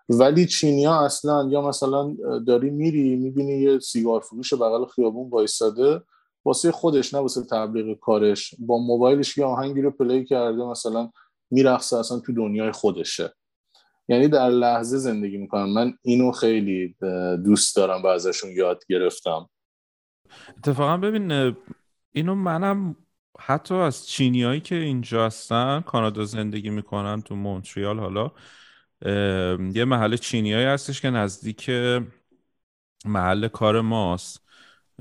ولی 0.10 0.46
چینیا 0.46 1.06
اصلا 1.06 1.48
یا 1.50 1.62
مثلا 1.62 2.16
داری 2.48 2.70
میری 2.70 3.16
می‌بینی 3.16 3.54
یه 3.54 3.80
سیگار 3.80 4.20
فروش 4.20 4.54
بغل 4.54 4.86
خیابون 4.86 5.30
وایستاده 5.30 6.02
واسه 6.46 6.72
خودش 6.72 7.14
نه 7.14 7.20
واسه 7.20 7.42
تبلیغ 7.42 8.00
کارش. 8.00 8.56
با 8.60 8.78
موبایلش 8.78 9.38
یه 9.38 9.46
آهنگی 9.46 9.82
رو 9.82 9.92
پلی 9.92 10.26
کرده 10.26 10.64
مثلا 10.64 11.12
میرقصه 11.52 11.98
اصلا 11.98 12.20
تو 12.20 12.34
دنیای 12.34 12.72
خودشه. 12.72 13.34
یعنی 14.08 14.28
در 14.28 14.50
لحظه 14.50 14.98
زندگی 14.98 15.38
می‌کنم. 15.38 15.74
من 15.74 15.94
اینو 16.02 16.32
خیلی 16.32 16.96
دوست 17.46 17.76
دارم 17.76 18.04
و 18.04 18.08
ازشون 18.08 18.52
یاد 18.52 18.84
گرفتم. 18.90 19.50
اتفاقا 20.58 20.98
ببین 20.98 21.56
اینو 22.12 22.36
منم 22.36 22.96
حتی 23.40 23.76
از 23.76 24.08
چینیایی 24.08 24.62
که 24.62 24.76
اینجا 24.76 25.26
هستن 25.26 25.82
کانادا 25.82 26.26
زندگی 26.26 26.70
می‌کنن 26.70 27.22
تو 27.22 27.36
مونتریال 27.36 28.00
حالا 28.00 28.32
یه 29.74 29.86
محل 29.86 30.16
چینیایی 30.18 30.66
هستش 30.66 31.02
که 31.02 31.10
نزدیک 31.10 31.72
محل 33.06 33.48
کار 33.48 33.82
ماست. 33.82 34.41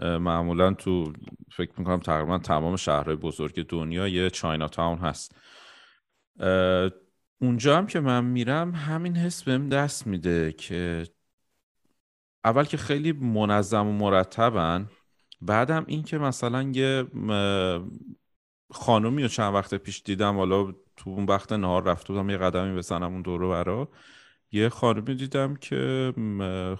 معمولا 0.01 0.73
تو 0.75 1.13
فکر 1.53 1.73
می‌کنم 1.79 2.01
تقریبا 2.01 2.39
تمام 2.39 2.77
شهرهای 2.77 3.17
بزرگ 3.17 3.67
دنیا 3.67 4.09
یه 4.09 4.31
چاینا 4.31 4.69
تاون 4.69 4.99
هست 4.99 5.37
اونجا 7.41 7.79
هم 7.79 7.87
که 7.87 8.01
من 8.01 8.25
میرم 8.25 8.75
همین 8.75 9.17
حس 9.17 9.43
بهم 9.43 9.69
دست 9.69 10.07
میده 10.07 10.53
که 10.53 11.07
اول 12.45 12.65
که 12.65 12.77
خیلی 12.77 13.13
منظم 13.13 13.87
و 13.87 13.93
مرتبن 13.93 14.91
بعدم 15.41 15.85
این 15.89 16.03
که 16.03 16.19
مثلا 16.19 16.63
یه 16.63 17.07
خانومی 18.71 19.23
رو 19.23 19.29
چند 19.29 19.55
وقت 19.55 19.75
پیش 19.75 20.03
دیدم 20.03 20.37
حالا 20.37 20.73
تو 20.97 21.11
اون 21.11 21.25
وقت 21.25 21.53
نهار 21.53 21.85
رفته 21.85 22.13
بودم 22.13 22.31
یه 22.31 22.37
قدمی 22.37 22.77
بزنم 22.77 23.13
اون 23.13 23.23
دورو 23.23 23.51
برا. 23.51 23.89
یه 24.53 24.69
خانومی 24.69 25.15
دیدم 25.15 25.57
که 25.57 26.13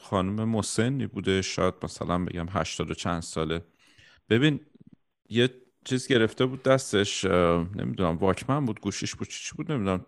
خانم 0.01 0.49
مسنی 0.49 1.07
بوده 1.07 1.43
شاید 1.43 1.75
مثلا 1.83 2.25
بگم 2.25 2.47
هشتاد 2.51 2.91
و 2.91 2.95
چند 2.95 3.23
ساله. 3.23 3.65
ببین 4.29 4.61
یه 5.29 5.51
چیز 5.85 6.07
گرفته 6.07 6.47
بود 6.47 6.63
دستش 6.63 7.25
نمی‌دونم 7.25 8.17
واکمن 8.17 8.65
بود 8.65 8.81
گوشیش 8.81 9.15
بود 9.15 9.29
چی 9.29 9.55
بود 9.57 9.73
نمی‌دونم. 9.73 10.07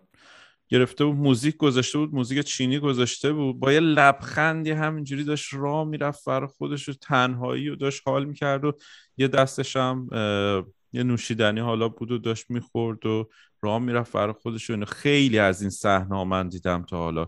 گرفته 0.69 1.05
بود 1.05 1.15
موزیک 1.15 1.57
گذاشته 1.57 1.97
بود 1.97 2.15
موزیک 2.15 2.45
چینی 2.45 2.79
گذاشته 2.79 3.33
بود. 3.33 3.59
با 3.59 3.73
یه 3.73 3.79
لبخندی 3.79 4.71
همینجوری 4.71 5.23
داشت 5.23 5.53
راه 5.53 5.83
می‌رفت 5.83 6.25
برای 6.25 6.47
خودش 6.47 6.87
رو 6.87 6.93
تنهایی 6.93 7.69
و 7.69 7.75
داشت 7.75 8.01
حال 8.05 8.25
می‌کرد 8.25 8.65
و 8.65 8.73
یه 9.17 9.27
دستش 9.27 9.75
هم 9.75 10.09
یه 10.93 11.03
نوشیدنی 11.03 11.59
حالا 11.59 11.89
بود 11.89 12.11
و 12.11 12.17
داشت 12.17 12.45
می‌خورد 12.49 13.05
و 13.05 13.29
راه 13.61 13.79
می‌رفت 13.79 14.11
برای 14.11 14.33
خودش 14.33 14.69
و 14.69 14.85
خیلی 14.85 15.39
از 15.39 15.61
این 15.61 15.69
صحنه 15.69 16.23
من 16.23 16.49
دیدم 16.49 16.83
تا 16.83 16.97
حالا. 16.97 17.27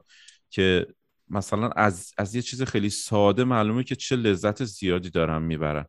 که 0.55 0.87
مثلا 1.29 1.69
از, 1.69 2.13
از 2.17 2.35
یه 2.35 2.41
چیز 2.41 2.61
خیلی 2.63 2.89
ساده 2.89 3.43
معلومه 3.43 3.83
که 3.83 3.95
چه 3.95 4.15
لذت 4.15 4.63
زیادی 4.63 5.09
دارم 5.09 5.41
می‌برن. 5.41 5.85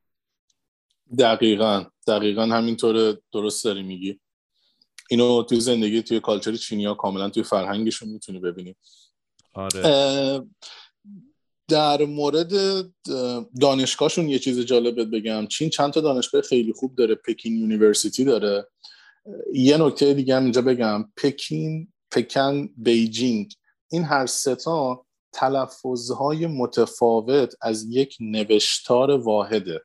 دقیقا 1.19 1.85
دقیقا 2.07 2.43
همینطور 2.47 3.19
درست 3.33 3.65
داری 3.65 3.83
میگی. 3.83 4.21
اینو 5.11 5.43
توی 5.43 5.61
زندگی 5.61 6.03
توی 6.03 6.21
culture 6.21 6.57
چینی 6.57 6.85
ها 6.85 6.95
کاملا 6.95 7.31
توی 7.31 7.43
فرهنگشون 7.43 8.09
می‌تونی 8.09 8.39
ببینی. 8.39 8.77
آره. 9.53 10.43
در 11.69 12.05
مورد 12.05 12.53
دانشگاهشون 13.61 14.29
یه 14.29 14.39
چیز 14.39 14.61
جالبت 14.61 15.07
بگم. 15.07 15.47
چین 15.47 15.71
چند 15.71 15.93
تا 15.93 16.01
دانشگاه 16.01 16.43
خیلی 16.43 16.73
خوب 16.73 16.97
داره. 16.97 17.15
Peking 17.15 17.57
University 17.57 18.25
داره. 18.25 18.69
یه 19.53 19.77
نکته 19.77 20.15
دیگه 20.15 20.37
هم 20.37 20.43
اینجا 20.43 20.63
بگم. 20.63 21.13
Peking 21.17 21.93
پکن 22.11 22.69
Beijing. 22.77 23.55
این 23.91 24.05
هر 24.05 24.27
سه 24.27 24.80
تا 24.80 25.07
تلفظهای 25.33 26.47
متفاوت 26.47 27.55
از 27.61 27.85
یک 27.85 28.17
نوشتار 28.21 29.11
واحده. 29.11 29.81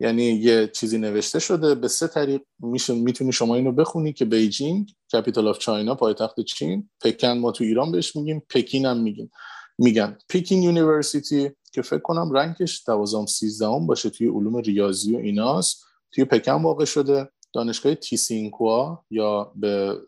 یعنی 0.00 0.22
یه 0.22 0.68
چیزی 0.68 0.98
نوشته 0.98 1.38
شده 1.38 1.74
به 1.74 1.88
سه 1.88 2.06
طریق 2.06 2.42
میشه 2.58 2.94
می‌تونی 2.94 3.32
شما 3.32 3.54
اینو 3.54 3.72
بخونی 3.72 4.12
که 4.12 4.24
Beijing 4.24 4.94
capital 5.12 5.48
of 5.48 5.58
China 5.58 5.94
پایتخت 5.94 6.40
چین 6.40 6.90
پکن 7.00 7.38
ما 7.38 7.52
تو 7.52 7.64
ایران 7.64 7.92
بهش 7.92 8.16
میگیم 8.16 8.42
Peking 8.48 8.86
هم 8.86 9.02
میگیم. 9.02 9.30
میگن 9.78 10.18
Peking 10.28 10.62
University 10.62 11.50
که 11.72 11.82
فکر 11.82 11.98
کنم 12.00 12.32
rank 12.32 12.69
ش 12.69 12.88
12 12.88 13.26
13 13.26 13.66
باشه 13.86 14.10
توی 14.10 14.28
علوم 14.28 14.56
ریاضی 14.56 15.16
و 15.16 15.18
ایناست. 15.18 15.84
توی 16.12 16.24
پکن 16.24 16.62
واقع 16.62 16.84
شده. 16.84 17.28
دانشگاه 17.52 17.94
Tsinghua 17.94 19.04
یا 19.10 19.52
به 19.54 20.00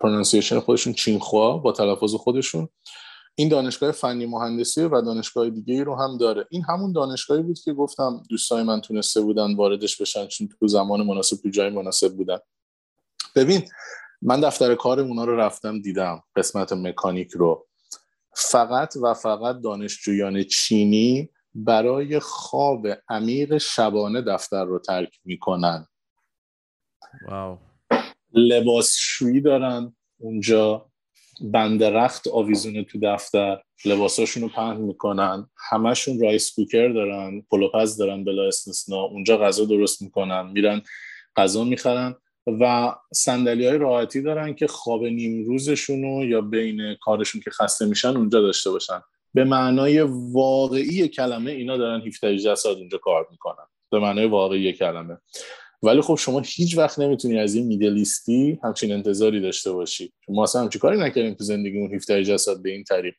پرونانسیشن 0.00 0.60
خودشون 0.60 0.92
چینخوا 0.92 1.58
با 1.58 1.72
تلفظ 1.72 2.14
خودشون. 2.14 2.68
این 3.34 3.48
دانشگاه 3.48 3.92
فنی 3.92 4.26
مهندسی 4.26 4.82
و 4.82 5.00
دانشگاه 5.00 5.50
دیگه 5.50 5.74
ای 5.74 5.84
رو 5.84 5.96
هم 5.96 6.18
داره. 6.18 6.46
این 6.50 6.64
همون 6.68 6.92
دانشگاهی 6.92 7.42
بود 7.42 7.58
که 7.58 7.72
گفتم 7.72 8.22
دوستای 8.28 8.62
من 8.62 8.80
تونسته 8.80 9.20
بودن 9.20 9.54
واردش 9.54 10.00
بشن 10.00 10.26
چون 10.26 10.48
تو 10.48 10.68
زمان 10.68 11.02
مناسب 11.02 11.36
تو 11.42 11.48
جای 11.48 11.70
مناسب 11.70 12.16
بودن. 12.16 12.38
ببین 13.36 13.62
من 14.22 14.40
دفتر 14.40 14.74
کار 14.74 15.00
اونا 15.00 15.24
رو 15.24 15.36
رفتم 15.36 15.80
دیدم 15.80 16.22
قسمت 16.36 16.72
مکانیک 16.72 17.30
رو. 17.30 17.66
فقط 18.34 18.96
و 19.02 19.14
فقط 19.14 19.60
دانشجویان 19.60 20.42
چینی 20.42 21.30
برای 21.54 22.20
خواب 22.20 22.86
عمیق 23.08 23.58
شبانه 23.58 24.22
دفتر 24.22 24.64
رو 24.64 24.78
ترک 24.78 25.20
می‌کنن. 25.24 25.86
واو. 27.28 27.58
لباسشویی 28.34 29.40
دارن. 29.40 29.96
اونجا 30.18 30.86
بند 31.40 31.84
رخت 31.84 32.28
آویزون 32.28 32.84
تو 32.84 32.98
دفتر. 33.02 33.58
لباساشون 33.84 34.42
رو 34.42 34.48
پهن 34.48 34.76
می‌کنن. 34.76 35.50
همشون 35.70 36.20
رایس 36.20 36.54
کوکر 36.54 36.88
دارن. 36.88 37.42
پلوپز 37.50 37.96
دارن 37.96 38.24
بلا 38.24 38.46
استثنا. 38.46 39.00
اونجا 39.00 39.38
غذا 39.38 39.64
درست 39.64 40.02
می‌کنن. 40.02 40.50
میرن 40.52 40.82
غذا 41.36 41.64
می‌خرن 41.64 42.14
و 42.60 42.94
سندلی 43.14 43.66
های 43.66 43.78
راحتی 43.78 44.22
دارن 44.22 44.54
که 44.54 44.66
خواب 44.66 45.04
نیم 45.04 45.44
روزشون 45.44 46.04
یا 46.04 46.40
بین 46.40 46.96
کارشون 47.02 47.40
که 47.40 47.50
خسته 47.50 47.86
میشن 47.86 48.08
اونجا 48.08 48.40
داشته 48.40 48.70
باشن. 48.70 49.00
به 49.34 49.44
معنای 49.44 50.00
واقعی 50.32 51.08
کلمه 51.08 51.50
اینا 51.50 51.76
دارن 51.76 52.02
17 52.22 52.54
ساعت 52.54 52.76
اونجا 52.76 52.98
کار 52.98 53.26
می‌کنن. 53.30 53.66
به 53.90 53.98
معنای 53.98 54.26
واقعی 54.26 54.72
کلمه. 54.72 55.18
ولی 55.82 56.00
خب 56.00 56.14
شما 56.14 56.42
هیچ 56.44 56.78
وقت 56.78 56.98
نمی‌تونی 56.98 57.38
از 57.38 57.54
این 57.54 57.66
Middle 57.66 58.16
East 58.16 58.50
ی 58.50 58.58
همچین 58.64 58.92
انتظاری 58.92 59.40
داشته 59.40 59.72
باشی. 59.72 60.12
ما 60.28 60.42
اصلا 60.42 60.62
همچی 60.62 60.78
کاری 60.78 61.00
نکردیم 61.00 61.34
تو 61.34 61.44
زندگیمون 61.44 61.94
17 61.94 62.36
ساعت 62.36 62.58
به 62.58 62.70
این 62.70 62.84
طریق. 62.84 63.14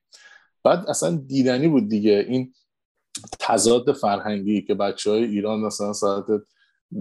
بعد 0.63 0.85
اصلا 0.89 1.15
دیدنی 1.27 1.67
بود 1.67 1.89
دیگه. 1.89 2.25
این 2.29 2.53
تضاد 3.39 3.91
فرهنگی 3.91 4.61
که 4.61 4.73
بچه 4.73 5.11
های 5.11 5.23
ایران 5.23 5.59
مثلا 5.59 5.93
ساعت 5.93 6.25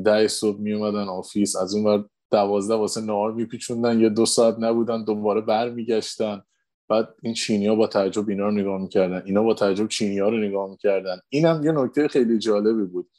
ده 0.04 0.28
صبح 0.28 0.60
می 0.60 0.72
اومدن 0.72 1.08
office 1.08 1.56
از 1.56 1.74
اون 1.74 1.84
ور 1.84 2.04
دوازده 2.30 2.74
واسه 2.74 3.00
نهار 3.00 3.32
میپیچوندن 3.32 4.00
یه 4.00 4.08
دو 4.08 4.26
ساعت 4.26 4.56
نبودن 4.58 5.04
دوباره 5.04 5.40
برمیگشتن 5.40 6.42
بعد 6.88 7.08
این 7.22 7.34
چینی 7.34 7.66
ها 7.66 7.74
با 7.74 7.86
تعجب 7.86 8.28
اینا 8.28 8.44
رو 8.44 8.50
نگاه 8.50 8.80
می‌کردن. 8.80 9.22
اینا 9.26 9.42
با 9.42 9.54
تعجب 9.54 9.88
چینی 9.88 10.18
ها 10.18 10.28
رو 10.28 10.38
نگاه 10.38 10.70
می‌کردن. 10.70 11.20
اینم 11.28 11.60
یه 11.64 11.72
نکته 11.72 12.08
خیلی 12.08 12.38
جالبی 12.38 12.84
بود. 12.84 13.10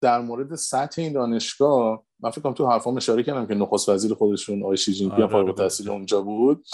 در 0.00 0.20
مورد 0.20 0.54
سطح 0.54 1.02
این 1.02 1.12
دانشگاه 1.12 2.04
من 2.20 2.30
فکر 2.30 2.40
کنم 2.40 2.54
تو 2.54 2.66
حرفام 2.66 2.96
اشاره 2.96 3.22
کردم 3.22 3.46
که 3.46 3.54
نخست 3.54 3.88
وزیر 3.88 4.14
خودشون 4.14 4.62
آقای 4.62 4.76
شی 4.76 4.92
جین 4.92 5.10
فارغ 5.10 5.46
التحصیل 5.46 5.90
اونجا 5.90 6.20
بود. 6.20 6.64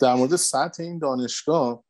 در 0.00 0.14
مورد 0.14 0.36
سطح 0.36 0.82
این 0.82 0.98
دانشگاه 0.98 1.84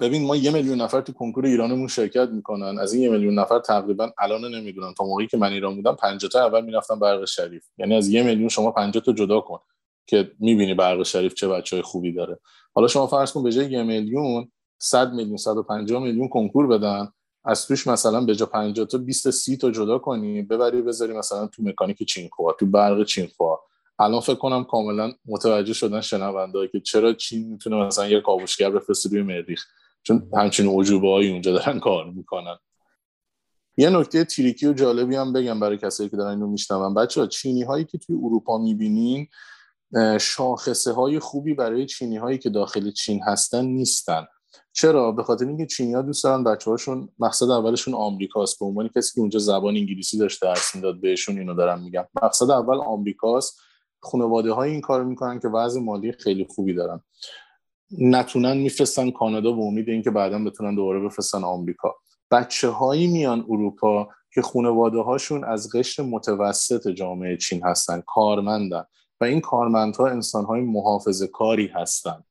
ببین 0.00 0.26
ما 0.26 0.36
یه 0.36 0.50
میلیون 0.50 0.80
نفر 0.80 1.00
تو 1.00 1.12
کنکور 1.12 1.46
ایرانمون 1.46 1.88
شرکت 1.88 2.28
می‌کنن. 2.28 2.78
از 2.78 2.92
این 2.92 3.02
یه 3.02 3.10
میلیون 3.10 3.38
نفر 3.38 3.58
تقریبا 3.58 4.10
الان 4.18 4.54
نمی‌دونم 4.54 4.94
تا 4.98 5.04
موقعی 5.04 5.26
که 5.26 5.36
من 5.36 5.52
ایران 5.52 5.76
بودم 5.76 5.94
50 5.94 6.30
تا 6.30 6.46
اول 6.46 6.64
می‌رفتم 6.64 6.98
برق 6.98 7.24
شریف. 7.24 7.64
یعنی 7.78 7.94
از 7.94 8.08
یه 8.08 8.22
میلیون 8.22 8.48
شما 8.48 8.70
50 8.70 9.02
تا 9.04 9.12
جدا 9.12 9.40
کن 9.40 9.58
که 10.06 10.32
می‌بینی 10.38 10.74
برق 10.74 11.02
شریف 11.02 11.34
چه 11.34 11.48
بچه 11.48 11.76
های 11.76 11.82
خوبی 11.82 12.12
داره. 12.12 12.38
حالا 12.74 12.88
شما 12.88 13.06
فرض 13.06 13.32
کن 13.32 13.42
به 13.42 13.52
جای 13.52 13.70
یه 13.70 13.82
میلیون 13.82 14.52
100 14.78 15.12
میلیون 15.12 15.36
150 15.36 16.02
میلیون 16.02 16.28
کنکور 16.28 16.66
بدن. 16.66 17.12
از 17.46 17.66
توش 17.66 17.86
مثلا 17.86 18.20
به 18.20 18.34
جا 18.34 18.46
50 18.46 18.86
تا 18.86 18.98
20 18.98 19.30
30 19.30 19.56
تا 19.56 19.70
جدا 19.70 19.98
کنی 19.98 20.42
ببری 20.42 20.82
بذاری 20.82 21.12
مثلا 21.12 21.46
تو 21.46 21.62
مکانیک 21.62 22.02
چینخوا 22.02 22.52
تو 22.52 22.66
برق 22.66 23.04
چینخوا. 23.04 23.60
الان 23.98 24.20
فکر 24.20 24.34
کنم 24.34 24.64
کاملا 24.64 25.12
متوجه 25.26 25.72
شدن 25.72 26.00
شنونده 26.00 26.68
که 26.68 26.80
چرا 26.80 27.12
چین 27.12 27.48
می‌تونه 27.48 27.76
مثلا 27.76 28.08
یه 28.08 28.20
کاوشگر 28.20 28.70
بفرسته 28.70 29.08
روی 29.08 29.22
مریخ. 29.22 29.64
چون 30.02 30.30
همچین 30.36 30.80
عجوبه 30.80 31.08
هایی 31.08 31.30
اونجا 31.30 31.52
دارن 31.52 31.80
کار 31.80 32.10
می‌کنن. 32.10 32.56
یه 33.76 33.90
نکته 33.90 34.24
تریکی 34.24 34.66
و 34.66 34.72
جالبی 34.72 35.16
هم 35.16 35.32
بگم 35.32 35.60
برای 35.60 35.78
کسایی 35.78 36.08
که 36.08 36.16
دارن 36.16 36.30
اینو 36.30 36.46
میشنون. 36.46 36.94
بچه 36.94 37.20
ها 37.20 37.26
چینی 37.26 37.62
هایی 37.62 37.84
که 37.84 37.98
توی 37.98 38.16
اروپا 38.16 38.58
می‌بینین 38.58 39.28
شاخصه 40.20 40.92
های 40.92 41.18
خوبی 41.18 41.54
برای 41.54 41.86
چینی 41.86 42.16
هایی 42.16 42.38
که 42.38 42.50
داخل 42.50 42.90
چین 42.90 43.22
هستن 43.22 43.64
نیستن. 43.64 44.26
چرا؟ 44.72 45.12
به 45.12 45.22
خاطر 45.22 45.46
اینکه 45.46 45.66
چینی 45.66 46.02
دوست 46.02 46.24
دارن 46.24 46.44
بچه 46.44 46.70
هاشون 46.70 47.08
مقصد 47.18 47.50
اولشون 47.50 47.94
آمریکاست. 47.94 48.58
به 48.60 48.66
عنوان 48.66 48.88
کسی 48.96 49.14
که 49.14 49.20
اونجا 49.20 49.38
زبان 49.38 49.76
انگلیسی 49.76 50.18
داشته 50.18 50.46
درس 50.46 50.74
می‌داد 50.74 51.00
بهشون 51.00 51.38
اینو 51.38 51.54
دارم 51.54 51.82
میگم. 51.82 52.04
مقصد 52.22 52.50
اول 52.50 52.76
آمریکاست. 52.76 53.60
خانواده 54.00 54.52
های 54.52 54.70
این 54.70 54.80
کار 54.80 55.04
می‌کنن 55.04 55.40
که 55.40 55.48
وضع 55.48 55.80
مالی 55.80 56.12
خیلی 56.12 56.46
خوبی 56.50 56.74
دارن. 56.74 57.00
نتونن 57.98 58.56
میفرستن 58.56 59.10
کانادا 59.10 59.52
به 59.52 59.62
امید 59.62 59.88
اینکه 59.88 60.10
بعدا 60.10 60.44
بتونن 60.44 60.74
دوباره 60.74 61.00
بفرستن 61.00 61.44
آمریکا. 61.44 61.94
بچه 62.30 62.68
هایی 62.68 63.06
میان 63.06 63.40
اروپا 63.48 64.08
که 64.34 64.42
خانواده 64.42 64.98
هاشون 64.98 65.44
از 65.44 65.70
قشر 65.74 66.02
متوسط 66.02 66.88
جامعه 66.88 67.36
چین 67.36 67.62
هستن 67.64 68.02
کارمندن. 68.06 68.84
و 69.20 69.24
این 69.24 69.40
کارمندها 69.40 70.06
انسان 70.06 70.44
های 70.44 70.60
محافظ 70.60 71.22
کاری 71.22 71.66
هستن. 71.66 72.24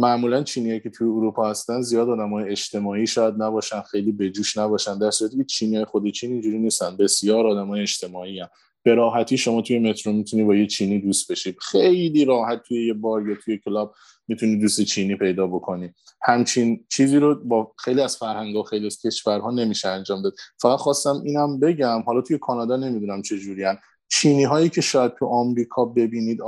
معمولا 0.00 0.42
چینیایی 0.42 0.80
که 0.80 0.90
توی 0.90 1.08
اروپا 1.08 1.50
هستن 1.50 1.82
زیاد 1.82 2.08
های 2.08 2.50
اجتماعی 2.50 3.06
شاید 3.06 3.34
نباشن 3.38 3.80
خیلی 3.80 4.12
بجوش 4.12 4.56
نباشن 4.56 4.98
در 4.98 5.10
صورتی 5.10 5.36
که 5.36 5.44
چینی 5.44 5.84
خود 5.84 6.10
چین 6.10 6.32
اینجوری 6.32 6.58
نیستن. 6.58 6.96
بسیار 6.96 7.46
های 7.46 7.80
اجتماعی 7.80 8.40
هم. 8.40 8.48
به 8.82 8.94
راحتی 8.94 9.38
شما 9.38 9.62
توی 9.62 9.78
مترو 9.78 10.12
می‌تونی 10.12 10.44
با 10.44 10.54
یه 10.54 10.66
چینی 10.66 10.98
دوست 10.98 11.32
بشی. 11.32 11.56
خیلی 11.60 12.24
راحت 12.24 12.62
توی 12.62 12.86
یه 12.86 12.94
بار 12.94 13.28
یا 13.28 13.36
توی 13.44 13.58
کلاب 13.58 13.94
می‌تونی 14.28 14.56
دوست 14.56 14.80
چینی 14.80 15.16
پیدا 15.16 15.46
بکنی. 15.46 15.94
همچین 16.22 16.84
چیزی 16.88 17.16
رو 17.16 17.34
با 17.34 17.72
خیلی 17.78 18.00
از 18.00 18.16
فرهنگ 18.16 18.56
و 18.56 18.62
خیلی 18.62 18.86
از 18.86 19.00
کشورها 19.00 19.50
نمیشه 19.50 19.88
انجام 19.88 20.22
داد. 20.22 20.32
فقط 20.62 20.78
خواستم 20.78 21.22
اینم 21.24 21.60
بگم 21.60 22.02
حالا 22.06 22.20
توی 22.20 22.38
کانادا 22.38 22.76
نمی‌دونم 22.76 23.22
چه 23.22 23.38
جوریان 23.38 23.78
چینی 24.08 24.44
هایی 24.44 24.68
که 24.68 24.80
شاید 24.80 25.14
تو 25.14 25.26
آمریکا 25.26 25.84
ببینید 25.84 26.38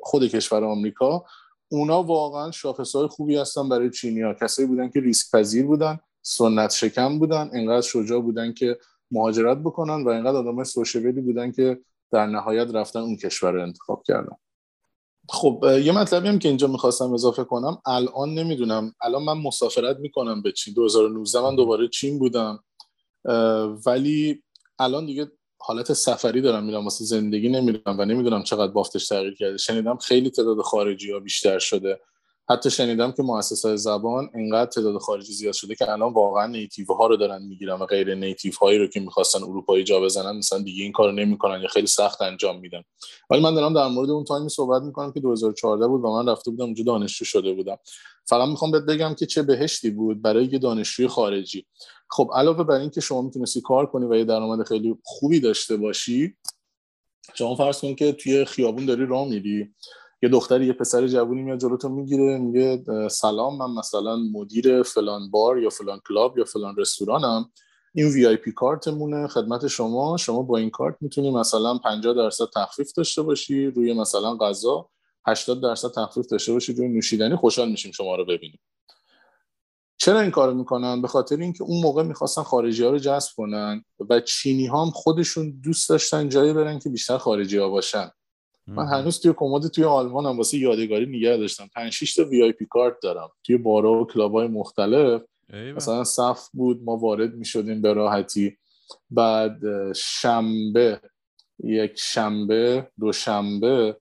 خود 0.00 0.26
کشور 0.26 0.64
آمریکا 0.64 1.24
اونا 1.72 2.02
واقعا 2.02 2.50
شاخص 2.50 2.96
های 2.96 3.06
خوبی 3.06 3.36
هستن 3.36 3.68
برای 3.68 3.90
چینی 3.90 4.20
ها 4.20 4.34
کسایی 4.34 4.68
بودن 4.68 4.90
که 4.90 5.00
ریسک 5.00 5.30
پذیر 5.30 5.66
بودن 5.66 5.98
سنت 6.22 6.70
شکم 6.70 7.18
بودن 7.18 7.50
انقدر 7.52 7.80
شجاع 7.80 8.20
بودن 8.20 8.52
که 8.52 8.78
مهاجرت 9.10 9.58
بکنن 9.58 10.04
و 10.04 10.08
اینقدر 10.08 10.36
آدم 10.36 10.64
سوشیبلی 10.64 11.20
بودن 11.20 11.52
که 11.52 11.80
در 12.10 12.26
نهایت 12.26 12.74
رفتن 12.74 13.00
اون 13.00 13.16
کشور 13.16 13.50
رو 13.50 13.62
انتخاب 13.62 14.02
کردن. 14.06 14.36
خب 15.28 15.64
یه 15.82 15.92
مطلبی 15.92 16.28
هم 16.28 16.38
که 16.38 16.48
اینجا 16.48 16.66
می‌خواستم 16.66 17.12
اضافه 17.12 17.44
کنم. 17.44 17.78
الان 17.86 18.34
نمی‌دونم. 18.34 18.94
الان 19.02 19.22
من 19.22 19.38
مسافرت 19.38 19.96
می‌کنم 19.98 20.42
به 20.42 20.52
چین. 20.52 20.74
2019 20.74 21.40
من 21.40 21.56
دوباره 21.56 21.88
چین 21.88 22.18
بودم. 22.18 22.64
ولی 23.86 24.42
الان 24.78 25.06
دیگه 25.06 25.30
حالت 25.64 25.92
سفری 25.92 26.40
دارم 26.40 26.64
میرم 26.64 26.84
واسه 26.84 27.04
زندگی 27.04 27.48
نمیرم 27.48 27.98
و 27.98 28.04
نمی‌دونم 28.04 28.42
چقدر 28.42 28.72
بافتش 28.72 29.08
تغییر 29.08 29.34
کرده. 29.34 29.56
شنیدم 29.56 29.96
خیلی 29.96 30.30
تعداد 30.30 30.60
خارجی 30.60 31.12
ها 31.12 31.20
بیشتر 31.20 31.58
شده. 31.58 32.00
حتی 32.50 32.70
شنیدم 32.70 33.12
که 33.12 33.22
مؤسسات 33.22 33.76
زبان 33.76 34.30
اینقدر 34.34 34.70
تعداد 34.70 34.98
خارجی 34.98 35.32
زیاد 35.32 35.54
شده 35.54 35.74
که 35.74 35.92
الان 35.92 36.12
واقعا 36.12 36.46
نیتیو 36.46 36.86
ها 36.86 37.06
رو 37.06 37.16
دارن 37.16 37.42
می‌گیرن 37.42 37.74
و 37.74 37.86
غیر 37.86 38.14
نیتیو 38.14 38.52
هایی 38.60 38.78
رو 38.78 38.86
که 38.86 39.00
می‌خواستن 39.00 39.42
اروپایی 39.42 39.84
جا 39.84 40.00
بزنن 40.00 40.36
مثلا 40.36 40.58
دیگه 40.58 40.82
این 40.82 40.92
کارو 40.92 41.12
نمی‌کنن 41.12 41.62
یا 41.62 41.68
خیلی 41.68 41.86
سخت 41.86 42.22
انجام 42.22 42.60
میدن. 42.60 42.82
ولی 43.30 43.40
من 43.40 43.54
دارم 43.54 43.74
در 43.74 43.88
مورد 43.88 44.10
اون 44.10 44.24
تایمی 44.24 44.48
صحبت 44.48 44.82
می‌کنم 44.82 45.12
که 45.12 45.20
2014 45.20 45.86
بود 45.86 46.04
و 46.04 46.08
من 46.08 46.28
رفته 46.28 46.50
بودم 46.50 46.64
اونجا 46.64 46.84
دانشجو 46.84 47.24
شده 47.24 47.52
بودم. 47.52 47.76
فقط 48.26 48.48
می‌خوام 48.48 48.70
بهت 48.70 48.82
بگم 48.82 49.14
که 49.14 49.26
چه 49.26 49.42
بهشتی 49.42 49.90
بود 49.90 50.22
برای 50.22 50.44
یه 50.44 50.58
دانشجوی 50.58 51.08
خارجی. 51.08 51.66
خب 52.10 52.30
علاوه 52.34 52.64
بر 52.64 52.74
اینکه 52.74 53.00
شما 53.00 53.22
می‌تونستی 53.22 53.60
کار 53.60 53.86
کنی 53.86 54.06
و 54.06 54.14
یه 54.14 54.24
درآمد 54.24 54.66
خیلی 54.66 54.98
خوبی 55.04 55.40
داشته 55.40 55.76
باشی 55.76 56.36
شما 57.34 57.54
فرض 57.54 57.80
کن 57.80 57.94
که 57.94 58.12
توی 58.12 58.44
خیابون 58.44 58.86
داری 58.86 59.06
راه 59.06 59.28
میری. 59.28 59.74
یه 60.22 60.28
دختری 60.28 60.66
یه 60.66 60.72
پسر 60.72 61.06
جوونی 61.06 61.42
میاد 61.42 61.58
جلوتو 61.58 61.88
می‌گیره 61.88 62.38
میگه 62.38 62.84
سلام 63.08 63.58
من 63.58 63.70
مثلا 63.80 64.16
مدیر 64.16 64.82
فلان 64.82 65.30
بار 65.30 65.58
یا 65.58 65.70
فلان 65.70 66.00
club 66.08 66.38
یا 66.38 66.44
فلان 66.44 66.76
رستورانم. 66.76 67.50
این 67.94 68.06
VIP 68.06 68.52
card 68.52 68.90
مونه 68.90 69.28
خدمت 69.28 69.66
شما. 69.66 70.16
شما 70.16 70.42
با 70.42 70.56
این 70.56 70.70
کارت 70.70 70.96
می‌تونی 71.00 71.30
مثلا 71.30 71.78
50 71.78 72.14
درصد 72.14 72.44
تخفیف 72.54 72.92
داشته 72.92 73.22
باشی 73.22 73.66
روی 73.66 73.92
مثلا 73.92 74.36
غذا 74.36 74.88
80 75.26 75.62
درصد 75.62 75.88
تخفیف 75.94 76.26
داشته 76.26 76.52
باشی 76.52 76.72
روی 76.72 76.88
نوشیدنی 76.88 77.36
خوشحال 77.36 77.70
میشیم 77.70 77.92
شما 77.92 78.16
رو 78.16 78.24
ببینیم. 78.24 78.60
چرا 79.96 80.20
این 80.20 80.30
کارو 80.30 80.54
می‌کنن؟ 80.54 81.02
به 81.02 81.08
خاطر 81.08 81.36
اینکه 81.36 81.64
اون 81.64 81.82
موقع 81.82 82.02
می‌خواستن 82.02 82.42
خارجی 82.42 82.84
ها 82.84 82.90
رو 82.90 82.98
جذب 82.98 83.30
کنن 83.36 83.84
و 84.10 84.20
چینی 84.20 84.66
ها 84.66 84.84
هم 84.84 84.90
خودشون 84.90 85.60
دوست 85.64 85.88
داشتن 85.88 86.28
جایی 86.28 86.52
برن 86.52 86.78
که 86.78 86.88
بیشتر 86.88 87.18
خارجی 87.18 87.58
ها 87.58 87.68
باشن. 87.68 88.10
من 88.66 88.86
هنوز 88.86 89.20
توی 89.20 89.32
کمد 89.36 89.66
توی 89.66 89.84
آلمان 89.84 90.26
هم 90.26 90.36
واسه 90.36 90.58
یادگاری 90.58 91.06
نگه 91.06 91.36
داشتم. 91.36 91.68
5 91.74 91.92
6 91.92 92.14
تا 92.14 92.24
VIP 92.24 92.66
card 92.66 92.94
دارم. 93.02 93.30
توی 93.44 93.56
بارا 93.56 93.92
و 93.92 94.06
club 94.06 94.32
های 94.32 94.46
مختلف 94.46 95.22
مثلا 95.52 96.04
صف 96.04 96.48
بود 96.52 96.82
ما 96.84 96.96
وارد 96.96 97.34
می 97.34 97.44
شدیم 97.44 97.82
به 97.82 97.92
راحتی. 97.92 98.56
بعد 99.10 99.60
شنبه 99.92 101.00
یک 101.64 101.92
شنبه 101.96 102.88
دو 103.00 103.12
شنبه 103.12 103.96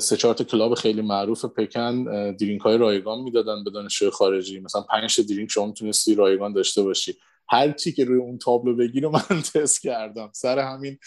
سه 0.00 0.16
چهار 0.16 0.34
club 0.34 0.74
خیلی 0.74 1.02
معروف 1.02 1.44
پکن 1.44 2.04
درینک 2.32 2.60
های 2.60 2.78
رایگان 2.78 3.20
می‌دادن 3.20 3.64
به 3.64 3.70
دانشجوی 3.70 4.10
خارجی. 4.10 4.60
مثلا 4.60 4.82
پنج 4.82 5.20
درینک 5.20 5.50
شما 5.50 5.66
می‌تونستی 5.66 6.14
رایگان 6.14 6.52
داشته 6.52 6.82
باشی. 6.82 7.16
هر 7.48 7.72
چی 7.72 7.92
که 7.92 8.04
روی 8.04 8.20
اون 8.20 8.38
تابلو 8.38 8.76
بگیره 8.76 9.08
من 9.08 9.42
تست 9.54 9.82
کردم. 9.82 10.30
سر 10.34 10.58
همین 10.58 10.98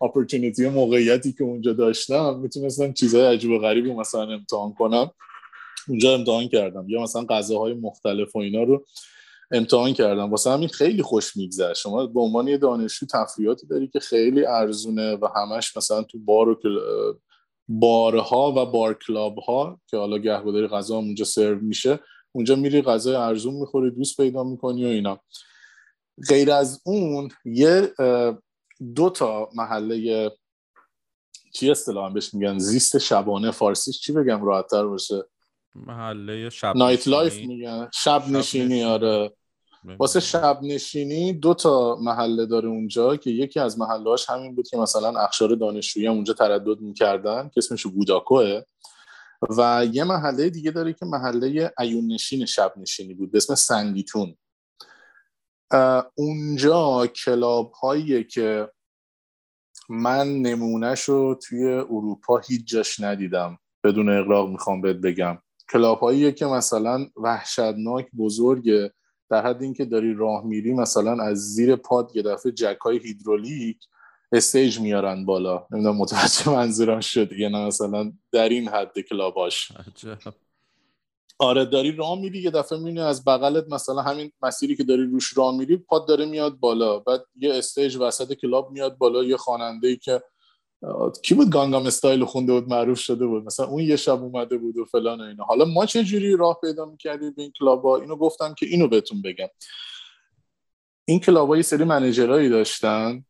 اپورتونیتی 0.00 0.68
موقعیتی 0.68 1.32
که 1.32 1.44
اونجا 1.44 1.72
داشتم 1.72 2.38
می‌تونستم 2.38 2.92
چیزهای 2.92 3.34
عجیب 3.34 3.50
و 3.50 3.58
غریبی 3.58 3.92
مثلا 3.92 4.32
امتحان 4.32 4.74
کنم. 4.74 5.10
اونجا 5.88 6.14
امتحان 6.14 6.48
کردم. 6.48 6.84
یا 6.88 7.02
مثلا 7.02 7.24
غذاهای 7.24 7.74
مختلف 7.74 8.36
و 8.36 8.38
اینا 8.38 8.62
رو 8.62 8.86
امتحان 9.50 9.92
کردم. 9.92 10.30
واسه 10.30 10.50
همین 10.50 10.68
خیلی 10.68 11.02
خوش 11.02 11.36
میگذره 11.36 11.74
شما 11.74 12.06
به 12.06 12.20
عنوان 12.20 12.48
یه 12.48 12.58
دانشجو 12.58 13.06
تفریحاتی 13.06 13.66
داری 13.66 13.88
که 13.88 14.00
خیلی 14.00 14.46
ارزونه 14.46 15.14
و 15.14 15.28
همش 15.36 15.76
مثلا 15.76 16.02
تو 16.02 16.18
بار 16.18 16.48
و 16.48 16.56
بارها 17.68 18.52
و 18.56 18.66
بار 18.66 18.94
club 19.06 19.38
ها 19.38 19.80
که 19.90 19.96
حالا 19.96 20.18
گهگداری 20.18 20.66
غذا 20.66 20.96
اونجا 20.96 21.24
سرو 21.24 21.60
میشه 21.60 21.98
اونجا 22.32 22.56
میری 22.56 22.82
غذای 22.82 23.14
ارزون 23.14 23.54
می‌خوری 23.54 23.90
دوست 23.90 24.16
پیدا 24.16 24.44
می‌کنی 24.44 24.84
و 24.84 24.88
اینا. 24.88 25.20
غیر 26.28 26.52
از 26.52 26.80
اون 26.84 27.28
یه 27.44 27.92
دو 28.94 29.10
تا 29.10 29.48
محله 29.54 30.30
چی 31.54 31.70
اصطلاحا 31.70 32.08
بهش 32.08 32.34
میگن؟ 32.34 32.58
زیست 32.58 32.98
شبانه 32.98 33.50
فارسیش 33.50 34.00
چی 34.00 34.12
بگم؟ 34.12 34.44
راحتتر 34.44 34.86
باشه. 34.86 35.22
محله 35.74 36.50
شب 36.50 36.76
nightlife 36.76 37.36
میگن. 37.36 37.88
شب 37.94 38.28
نشینی 38.28 38.84
آره. 38.84 39.32
واسه 39.98 40.20
شب 40.20 40.58
نشینی 40.62 41.32
دو 41.32 41.54
تا 41.54 41.96
محله 42.02 42.46
داره 42.46 42.68
اونجا 42.68 43.16
که 43.16 43.30
یکی 43.30 43.60
از 43.60 43.78
محلهاش 43.78 44.30
همین 44.30 44.54
بود 44.54 44.68
که 44.68 44.76
مثلا 44.76 45.20
اقشار 45.20 45.54
دانشجویی 45.54 46.06
هم 46.06 46.12
اونجا 46.12 46.34
تردد 46.34 46.80
می‌کردن 46.80 47.48
که 47.48 47.58
اسمش 47.58 47.86
Wudaokou 47.86 48.62
و 49.58 49.86
یه 49.92 50.04
محله 50.04 50.50
دیگه 50.50 50.70
داره 50.70 50.92
که 50.92 51.06
محله 51.06 51.72
اعیون 51.78 52.12
نشین 52.12 52.46
شب 52.46 52.72
نشینی 52.76 53.14
بود 53.14 53.32
به 53.32 53.36
اسم 53.38 53.54
Sanlitun. 53.54 54.36
اونجا 56.14 57.06
club 57.06 57.72
هاییه 57.72 58.24
که 58.24 58.68
من 59.88 60.28
نمونهش 60.28 61.02
رو 61.02 61.34
توی 61.34 61.72
اروپا 61.72 62.38
هیچ 62.38 62.64
جاش 62.66 63.00
ندیدم. 63.00 63.58
بدون 63.84 64.18
اغراق 64.18 64.48
می‌خوام 64.48 64.80
بهت 64.80 64.96
بگم. 64.96 65.38
club 65.72 65.98
هاییه 65.98 66.32
که 66.32 66.46
مثلا 66.46 67.06
وحشتناک 67.16 68.08
بزرگه. 68.18 68.92
در 69.30 69.46
حد 69.46 69.62
اینکه 69.62 69.84
داری 69.84 70.14
راه 70.14 70.44
میری 70.44 70.72
مثلا 70.72 71.22
از 71.22 71.38
زیر 71.38 71.76
پات 71.76 72.10
یه 72.14 72.22
دفعه 72.22 72.52
جک 72.52 72.78
های 72.80 72.98
هیدرولیک 72.98 73.78
stage 74.32 74.80
میارن 74.80 75.24
بالا. 75.24 75.66
نمی‌دونم 75.70 75.96
متوجه 75.96 76.50
منظورم 76.50 77.00
شد 77.00 77.32
نه 77.34 77.66
مثلا 77.66 78.12
در 78.32 78.48
این 78.48 78.68
حد 78.68 79.00
club 79.00 79.48
اش 79.48 79.72
آره 81.40 81.64
داری 81.64 81.92
راه 81.92 82.20
میری 82.20 82.38
یه 82.38 82.50
دفعه 82.50 82.78
می‌بینی 82.78 83.00
از 83.00 83.24
بغلت 83.24 83.64
مثلا 83.68 84.02
همین 84.02 84.32
مسیری 84.42 84.76
که 84.76 84.84
داری 84.84 85.04
روش 85.04 85.36
راه 85.36 85.56
میری 85.56 85.76
پات 85.76 86.08
داره 86.08 86.26
میاد 86.26 86.58
بالا. 86.58 86.98
بعد 86.98 87.24
یه 87.36 87.54
stage 87.54 87.96
وسط 87.96 88.32
club 88.32 88.70
میاد 88.70 88.98
بالا 88.98 89.24
یه 89.24 89.36
خواننده 89.36 89.88
ای 89.88 89.96
که 89.96 90.22
کی 91.22 91.34
بود 91.34 91.50
Gangnam 91.50 91.86
Style 91.86 92.24
خونده 92.24 92.52
بود 92.52 92.68
معروف 92.68 92.98
شده 92.98 93.26
بود. 93.26 93.44
مثلا 93.44 93.66
اون 93.66 93.82
یه 93.82 93.96
شب 93.96 94.22
اومده 94.22 94.58
بود 94.58 94.78
و 94.78 94.84
فلان 94.84 95.20
و 95.20 95.24
اینا. 95.24 95.44
حالا 95.44 95.64
ما 95.64 95.86
چه 95.86 96.04
جوری 96.04 96.36
راه 96.36 96.58
پیدا 96.60 96.84
می‌کردیم 96.84 97.32
به 97.32 97.42
این 97.42 97.52
club 97.58 97.88
ا 97.88 97.96
اینو 97.96 98.16
گفتم 98.16 98.54
که 98.54 98.66
اینو 98.66 98.88
بهتون 98.88 99.22
بگم. 99.22 99.48
این 101.04 101.20
club 101.20 101.49
ا 101.49 101.56
یه 101.56 101.62
سری 101.62 101.84
manager 101.84 102.34
ایی 102.34 102.48
داشتن. 102.48 103.24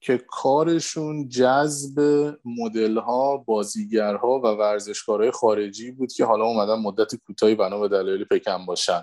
که 0.00 0.18
کارشون 0.28 1.28
جذب 1.28 2.00
مدل 2.44 2.98
ها 2.98 3.36
بازیگرها 3.36 4.40
و 4.40 4.46
ورزشکارهای 4.46 5.30
خارجی 5.30 5.90
بود 5.90 6.12
که 6.12 6.24
حالا 6.24 6.44
اومدن 6.44 6.74
مدت 6.74 7.14
کوتاهی 7.14 7.54
بنا 7.54 7.80
به 7.80 7.88
دلایل 7.88 8.24
پکن 8.24 8.66
باشن. 8.66 9.02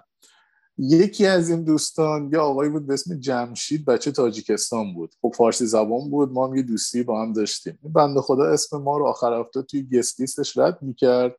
یکی 0.78 1.26
از 1.26 1.50
این 1.50 1.64
دوستان 1.64 2.30
یه 2.34 2.39
آقایی 2.39 2.70
بود 2.70 2.88
به 2.88 2.93
اسم 2.93 3.20
جمشید 3.20 3.86
بچه 3.86 4.12
تاجیکستان 4.12 4.93
بود. 4.93 5.16
خب 5.22 5.34
فارسی 5.38 5.66
زبان 5.66 6.10
بود 6.10 6.32
ما 6.32 6.48
هم 6.48 6.56
یه 6.56 6.62
دوستی 6.62 7.04
با 7.04 7.22
هم 7.22 7.34
داشتیم. 7.34 7.80
این 7.84 7.93
بنده 7.93 8.22
خدا 8.22 8.43
اسم 8.43 8.78
ما 8.78 8.98
رو 8.98 9.06
آخر 9.06 9.39
هفته 9.39 9.62
توی 9.62 9.88
گست 9.93 10.20
لیستش 10.20 10.58
رد 10.58 10.78
می‌کرد. 10.82 11.36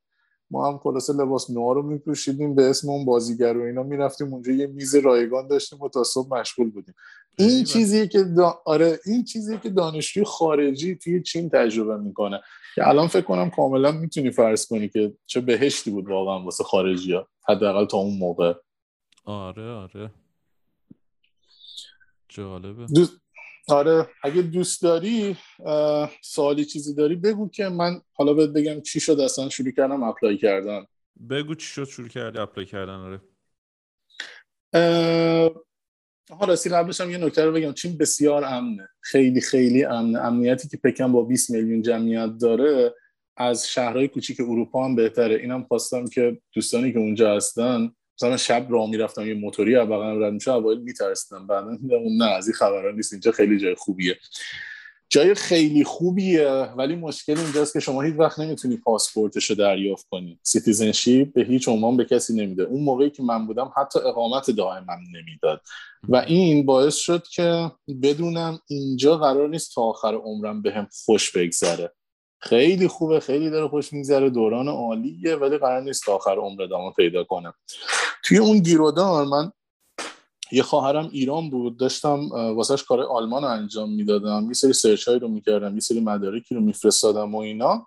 ما 0.51 0.69
هم 0.69 0.79
خلاصه 0.79 1.13
لباس 1.13 1.51
نوار 1.51 1.75
رو 1.75 1.83
میپوشیدیم 1.83 2.55
به 2.55 2.71
اسم 2.71 2.89
اون 2.89 3.05
بازیگر 3.05 3.57
و 3.57 3.63
اینا 3.63 3.83
می‌رفتیم 3.83 4.35
اونجا 4.35 4.53
یه 4.53 4.67
میز 4.67 4.95
رایگان 4.95 5.49
داشتیم 5.49 5.81
و 5.81 5.89
تا 5.89 6.05
صبح 6.05 6.39
مشغول 6.39 6.71
بودیم. 6.71 6.95
این 7.39 7.65
چیزیه 7.65 8.07
که 8.07 8.25
آره 8.67 8.99
این 9.07 9.25
چیزیه 9.25 9.59
که 9.59 9.71
دانشجوی 9.71 10.25
خارجی 10.25 10.97
توی 10.97 11.23
چین 11.23 11.51
تجربه 11.51 11.97
می‌کنه. 11.97 12.41
که 12.75 12.89
الان 12.89 13.07
فکر 13.07 13.25
کنم 13.25 13.51
کاملا 13.51 13.93
می‌تونی 13.93 14.31
فرض 14.31 14.67
کنی 14.67 14.89
که 14.89 15.13
چه 15.27 15.41
بهشتی 15.41 15.91
بود 15.91 16.09
واقعا 16.09 16.45
واسه 16.45 16.65
خارجی 16.65 17.13
ها 17.13 17.29
حداقل 17.49 17.85
تا 17.85 17.97
اون 17.97 18.19
موقع. 18.19 18.55
آره 19.25 19.71
آره. 19.71 20.11
جالبه. 22.29 22.87
آره 23.69 24.09
اگه 24.23 24.43
دوست 24.43 24.83
داری 24.83 25.37
سوالی 26.23 26.65
چیزی 26.65 26.95
داری 26.95 27.17
بگو 27.17 27.49
که 27.49 27.69
من 27.69 28.01
حالا 28.13 28.35
بهت 28.35 28.51
بگم 28.51 28.81
چی 28.81 29.01
شد 29.01 29.21
اصلا 29.21 29.49
شروع 29.49 29.71
کردم 29.71 30.03
apply 30.03 30.37
کردن. 30.37 30.87
بگو 31.31 31.55
چی 31.55 31.67
شد 31.67 31.85
شروع 31.85 32.09
کردی 32.09 32.39
apply 32.39 32.67
کردن 32.67 32.95
آره. 32.95 33.21
ها 36.35 36.45
راستی 36.45 36.71
قبلش 36.71 37.01
هم 37.01 37.11
یه 37.11 37.19
نکته 37.19 37.45
رو 37.45 37.53
بگم. 37.53 37.73
چین 37.73 37.99
بسیار 37.99 38.45
امنه. 38.45 38.89
خیلی 39.01 39.41
خیلی 39.41 39.85
امنه 39.85 40.19
امنیتی 40.19 40.69
که 40.69 40.77
پکن 40.77 41.13
با 41.13 41.23
20 41.23 41.51
میلیون 41.51 41.83
جمعیت 41.83 42.31
داره 42.41 42.95
از 43.37 43.69
شهرهای 43.69 44.09
کوچیک 44.09 44.41
اروپا 44.41 44.85
هم 44.85 44.95
بهتره. 44.95 45.35
اینم 45.35 45.65
خواستم 45.65 46.07
که 46.07 46.39
دوستانی 46.53 46.93
که 46.93 46.99
اونجا 46.99 47.37
هستن 47.37 47.91
مثلا 48.19 48.37
شب 48.37 48.67
راه 48.71 48.91
می‌رفتم 48.91 49.27
یه 49.27 49.35
موتوری 49.35 49.77
از 49.77 49.89
بغلم 49.89 50.23
رد 50.23 50.33
میشه 50.33 50.53
اوایل 50.53 50.79
میترسیدم. 50.79 51.47
بعدا 51.47 51.77
دیدم 51.77 51.97
نه 52.19 52.31
از 52.31 52.47
این 52.47 52.55
خبرا 52.55 52.93
نیست 52.93 53.13
اینجا 53.13 53.33
خیلی 53.33 53.59
جای 53.59 53.75
خوبیه. 53.75 54.19
جای 55.11 55.35
خیلی 55.35 55.85
خوبیه 55.85 56.51
ولی 56.51 56.97
مشکل 56.97 57.39
اینجاست 57.39 57.73
که 57.73 57.81
شما 57.81 58.03
هیچ 58.03 58.15
وقت 58.19 58.39
نمی‌تونی 58.39 58.77
پاسپورتش 58.77 59.45
رو 59.45 59.57
دریافت 59.57 60.07
کنی. 60.11 60.41
citizenship 60.43 61.33
به 61.33 61.43
هیچ 61.43 61.69
عنوان 61.69 61.97
به 61.97 62.05
کسی 62.05 62.35
نمیده. 62.35 62.63
اون 62.63 62.85
موقعی 62.85 63.11
که 63.11 63.23
من 63.23 63.47
بودم 63.47 63.73
حتی 63.77 63.99
اقامت 63.99 64.51
دائم 64.51 64.87
هم 64.89 64.99
نمی‌داد. 65.19 65.61
و 66.09 66.17
این 66.17 66.67
باعث 66.67 66.95
شد 66.95 67.23
که 67.23 67.71
بدونم 68.03 68.59
اینجا 68.69 69.17
قرار 69.17 69.49
نیست 69.49 69.75
تا 69.75 69.83
آخر 69.83 70.15
عمرم 70.15 70.63
بهم 70.63 70.83
به 70.83 70.91
خوش 71.05 71.37
بگذره. 71.37 71.93
خیلی 72.41 72.89
خوبه 72.89 73.21
خیلی 73.21 73.51
داره 73.51 73.69
خوش 73.69 73.93
میگذره 73.93 74.31
دوران 74.31 74.69
عالیه 74.69 75.37
ولی 75.37 75.59
قرار 75.59 75.83
نیست 75.83 76.05
تا 76.07 76.15
آخر 76.15 76.37
عمر 76.37 76.63
ادامه 76.63 76.93
پیدا 76.93 77.25
کنم. 77.25 77.55
توی 78.25 78.39
اون 78.39 78.59
گیرودار 78.59 79.25
من 79.25 79.53
یه 80.53 80.63
خواهرم 80.63 81.09
ایران 81.13 81.51
بود 81.51 81.77
داشتم 81.77 82.29
واسهش 82.31 82.83
کار 82.83 83.03
آلمان 83.03 83.43
رو 83.43 83.49
انجام 83.49 83.93
می‌دادم. 83.93 84.47
یه 84.47 84.53
سری 84.53 84.73
search 84.73 85.09
رو 85.09 85.29
می‌کردم 85.29 85.75
یه 85.75 85.81
سری 85.81 86.01
مدارکی 86.01 86.55
رو 86.55 86.61
میفرستادم 86.61 87.35
و 87.35 87.39
اینا. 87.39 87.87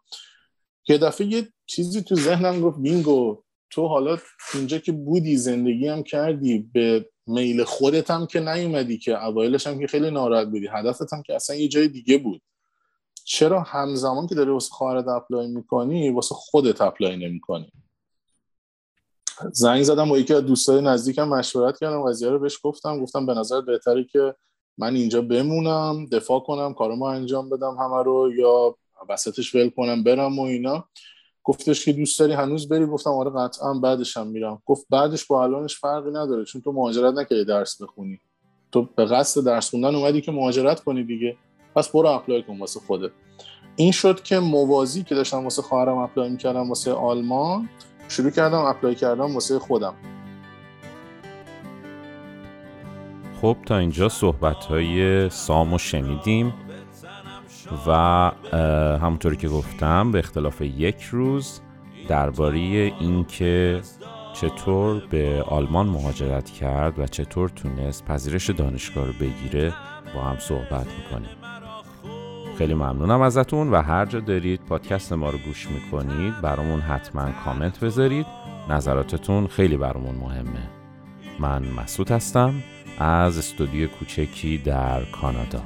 یه 0.88 0.98
دفعه 0.98 1.28
یه 1.28 1.48
چیزی 1.66 2.02
تو 2.02 2.16
ذهنم 2.16 2.62
گفت 2.62 2.80
بینگو 2.80 3.44
تو 3.70 3.88
حالا 3.88 4.18
اینجا 4.54 4.78
که 4.78 4.92
بودی 4.92 5.38
زندگی 5.38 5.88
هم 5.88 6.04
کردی 6.04 6.70
به 6.74 7.10
میل 7.28 7.64
خودت 7.64 8.12
هم 8.12 8.28
که 8.28 8.40
نیومدی 8.40 8.98
که 8.98 9.26
اوایلش 9.26 9.68
هم 9.68 9.80
که 9.80 9.88
خیلی 9.88 10.12
ناراحت 10.12 10.48
بودی 10.48 10.68
هدفت 10.68 11.14
هم 11.14 11.22
که 11.22 11.36
اصلا 11.36 11.56
یه 11.56 11.68
جای 11.68 11.88
دیگه 11.88 12.18
بود. 12.18 12.42
چرا 13.24 13.62
همزمان 13.62 14.28
که 14.28 14.36
داری 14.36 14.52
واسه 14.52 14.70
خواهرت 14.70 15.08
apply 15.08 15.48
می‌کنی 15.48 16.10
واسه 16.10 16.36
خودت 16.36 16.82
apply 16.82 17.18
نمی‌کنی؟ 17.18 17.72
زنگ 19.54 19.84
زدم 19.84 20.10
با 20.10 20.18
یکی 20.18 20.34
از 20.34 20.46
دوستای 20.46 20.82
نزدیکم 20.82 21.28
مشورت 21.28 21.80
کردم 21.80 22.10
قضیه 22.10 22.30
رو 22.30 22.40
بهش 22.40 22.60
گفتم. 22.64 23.00
گفتم 23.00 23.26
به 23.26 23.34
نظر 23.34 23.62
بهتره 23.62 24.04
که 24.04 24.36
من 24.78 24.96
اینجا 24.96 25.22
بمونم 25.22 26.06
دفاع 26.06 26.40
کنم 26.40 26.74
کارمو 26.74 27.04
انجام 27.06 27.50
بدم 27.50 27.76
همه 27.80 28.04
رو 28.04 28.32
یا 28.36 28.76
وسطش 29.10 29.56
ول 29.56 29.70
کنم 29.70 30.04
برم 30.04 30.40
و 30.40 30.42
اینا. 30.42 30.86
گفتش 31.44 31.86
که 31.86 31.94
دوست 31.94 32.20
داری 32.20 32.34
هنوز 32.34 32.70
بری؟ 32.70 32.86
گفتم 32.86 33.10
آره 33.10 33.32
قطعا 33.32 33.74
بعدش 33.74 34.18
هم 34.18 34.28
میرم. 34.28 34.62
گفت 34.66 34.86
بعدش 34.90 35.26
با 35.26 35.44
الانش 35.44 35.80
فرقی 35.80 36.10
نداره 36.10 36.46
چون 36.46 36.62
تو 36.62 36.72
مهاجرت 36.72 37.14
نکردی 37.14 37.46
درس 37.46 37.82
بخونی. 37.82 38.20
تو 38.72 38.88
به 38.96 39.06
قصد 39.06 39.46
درس 39.46 39.70
خوندن 39.70 39.96
اومدی 39.96 40.22
که 40.22 40.32
مهاجرت 40.32 40.80
کنی 40.80 41.04
دیگه. 41.04 41.38
پس 41.76 41.90
برو 41.90 42.10
apply 42.10 42.44
کن 42.44 42.60
واسه 42.60 42.80
خودت. 42.80 43.12
این 43.76 43.92
شد 43.92 44.22
که 44.22 44.40
موازی 44.40 45.04
که 45.04 45.16
داشتم 45.16 45.44
واسه 45.44 45.62
خواهرم 45.62 45.98
apply 45.98 46.30
می‌کردم 46.30 46.70
واسه 46.70 46.94
آلمان. 46.94 47.70
شروع 48.12 48.30
کردم 48.30 48.60
اپلای 48.60 48.96
کردم 48.96 49.34
واسه 49.34 49.60
خودم. 49.60 49.94
خب 53.42 53.58
تا 53.66 53.78
اینجا 53.78 54.10
صحبت 54.10 54.66
های 54.66 55.30
سامو 55.30 55.78
شنیدیم 55.78 56.54
و 57.88 57.92
همونطوری 59.02 59.38
که 59.38 59.48
گفتم 59.48 60.12
به 60.12 60.20
اختلاف 60.20 60.62
یک 60.62 61.04
روز 61.04 61.62
درباره 62.08 62.60
اینکه 62.60 63.82
چطور 64.34 65.04
به 65.10 65.44
آلمان 65.48 65.88
مهاجرت 65.88 66.50
کرد 66.50 67.00
و 67.00 67.08
چطور 67.08 67.50
تونست 67.50 68.06
پذیرش 68.06 68.50
دانشگاه 68.50 69.08
رو 69.08 69.14
بگیره 69.14 69.74
با 70.16 70.22
هم 70.22 70.40
صحبت 70.40 70.88
می‌کنیم. 70.98 71.41
خیلی 72.62 72.74
ممنونم 72.74 73.22
ازتون 73.22 73.70
و 73.70 73.82
هر 73.82 74.06
جا 74.06 74.20
دارید 74.20 74.62
پادکست 74.70 75.14
ما 75.14 75.30
رو 75.30 75.38
گوش 75.38 75.68
می‌کنید 75.68 76.42
برامون 76.42 76.80
حتما 76.80 77.30
کامنت 77.46 77.80
بذارید. 77.80 78.26
نظراتتون 78.70 79.48
خیلی 79.48 79.78
برامون 79.78 80.16
مهمه. 80.16 80.70
من 81.40 81.64
مسعود 81.64 82.12
هستم 82.12 82.54
از 83.00 83.38
استودیو 83.38 83.88
کوچکی 83.88 84.58
در 84.58 85.04
کانادا. 85.06 85.64